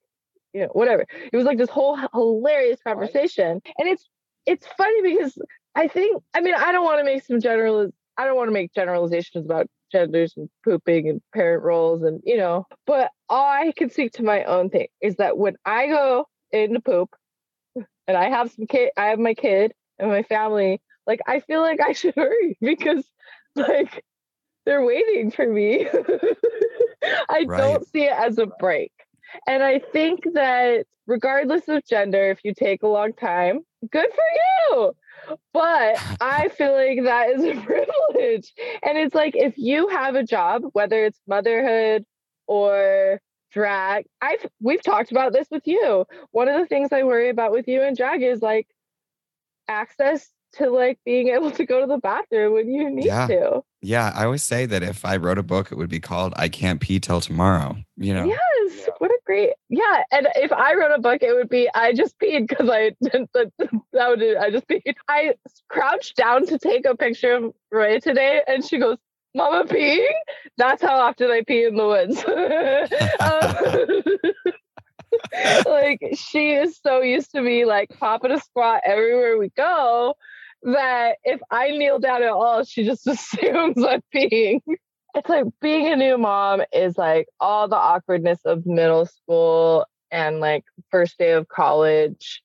you 0.53 0.61
know, 0.61 0.69
whatever. 0.71 1.05
It 1.31 1.35
was 1.35 1.45
like 1.45 1.57
this 1.57 1.69
whole 1.69 1.97
hilarious 2.13 2.79
conversation. 2.81 3.61
And 3.77 3.87
it's 3.89 4.07
it's 4.47 4.67
funny 4.77 5.03
because 5.13 5.37
I 5.75 5.87
think, 5.87 6.23
I 6.33 6.41
mean, 6.41 6.55
I 6.55 6.71
don't 6.71 6.85
want 6.85 6.99
to 6.99 7.05
make 7.05 7.23
some 7.23 7.41
general, 7.41 7.89
I 8.17 8.25
don't 8.25 8.37
want 8.37 8.49
to 8.49 8.53
make 8.53 8.73
generalizations 8.73 9.45
about 9.45 9.67
genders 9.91 10.33
and 10.37 10.49
pooping 10.65 11.09
and 11.09 11.21
parent 11.33 11.63
roles 11.63 12.03
and 12.03 12.21
you 12.25 12.37
know 12.37 12.65
but 12.85 13.11
all 13.29 13.45
i 13.45 13.71
can 13.77 13.89
speak 13.89 14.11
to 14.11 14.23
my 14.23 14.43
own 14.43 14.69
thing 14.69 14.87
is 15.01 15.15
that 15.15 15.37
when 15.37 15.55
i 15.65 15.87
go 15.87 16.25
in 16.51 16.73
to 16.73 16.81
poop 16.81 17.15
and 18.07 18.17
i 18.17 18.29
have 18.29 18.51
some 18.51 18.67
kid 18.67 18.89
i 18.97 19.05
have 19.05 19.19
my 19.19 19.33
kid 19.33 19.73
and 19.99 20.09
my 20.09 20.23
family 20.23 20.81
like 21.05 21.21
i 21.27 21.39
feel 21.41 21.61
like 21.61 21.79
i 21.81 21.93
should 21.93 22.15
hurry 22.17 22.57
because 22.61 23.05
like 23.55 24.03
they're 24.65 24.85
waiting 24.85 25.31
for 25.31 25.47
me 25.47 25.87
i 27.29 27.45
Right. 27.45 27.57
don't 27.57 27.87
see 27.87 28.03
it 28.03 28.13
as 28.13 28.37
a 28.37 28.47
break 28.59 28.91
and 29.47 29.63
i 29.63 29.79
think 29.93 30.21
that 30.33 30.85
regardless 31.07 31.67
of 31.69 31.85
gender 31.85 32.29
if 32.31 32.39
you 32.43 32.53
take 32.53 32.83
a 32.83 32.87
long 32.87 33.13
time 33.13 33.61
good 33.91 34.07
for 34.09 34.75
you 34.75 34.95
but 35.53 35.97
I 36.21 36.47
feel 36.57 36.73
like 36.73 37.03
that 37.03 37.29
is 37.31 37.43
a 37.43 37.61
privilege. 37.65 38.53
And 38.81 38.97
it's 38.97 39.13
like 39.13 39.35
if 39.35 39.57
you 39.57 39.89
have 39.89 40.15
a 40.15 40.23
job, 40.23 40.61
whether 40.71 41.03
it's 41.03 41.19
motherhood 41.27 42.05
or 42.47 43.19
drag, 43.51 44.05
I've 44.21 44.45
we've 44.61 44.81
talked 44.81 45.11
about 45.11 45.33
this 45.33 45.47
with 45.51 45.67
you. 45.67 46.05
One 46.31 46.47
of 46.47 46.57
the 46.57 46.65
things 46.65 46.89
I 46.93 47.03
worry 47.03 47.27
about 47.29 47.51
with 47.51 47.67
you 47.67 47.81
and 47.81 47.97
drag 47.97 48.23
is 48.23 48.41
like 48.41 48.67
access 49.67 50.29
to 50.53 50.69
like 50.69 50.99
being 51.05 51.27
able 51.35 51.51
to 51.51 51.65
go 51.65 51.81
to 51.81 51.87
the 51.87 51.97
bathroom 51.97 52.53
when 52.53 52.71
you 52.71 52.89
need 52.89 53.05
Yeah. 53.05 53.27
to. 53.27 53.63
Yeah, 53.81 54.11
I 54.15 54.25
always 54.25 54.43
say 54.43 54.65
that 54.65 54.81
if 54.81 55.05
I 55.05 55.17
wrote 55.17 55.37
a 55.37 55.43
book, 55.43 55.71
it 55.71 55.75
would 55.77 55.89
be 55.89 55.99
called 55.99 56.33
"I 56.37 56.49
Can't 56.49 56.79
Pee 56.81 56.99
Till 56.99 57.21
Tomorrow." 57.21 57.77
You 57.97 58.13
know, 58.13 58.25
Yes. 58.25 58.89
What 58.97 59.11
a 59.11 59.16
great 59.27 59.51
yeah. 59.69 60.03
And 60.11 60.27
if 60.35 60.51
I 60.51 60.73
wrote 60.73 60.91
a 60.91 60.99
book, 60.99 61.21
it 61.21 61.33
would 61.33 61.49
be 61.49 61.69
I 61.75 61.93
just 61.93 62.17
peed 62.17 62.47
because 62.47 62.69
I 62.69 62.95
that, 63.01 63.51
that 63.93 64.09
would 64.09 64.23
I 64.37 64.49
just 64.49 64.67
peed. 64.67 64.95
I 65.07 65.35
crouched 65.69 66.15
down 66.15 66.47
to 66.47 66.57
take 66.57 66.85
a 66.85 66.95
picture 66.95 67.33
of 67.33 67.53
Roya 67.71 67.99
today, 67.99 68.41
and 68.47 68.65
she 68.65 68.79
goes, 68.79 68.97
"Mama 69.35 69.65
peeing." 69.65 70.07
That's 70.57 70.81
how 70.81 70.95
often 70.95 71.29
I 71.29 71.43
pee 71.45 71.65
in 71.65 71.75
the 71.75 71.85
woods. 71.85 72.23
Um, 73.19 74.03
like 75.65 75.99
she 76.15 76.51
is 76.51 76.79
so 76.81 77.01
used 77.01 77.31
to 77.31 77.41
me 77.41 77.65
like 77.65 77.89
popping 77.99 78.31
a 78.31 78.39
squat 78.39 78.81
everywhere 78.85 79.37
we 79.37 79.49
go 79.55 80.15
that 80.63 81.17
if 81.23 81.39
I 81.51 81.71
kneel 81.71 81.99
down 81.99 82.23
at 82.23 82.29
all, 82.29 82.63
she 82.63 82.83
just 82.83 83.07
assumes 83.07 83.83
I'm 83.83 84.01
peeing 84.13 84.61
it's 85.15 85.29
like 85.29 85.45
being 85.61 85.87
a 85.91 85.95
new 85.95 86.17
mom 86.17 86.61
is 86.73 86.97
like 86.97 87.27
all 87.39 87.67
the 87.67 87.75
awkwardness 87.75 88.39
of 88.45 88.65
middle 88.65 89.05
school 89.05 89.85
and 90.11 90.39
like 90.39 90.63
first 90.91 91.17
day 91.17 91.31
of 91.31 91.47
college 91.47 92.41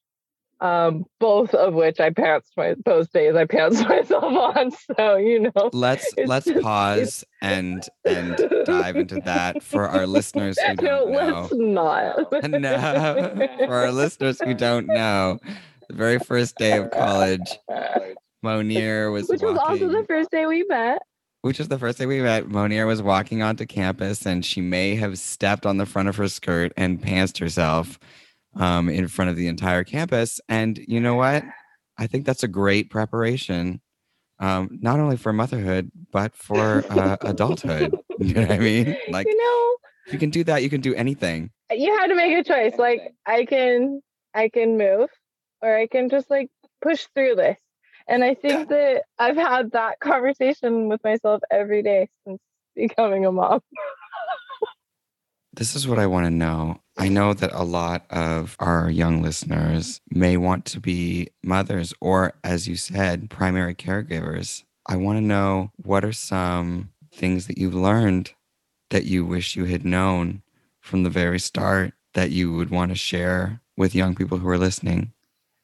um 0.60 1.04
both 1.18 1.54
of 1.54 1.74
which 1.74 1.98
i 1.98 2.08
pants 2.10 2.50
my 2.56 2.74
those 2.84 3.08
days 3.10 3.34
i 3.34 3.44
pants 3.44 3.80
myself 3.88 4.22
on 4.24 4.70
so 4.96 5.16
you 5.16 5.40
know 5.40 5.70
let's 5.72 6.14
let's 6.26 6.46
just- 6.46 6.62
pause 6.62 7.24
and 7.42 7.88
and 8.04 8.36
dive 8.64 8.94
into 8.96 9.20
that 9.24 9.60
for 9.62 9.88
our 9.88 10.06
listeners 10.06 10.56
who 10.58 10.76
don't 10.76 11.10
know. 11.10 11.48
let's 11.50 11.54
not. 11.54 12.32
No, 12.48 13.48
for 13.66 13.74
our 13.74 13.90
listeners 13.90 14.40
who 14.40 14.54
don't 14.54 14.86
know, 14.86 15.40
the 15.88 15.94
very 15.96 16.18
first 16.20 16.56
day 16.56 16.76
of 16.76 16.90
college, 16.92 17.58
Monier 18.42 19.10
was 19.10 19.28
which 19.28 19.42
was 19.42 19.58
also 19.58 19.88
the 19.88 20.04
first 20.06 20.30
day 20.30 20.46
we 20.46 20.62
met 20.64 21.02
which 21.42 21.58
was 21.58 21.68
the 21.68 21.78
first 21.78 21.98
day 21.98 22.06
we 22.06 22.20
met. 22.20 22.48
Monier 22.48 22.86
was 22.86 23.02
walking 23.02 23.42
onto 23.42 23.66
campus, 23.66 24.26
and 24.26 24.44
she 24.44 24.60
may 24.60 24.96
have 24.96 25.18
stepped 25.18 25.66
on 25.66 25.76
the 25.76 25.86
front 25.86 26.08
of 26.08 26.16
her 26.16 26.28
skirt 26.28 26.72
and 26.76 27.00
pantsed 27.00 27.38
herself 27.38 27.98
um, 28.56 28.88
in 28.88 29.06
front 29.08 29.30
of 29.30 29.36
the 29.36 29.46
entire 29.46 29.84
campus. 29.84 30.40
And 30.48 30.78
you 30.88 31.00
know 31.00 31.14
what? 31.14 31.44
I 31.98 32.06
think 32.06 32.24
that's 32.24 32.42
a 32.42 32.48
great 32.48 32.90
preparation 32.90 33.80
um, 34.42 34.78
not 34.82 34.98
only 34.98 35.16
for 35.16 35.32
motherhood 35.32 35.90
but 36.10 36.34
for 36.34 36.84
uh, 36.90 37.16
adulthood. 37.22 37.96
You 38.18 38.34
know 38.34 38.42
what 38.42 38.52
I 38.52 38.58
mean? 38.58 38.96
Like 39.08 39.26
you 39.26 39.36
know, 39.36 39.76
if 40.06 40.12
you 40.12 40.18
can 40.18 40.30
do 40.30 40.44
that, 40.44 40.62
you 40.62 40.70
can 40.70 40.80
do 40.80 40.94
anything. 40.94 41.50
you 41.72 41.96
had 41.96 42.08
to 42.08 42.14
make 42.14 42.36
a 42.38 42.44
choice. 42.44 42.78
Like 42.78 43.14
I 43.26 43.46
can, 43.46 44.00
I 44.32 44.48
can 44.48 44.76
move, 44.76 45.08
or 45.60 45.74
I 45.74 45.88
can 45.88 46.08
just 46.08 46.30
like 46.30 46.48
push 46.82 47.06
through 47.16 47.34
this. 47.36 47.58
And 48.08 48.24
I 48.24 48.34
think 48.34 48.68
that 48.70 49.04
I've 49.18 49.36
had 49.36 49.72
that 49.72 50.00
conversation 50.00 50.88
with 50.88 51.02
myself 51.04 51.42
every 51.50 51.82
day 51.82 52.08
since 52.26 52.40
becoming 52.74 53.26
a 53.26 53.32
mom. 53.32 53.60
This 55.54 55.76
is 55.76 55.86
what 55.86 55.98
I 55.98 56.06
want 56.06 56.24
to 56.24 56.30
know. 56.30 56.80
I 56.96 57.08
know 57.08 57.34
that 57.34 57.52
a 57.52 57.62
lot 57.62 58.06
of 58.10 58.56
our 58.58 58.90
young 58.90 59.22
listeners 59.22 60.00
may 60.10 60.38
want 60.38 60.64
to 60.66 60.80
be 60.80 61.28
mothers 61.42 61.92
or, 62.00 62.32
as 62.42 62.66
you 62.66 62.76
said, 62.76 63.28
primary 63.28 63.74
caregivers. 63.74 64.64
I 64.86 64.96
want 64.96 65.18
to 65.18 65.24
know 65.24 65.70
what 65.76 66.04
are 66.04 66.12
some 66.12 66.90
things 67.12 67.46
that 67.46 67.58
you've 67.58 67.74
learned 67.74 68.32
that 68.90 69.04
you 69.04 69.26
wish 69.26 69.54
you 69.54 69.64
had 69.64 69.84
known 69.84 70.42
from 70.80 71.02
the 71.02 71.10
very 71.10 71.38
start 71.38 71.92
that 72.14 72.30
you 72.30 72.52
would 72.54 72.70
want 72.70 72.90
to 72.90 72.96
share 72.96 73.60
with 73.76 73.94
young 73.94 74.14
people 74.14 74.38
who 74.38 74.48
are 74.48 74.58
listening? 74.58 75.12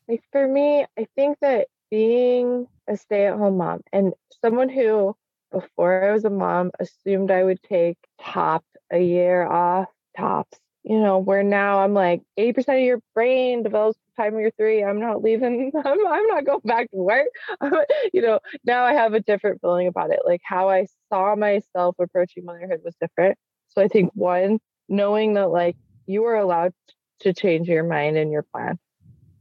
Like 0.06 0.22
for 0.32 0.46
me, 0.46 0.86
I 0.98 1.06
think 1.14 1.38
that 1.40 1.68
being 1.90 2.66
a 2.88 2.96
stay 2.96 3.26
at 3.26 3.36
home 3.36 3.58
mom 3.58 3.80
and 3.92 4.12
someone 4.42 4.68
who, 4.68 5.14
before 5.52 6.04
I 6.04 6.12
was 6.12 6.24
a 6.24 6.30
mom, 6.30 6.70
assumed 6.78 7.30
I 7.30 7.44
would 7.44 7.62
take 7.62 7.96
top 8.20 8.64
a 8.90 8.98
year 8.98 9.46
off, 9.46 9.88
tops, 10.16 10.58
you 10.82 11.00
know, 11.00 11.18
where 11.18 11.42
now 11.42 11.80
I'm 11.80 11.94
like 11.94 12.22
80% 12.38 12.76
of 12.76 12.80
your 12.80 13.00
brain 13.14 13.62
develops 13.62 13.98
time 14.18 14.38
you're 14.38 14.50
three. 14.52 14.82
I'm 14.84 15.00
not 15.00 15.22
leaving. 15.22 15.72
I'm, 15.84 16.06
I'm 16.06 16.26
not 16.26 16.44
going 16.44 16.60
back 16.64 16.90
to 16.90 16.96
work. 16.96 17.28
you 18.12 18.22
know, 18.22 18.40
now 18.64 18.84
I 18.84 18.92
have 18.92 19.14
a 19.14 19.20
different 19.20 19.60
feeling 19.60 19.86
about 19.86 20.10
it. 20.10 20.20
Like 20.24 20.40
how 20.44 20.68
I 20.68 20.86
saw 21.10 21.34
myself 21.36 21.96
approaching 21.98 22.44
motherhood 22.44 22.80
was 22.84 22.94
different. 23.00 23.38
So 23.68 23.82
I 23.82 23.88
think 23.88 24.10
one, 24.14 24.58
knowing 24.88 25.34
that 25.34 25.50
like 25.50 25.76
you 26.06 26.24
are 26.24 26.36
allowed 26.36 26.72
to 27.20 27.32
change 27.32 27.68
your 27.68 27.84
mind 27.84 28.16
and 28.16 28.30
your 28.30 28.44
plan 28.54 28.78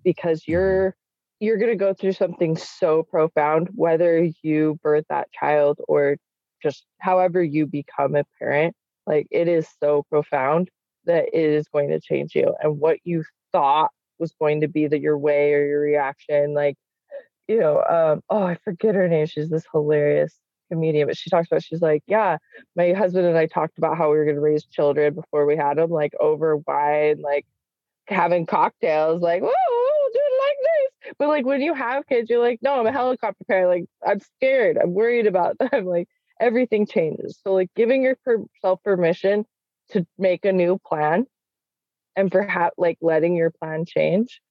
because 0.03 0.43
you're 0.47 0.95
you're 1.39 1.57
going 1.57 1.71
to 1.71 1.75
go 1.75 1.93
through 1.93 2.13
something 2.13 2.55
so 2.55 3.03
profound 3.03 3.69
whether 3.75 4.27
you 4.41 4.79
birth 4.81 5.05
that 5.09 5.31
child 5.31 5.79
or 5.87 6.17
just 6.61 6.85
however 6.99 7.43
you 7.43 7.65
become 7.65 8.15
a 8.15 8.23
parent 8.39 8.75
like 9.05 9.27
it 9.31 9.47
is 9.47 9.67
so 9.81 10.03
profound 10.09 10.69
that 11.05 11.25
it 11.33 11.49
is 11.49 11.67
going 11.67 11.89
to 11.89 11.99
change 11.99 12.35
you 12.35 12.53
and 12.61 12.79
what 12.79 12.97
you 13.03 13.23
thought 13.51 13.91
was 14.19 14.33
going 14.39 14.61
to 14.61 14.67
be 14.67 14.87
that 14.87 15.01
your 15.01 15.17
way 15.17 15.53
or 15.53 15.65
your 15.65 15.79
reaction 15.79 16.53
like 16.53 16.75
you 17.47 17.59
know 17.59 17.83
um 17.83 18.21
oh 18.29 18.43
i 18.43 18.55
forget 18.63 18.95
her 18.95 19.07
name 19.07 19.25
she's 19.25 19.49
this 19.49 19.65
hilarious 19.71 20.35
comedian 20.69 21.07
but 21.07 21.15
she 21.15 21.29
talks 21.29 21.47
about 21.47 21.63
she's 21.63 21.81
like 21.81 22.03
yeah 22.07 22.37
my 22.75 22.91
husband 22.91 23.25
and 23.25 23.37
i 23.37 23.45
talked 23.45 23.77
about 23.77 23.97
how 23.97 24.11
we 24.11 24.17
were 24.17 24.25
going 24.25 24.35
to 24.35 24.41
raise 24.41 24.65
children 24.65 25.13
before 25.13 25.45
we 25.45 25.55
had 25.55 25.77
them 25.77 25.89
like 25.89 26.13
over 26.19 26.57
wine 26.57 27.21
like 27.21 27.45
having 28.07 28.45
cocktails 28.45 29.21
like 29.21 29.41
whoa, 29.41 29.49
whoa 29.49 30.09
do 30.13 30.19
it 30.19 30.41
like 30.41 30.57
this 30.61 30.96
but 31.17 31.27
like 31.27 31.45
when 31.45 31.61
you 31.61 31.73
have 31.73 32.07
kids 32.07 32.29
you're 32.29 32.41
like 32.41 32.59
no 32.61 32.79
i'm 32.79 32.87
a 32.87 32.91
helicopter 32.91 33.43
parent 33.47 33.69
like 33.69 33.85
i'm 34.05 34.19
scared 34.19 34.77
i'm 34.77 34.93
worried 34.93 35.27
about 35.27 35.57
them 35.71 35.85
like 35.85 36.07
everything 36.39 36.85
changes 36.85 37.39
so 37.43 37.53
like 37.53 37.69
giving 37.75 38.03
yourself 38.03 38.81
permission 38.83 39.45
to 39.89 40.05
make 40.17 40.45
a 40.45 40.51
new 40.51 40.77
plan 40.85 41.25
and 42.17 42.31
perhaps 42.31 42.75
like 42.77 42.97
letting 43.01 43.35
your 43.35 43.51
plan 43.51 43.85
change. 43.85 44.41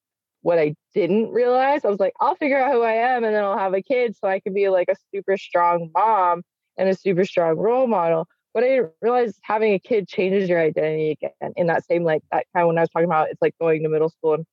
What 0.43 0.59
I 0.59 0.77
didn't 0.95 1.31
realize, 1.31 1.85
I 1.85 1.89
was 1.89 1.99
like, 1.99 2.15
I'll 2.21 2.37
figure 2.37 2.59
out 2.59 2.73
who 2.73 2.83
I 2.83 2.93
am 2.93 3.25
and 3.25 3.35
then 3.35 3.43
I'll 3.43 3.59
have 3.59 3.75
a 3.75 3.83
kid 3.83 4.17
so 4.17 4.29
I 4.29 4.39
can 4.39 4.55
be 4.55 4.69
like 4.69 4.89
a 4.89 4.95
super 5.13 5.37
strong 5.37 5.91
mom 5.93 6.43
and 6.79 6.89
a 6.89 6.95
super 6.95 7.25
strong 7.25 7.57
role 7.57 7.89
model. 7.89 8.29
But 8.55 8.63
I 8.63 8.69
didn't 8.69 8.93
realize 9.03 9.39
having 9.43 9.75
a 9.75 9.79
kid 9.79 10.09
changes 10.09 10.49
your 10.49 10.61
identity 10.61 11.19
again. 11.21 11.53
In 11.57 11.67
that 11.67 11.85
same 11.85 12.05
like 12.05 12.23
that 12.31 12.47
time 12.55 12.69
when 12.69 12.79
I 12.79 12.83
was 12.83 12.91
talking 12.91 13.07
about 13.07 13.29
it's 13.31 13.43
like 13.43 13.55
going 13.61 13.83
to 13.83 13.89
middle 13.89 14.09
school 14.09 14.35
and 14.35 14.47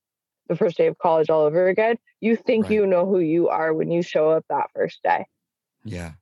the 0.48 0.56
first 0.56 0.78
day 0.78 0.88
of 0.88 0.98
college 0.98 1.30
all 1.30 1.42
over 1.42 1.68
again. 1.68 1.98
You 2.22 2.36
think 2.36 2.66
Right. 2.66 2.74
you 2.74 2.86
know 2.88 3.06
who 3.06 3.20
you 3.20 3.50
are 3.50 3.74
when 3.74 3.92
you 3.92 4.02
show 4.02 4.30
up 4.32 4.46
that 4.50 4.68
first 4.76 5.02
day 5.04 5.26
Yeah. 5.84 6.14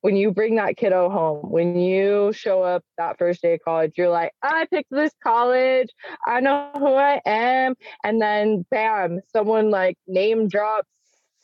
when 0.00 0.16
you 0.16 0.30
bring 0.30 0.54
that 0.56 0.76
kiddo 0.76 1.08
home, 1.10 1.50
when 1.50 1.76
you 1.78 2.32
show 2.32 2.62
up 2.62 2.84
that 2.98 3.18
first 3.18 3.42
day 3.42 3.54
of 3.54 3.60
college, 3.64 3.94
you're 3.96 4.08
like, 4.08 4.32
I 4.42 4.66
picked 4.70 4.90
this 4.92 5.12
college. 5.22 5.88
I 6.26 6.40
know 6.40 6.70
who 6.74 6.94
I 6.94 7.20
am. 7.26 7.74
And 8.04 8.22
then 8.22 8.64
bam, 8.70 9.20
someone 9.32 9.70
like 9.70 9.98
name 10.06 10.46
drops 10.48 10.88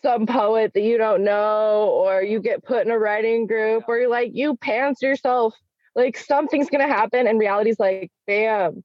some 0.02 0.26
poet 0.26 0.72
that 0.74 0.82
you 0.82 0.98
don't 0.98 1.24
know, 1.24 1.88
or 1.88 2.22
you 2.22 2.40
get 2.40 2.62
put 2.62 2.84
in 2.86 2.92
a 2.92 2.98
writing 2.98 3.46
group, 3.46 3.84
or 3.88 3.98
you're 3.98 4.08
like, 4.10 4.30
you 4.34 4.56
pants 4.56 5.02
yourself. 5.02 5.54
Like 5.96 6.16
something's 6.16 6.70
gonna 6.70 6.86
happen. 6.86 7.26
And 7.26 7.38
reality's 7.40 7.80
like, 7.80 8.12
bam, 8.26 8.84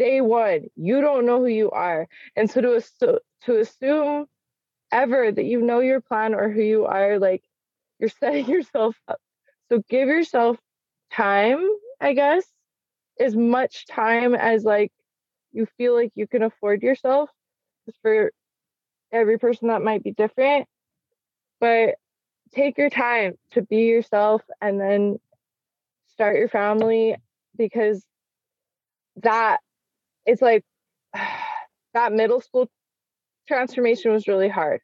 day 0.00 0.22
one, 0.22 0.68
you 0.76 1.02
don't 1.02 1.26
know 1.26 1.40
who 1.40 1.46
you 1.48 1.70
are. 1.70 2.08
And 2.34 2.50
so 2.50 2.62
to 2.62 3.20
to 3.42 3.60
assume 3.60 4.26
ever 4.90 5.30
that 5.30 5.44
you 5.44 5.60
know 5.60 5.80
your 5.80 6.00
plan 6.00 6.34
or 6.34 6.50
who 6.50 6.62
you 6.62 6.86
are, 6.86 7.18
like 7.18 7.44
you're 8.00 8.08
setting 8.20 8.46
yourself 8.46 8.96
up. 9.08 9.20
So 9.68 9.82
give 9.90 10.08
yourself 10.08 10.58
time, 11.12 11.62
I 12.00 12.14
guess, 12.14 12.46
as 13.20 13.36
much 13.36 13.86
time 13.86 14.34
as 14.34 14.64
like 14.64 14.92
you 15.52 15.66
feel 15.76 15.94
like 15.94 16.12
you 16.14 16.26
can 16.26 16.42
afford 16.42 16.82
yourself. 16.82 17.30
For 18.02 18.30
every 19.12 19.38
person 19.38 19.68
that 19.68 19.82
might 19.82 20.04
be 20.04 20.12
different. 20.12 20.66
But 21.60 21.96
take 22.52 22.78
your 22.78 22.90
time 22.90 23.34
to 23.52 23.62
be 23.62 23.82
yourself 23.86 24.42
and 24.60 24.80
then 24.80 25.18
start 26.08 26.36
your 26.36 26.48
family 26.48 27.16
because 27.56 28.04
that 29.22 29.58
it's 30.26 30.42
like 30.42 30.64
that 31.94 32.12
middle 32.12 32.40
school 32.40 32.68
transformation 33.48 34.12
was 34.12 34.28
really 34.28 34.48
hard. 34.48 34.80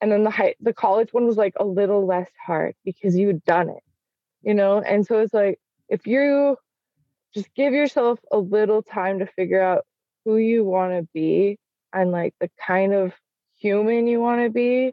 And 0.00 0.12
then 0.12 0.24
the 0.24 0.30
high 0.30 0.54
the 0.60 0.74
college 0.74 1.12
one 1.12 1.26
was 1.26 1.36
like 1.36 1.54
a 1.56 1.64
little 1.64 2.06
less 2.06 2.28
hard 2.44 2.74
because 2.84 3.16
you 3.16 3.28
had 3.28 3.44
done 3.44 3.70
it 3.70 3.82
you 4.46 4.54
know? 4.54 4.80
And 4.80 5.04
so 5.04 5.18
it's 5.18 5.34
like 5.34 5.58
if 5.88 6.06
you 6.06 6.56
just 7.34 7.52
give 7.54 7.74
yourself 7.74 8.18
a 8.32 8.38
little 8.38 8.80
time 8.80 9.18
to 9.18 9.26
figure 9.26 9.60
out 9.60 9.84
who 10.24 10.36
you 10.36 10.64
want 10.64 10.92
to 10.92 11.08
be 11.12 11.58
and 11.92 12.10
like 12.10 12.34
the 12.40 12.50
kind 12.64 12.94
of 12.94 13.12
human 13.58 14.06
you 14.06 14.20
want 14.20 14.42
to 14.42 14.50
be 14.50 14.92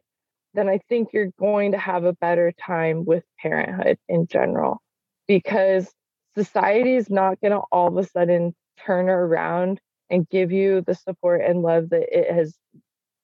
then 0.54 0.70
i 0.70 0.78
think 0.88 1.10
you're 1.12 1.32
going 1.38 1.74
to 1.74 1.78
have 1.78 2.06
a 2.06 2.14
better 2.14 2.54
time 2.54 3.04
with 3.04 3.24
parenthood 3.42 3.98
in 4.08 4.26
general 4.26 4.82
because 5.28 5.92
society 6.36 6.96
is 6.96 7.10
not 7.10 7.42
going 7.42 7.52
to 7.52 7.60
all 7.74 7.88
of 7.88 7.98
a 7.98 8.08
sudden 8.08 8.56
turn 8.86 9.10
around 9.10 9.80
and 10.10 10.28
give 10.30 10.52
you 10.52 10.82
the 10.82 10.96
support 10.96 11.42
and 11.42 11.62
love 11.62 11.90
that 11.90 12.08
it 12.12 12.32
has 12.34 12.56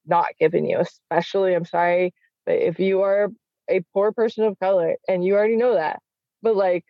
not 0.05 0.27
given 0.39 0.65
you 0.65 0.79
especially 0.79 1.53
i'm 1.53 1.65
sorry 1.65 2.13
but 2.45 2.55
if 2.55 2.79
you 2.79 3.01
are 3.01 3.29
a 3.69 3.81
poor 3.93 4.11
person 4.11 4.43
of 4.45 4.57
color 4.59 4.95
and 5.07 5.23
you 5.23 5.35
already 5.35 5.55
know 5.55 5.75
that 5.75 5.99
but 6.41 6.55
like 6.55 6.83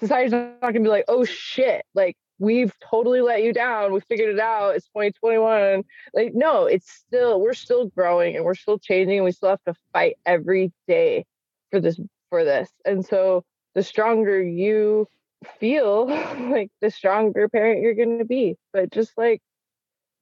society's 0.00 0.32
not 0.32 0.72
to 0.72 0.80
be 0.80 0.88
like 0.88 1.04
oh 1.08 1.24
shit 1.24 1.84
like 1.94 2.16
we've 2.38 2.72
totally 2.80 3.20
let 3.20 3.42
you 3.42 3.52
down 3.52 3.92
we 3.92 4.00
figured 4.00 4.34
it 4.34 4.40
out 4.40 4.74
it's 4.74 4.86
2021 4.88 5.84
like 6.14 6.32
no 6.34 6.66
it's 6.66 6.90
still 6.90 7.40
we're 7.40 7.54
still 7.54 7.86
growing 7.86 8.34
and 8.34 8.44
we're 8.44 8.54
still 8.54 8.78
changing 8.78 9.18
and 9.18 9.24
we 9.24 9.30
still 9.30 9.50
have 9.50 9.62
to 9.64 9.74
fight 9.92 10.16
every 10.26 10.72
day 10.88 11.24
for 11.70 11.80
this 11.80 11.98
for 12.30 12.44
this 12.44 12.68
and 12.84 13.04
so 13.06 13.44
the 13.74 13.82
stronger 13.82 14.42
you 14.42 15.06
feel 15.44 16.06
like 16.50 16.70
the 16.80 16.90
stronger 16.90 17.48
parent 17.48 17.82
you're 17.82 17.94
going 17.94 18.18
to 18.18 18.24
be 18.24 18.56
but 18.72 18.90
just 18.90 19.12
like 19.16 19.40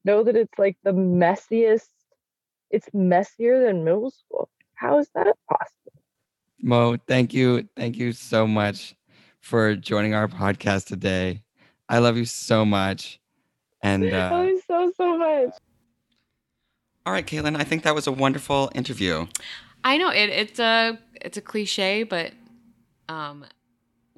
know 0.05 0.23
that 0.23 0.37
it's 0.37 0.59
like 0.59 0.77
the 0.85 0.93
messiest 0.93 1.89
it's 2.71 2.89
messier 2.93 3.65
than 3.65 3.85
middle 3.85 4.11
school 4.11 4.49
how 4.75 4.99
is 4.99 5.09
that 5.15 5.37
possible 5.49 5.93
Mo, 6.65 6.97
thank 7.09 7.35
you. 7.35 7.69
Thank 7.75 7.97
you 7.97 8.13
so 8.13 8.47
much 8.47 8.95
for 9.41 9.75
joining 9.75 10.15
our 10.15 10.29
podcast 10.29 10.87
today. 10.87 11.43
I 11.89 11.99
love 11.99 12.17
you 12.17 12.25
so 12.25 12.65
much. 12.65 13.19
And 13.83 14.05
uh, 14.15 14.31
oh 14.33 14.61
so 14.69 14.93
so 14.97 15.19
much 15.19 15.55
all 17.05 17.13
right, 17.13 17.27
Caitlin, 17.27 17.57
I 17.57 17.65
think 17.65 17.83
that 17.83 17.95
was 17.95 18.07
a 18.07 18.13
wonderful 18.13 18.71
interview. 18.75 19.27
I 19.85 19.99
know 19.99 20.11
it. 20.11 20.29
It's 20.29 20.61
a 20.61 20.99
it's 21.21 21.37
a 21.37 21.41
cliche, 21.41 22.05
but 22.05 22.33
um, 23.09 23.45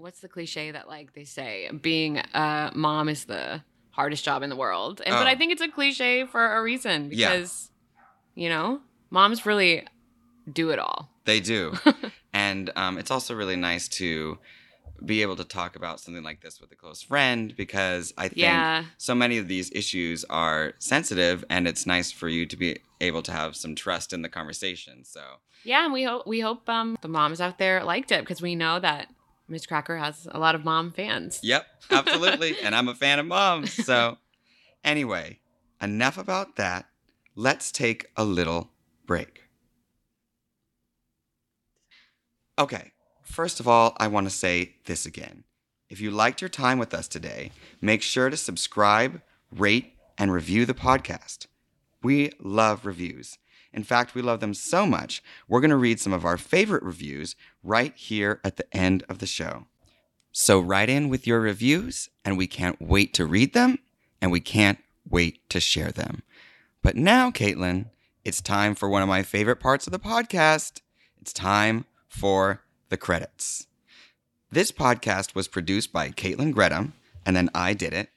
what's 0.04 0.20
the 0.20 0.28
cliche 0.28 0.70
that 0.70 0.86
like 0.86 1.14
they 1.14 1.24
say 1.24 1.70
being 1.80 2.18
a 2.34 2.70
mom 2.74 3.08
is 3.08 3.24
the 3.24 3.62
hardest 3.90 4.22
job 4.24 4.42
in 4.42 4.50
the 4.50 4.56
world, 4.56 5.00
and 5.04 5.14
but 5.14 5.26
Oh. 5.26 5.30
I 5.30 5.34
think 5.34 5.50
it's 5.50 5.62
a 5.62 5.68
cliche 5.68 6.26
for 6.26 6.56
a 6.56 6.62
reason 6.62 7.08
Yeah. 7.10 7.30
because 7.30 7.70
you 8.34 8.48
know 8.50 8.80
moms 9.10 9.46
really 9.46 9.86
do 10.60 10.70
it 10.70 10.78
all. 10.78 11.08
They 11.24 11.40
do. 11.40 11.72
and 12.34 12.70
um, 12.76 12.98
it's 12.98 13.10
also 13.10 13.34
really 13.34 13.56
nice 13.56 13.88
to 14.00 14.38
be 15.04 15.22
able 15.22 15.36
to 15.36 15.44
talk 15.44 15.74
about 15.74 16.00
something 16.00 16.22
like 16.22 16.40
this 16.42 16.60
with 16.60 16.70
a 16.70 16.76
close 16.76 17.00
friend 17.02 17.54
because 17.56 18.12
I 18.18 18.28
think 18.28 18.36
Yeah. 18.42 18.84
so 18.98 19.14
many 19.14 19.38
of 19.38 19.48
these 19.48 19.70
issues 19.72 20.24
are 20.28 20.74
sensitive 20.78 21.44
and 21.48 21.66
it's 21.66 21.86
nice 21.86 22.12
for 22.12 22.28
you 22.28 22.44
to 22.46 22.56
be 22.56 22.78
able 23.00 23.22
to 23.22 23.32
have 23.32 23.56
some 23.56 23.74
trust 23.74 24.12
in 24.12 24.20
the 24.22 24.28
conversation. 24.28 25.04
So, 25.04 25.22
Yeah, 25.64 25.84
and 25.84 25.92
we 25.94 26.04
hope 26.04 26.26
we 26.26 26.40
hope 26.40 26.68
um, 26.68 26.96
the 27.00 27.08
moms 27.08 27.40
out 27.40 27.56
there 27.58 27.82
liked 27.84 28.12
it 28.12 28.20
because 28.20 28.42
we 28.42 28.54
know 28.54 28.78
that 28.80 29.08
Miz 29.48 29.66
Cracker 29.66 29.96
has 29.98 30.26
a 30.30 30.38
lot 30.38 30.54
of 30.54 30.64
mom 30.64 30.92
fans. 30.92 31.40
yep, 31.42 31.66
absolutely. 31.90 32.56
and 32.62 32.74
I'm 32.74 32.88
a 32.88 32.94
fan 32.94 33.18
of 33.18 33.26
moms. 33.26 33.72
So, 33.84 34.18
anyway, 34.82 35.40
enough 35.82 36.18
about 36.18 36.56
that. 36.56 36.86
Let's 37.36 37.70
take 37.72 38.06
a 38.16 38.24
little 38.24 38.70
break. 39.06 39.42
Okay, 42.58 42.92
first 43.22 43.58
of 43.58 43.66
all, 43.66 43.96
I 43.98 44.06
want 44.06 44.26
to 44.26 44.34
say 44.34 44.76
this 44.84 45.04
again. 45.06 45.44
If 45.90 46.00
you 46.00 46.10
liked 46.10 46.40
your 46.40 46.48
time 46.48 46.78
with 46.78 46.94
us 46.94 47.08
today, 47.08 47.50
make 47.80 48.00
sure 48.00 48.30
to 48.30 48.36
subscribe, 48.36 49.20
rate, 49.50 49.92
and 50.16 50.32
review 50.32 50.64
the 50.64 50.74
podcast. 50.74 51.46
We 52.02 52.30
love 52.40 52.86
reviews. 52.86 53.38
In 53.74 53.82
fact, 53.82 54.14
we 54.14 54.22
love 54.22 54.38
them 54.38 54.54
so 54.54 54.86
much, 54.86 55.22
we're 55.48 55.60
going 55.60 55.70
to 55.70 55.76
read 55.76 55.98
some 55.98 56.12
of 56.12 56.24
our 56.24 56.38
favorite 56.38 56.84
reviews 56.84 57.34
right 57.62 57.92
here 57.96 58.40
at 58.44 58.56
the 58.56 58.74
end 58.74 59.02
of 59.08 59.18
the 59.18 59.26
show. 59.26 59.66
So 60.30 60.60
write 60.60 60.88
in 60.88 61.08
with 61.08 61.26
your 61.26 61.40
reviews, 61.40 62.08
and 62.24 62.38
we 62.38 62.46
can't 62.46 62.80
wait 62.80 63.12
to 63.14 63.26
read 63.26 63.52
them, 63.52 63.78
and 64.22 64.30
we 64.30 64.40
can't 64.40 64.78
wait 65.08 65.48
to 65.50 65.60
share 65.60 65.90
them. 65.90 66.22
But 66.82 66.96
now, 66.96 67.30
Caitlin, 67.30 67.90
it's 68.24 68.40
time 68.40 68.74
for 68.74 68.88
one 68.88 69.02
of 69.02 69.08
my 69.08 69.22
favorite 69.22 69.60
parts 69.60 69.86
of 69.86 69.92
the 69.92 69.98
podcast. 69.98 70.80
It's 71.20 71.32
time 71.32 71.84
for 72.08 72.62
the 72.90 72.96
credits. 72.96 73.66
This 74.52 74.70
podcast 74.70 75.34
was 75.34 75.48
produced 75.48 75.92
by 75.92 76.10
Caitlin 76.10 76.52
Greta, 76.52 76.92
and 77.26 77.34
then 77.34 77.50
I 77.54 77.74
did 77.74 77.92
it. 77.92 78.10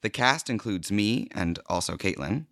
The 0.00 0.10
cast 0.10 0.48
includes 0.48 0.90
me 0.90 1.28
and 1.32 1.58
also 1.66 1.96
Caitlin, 1.96 2.46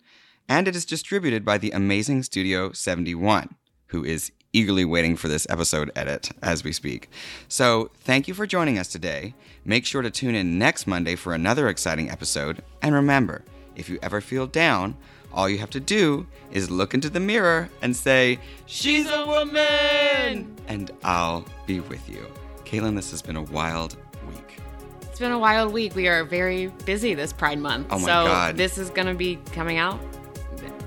and 0.50 0.66
it 0.66 0.74
is 0.74 0.84
distributed 0.84 1.44
by 1.44 1.56
the 1.56 1.70
amazing 1.70 2.24
Studio 2.24 2.72
71, 2.72 3.54
who 3.86 4.04
is 4.04 4.32
eagerly 4.52 4.84
waiting 4.84 5.14
for 5.14 5.28
this 5.28 5.46
episode 5.48 5.92
edit 5.94 6.30
as 6.42 6.64
we 6.64 6.72
speak. 6.72 7.08
So, 7.46 7.92
thank 8.00 8.26
you 8.26 8.34
for 8.34 8.48
joining 8.48 8.76
us 8.76 8.88
today. 8.88 9.34
Make 9.64 9.86
sure 9.86 10.02
to 10.02 10.10
tune 10.10 10.34
in 10.34 10.58
next 10.58 10.88
Monday 10.88 11.14
for 11.14 11.34
another 11.34 11.68
exciting 11.68 12.10
episode. 12.10 12.64
And 12.82 12.96
remember, 12.96 13.44
if 13.76 13.88
you 13.88 14.00
ever 14.02 14.20
feel 14.20 14.48
down, 14.48 14.96
all 15.32 15.48
you 15.48 15.58
have 15.58 15.70
to 15.70 15.78
do 15.78 16.26
is 16.50 16.68
look 16.68 16.94
into 16.94 17.08
the 17.08 17.20
mirror 17.20 17.70
and 17.80 17.94
say, 17.94 18.40
She's 18.66 19.08
a 19.08 19.24
woman! 19.24 20.56
And 20.66 20.90
I'll 21.04 21.44
be 21.68 21.78
with 21.78 22.08
you. 22.08 22.26
Caitlin, 22.64 22.96
this 22.96 23.12
has 23.12 23.22
been 23.22 23.36
a 23.36 23.42
wild 23.42 23.96
week. 24.26 24.58
It's 25.02 25.20
been 25.20 25.30
a 25.30 25.38
wild 25.38 25.72
week. 25.72 25.94
We 25.94 26.08
are 26.08 26.24
very 26.24 26.66
busy 26.84 27.14
this 27.14 27.32
Pride 27.32 27.60
Month. 27.60 27.86
Oh 27.90 28.00
my 28.00 28.06
so 28.06 28.26
God. 28.26 28.56
this 28.56 28.78
is 28.78 28.90
going 28.90 29.06
to 29.06 29.14
be 29.14 29.36
coming 29.52 29.78
out 29.78 30.00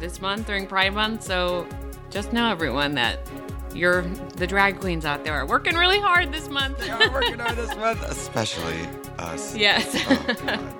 this 0.04 0.20
month 0.20 0.46
during 0.46 0.68
Pride 0.68 0.94
Month. 0.94 1.24
So 1.24 1.66
just 2.12 2.34
know, 2.34 2.52
everyone, 2.52 2.94
that 2.96 3.20
you're 3.74 4.02
the 4.36 4.46
drag 4.46 4.80
queens 4.80 5.06
out 5.06 5.24
there 5.24 5.34
are 5.34 5.46
working 5.46 5.76
really 5.76 6.00
hard 6.00 6.32
this 6.32 6.50
month. 6.50 6.78
They 6.78 6.90
are 6.90 7.10
working 7.12 7.40
on 7.40 7.56
this 7.56 7.74
month, 7.78 8.04
especially 8.04 8.78
us. 9.18 9.56
yes. 9.56 9.96
Oh, 10.10 10.80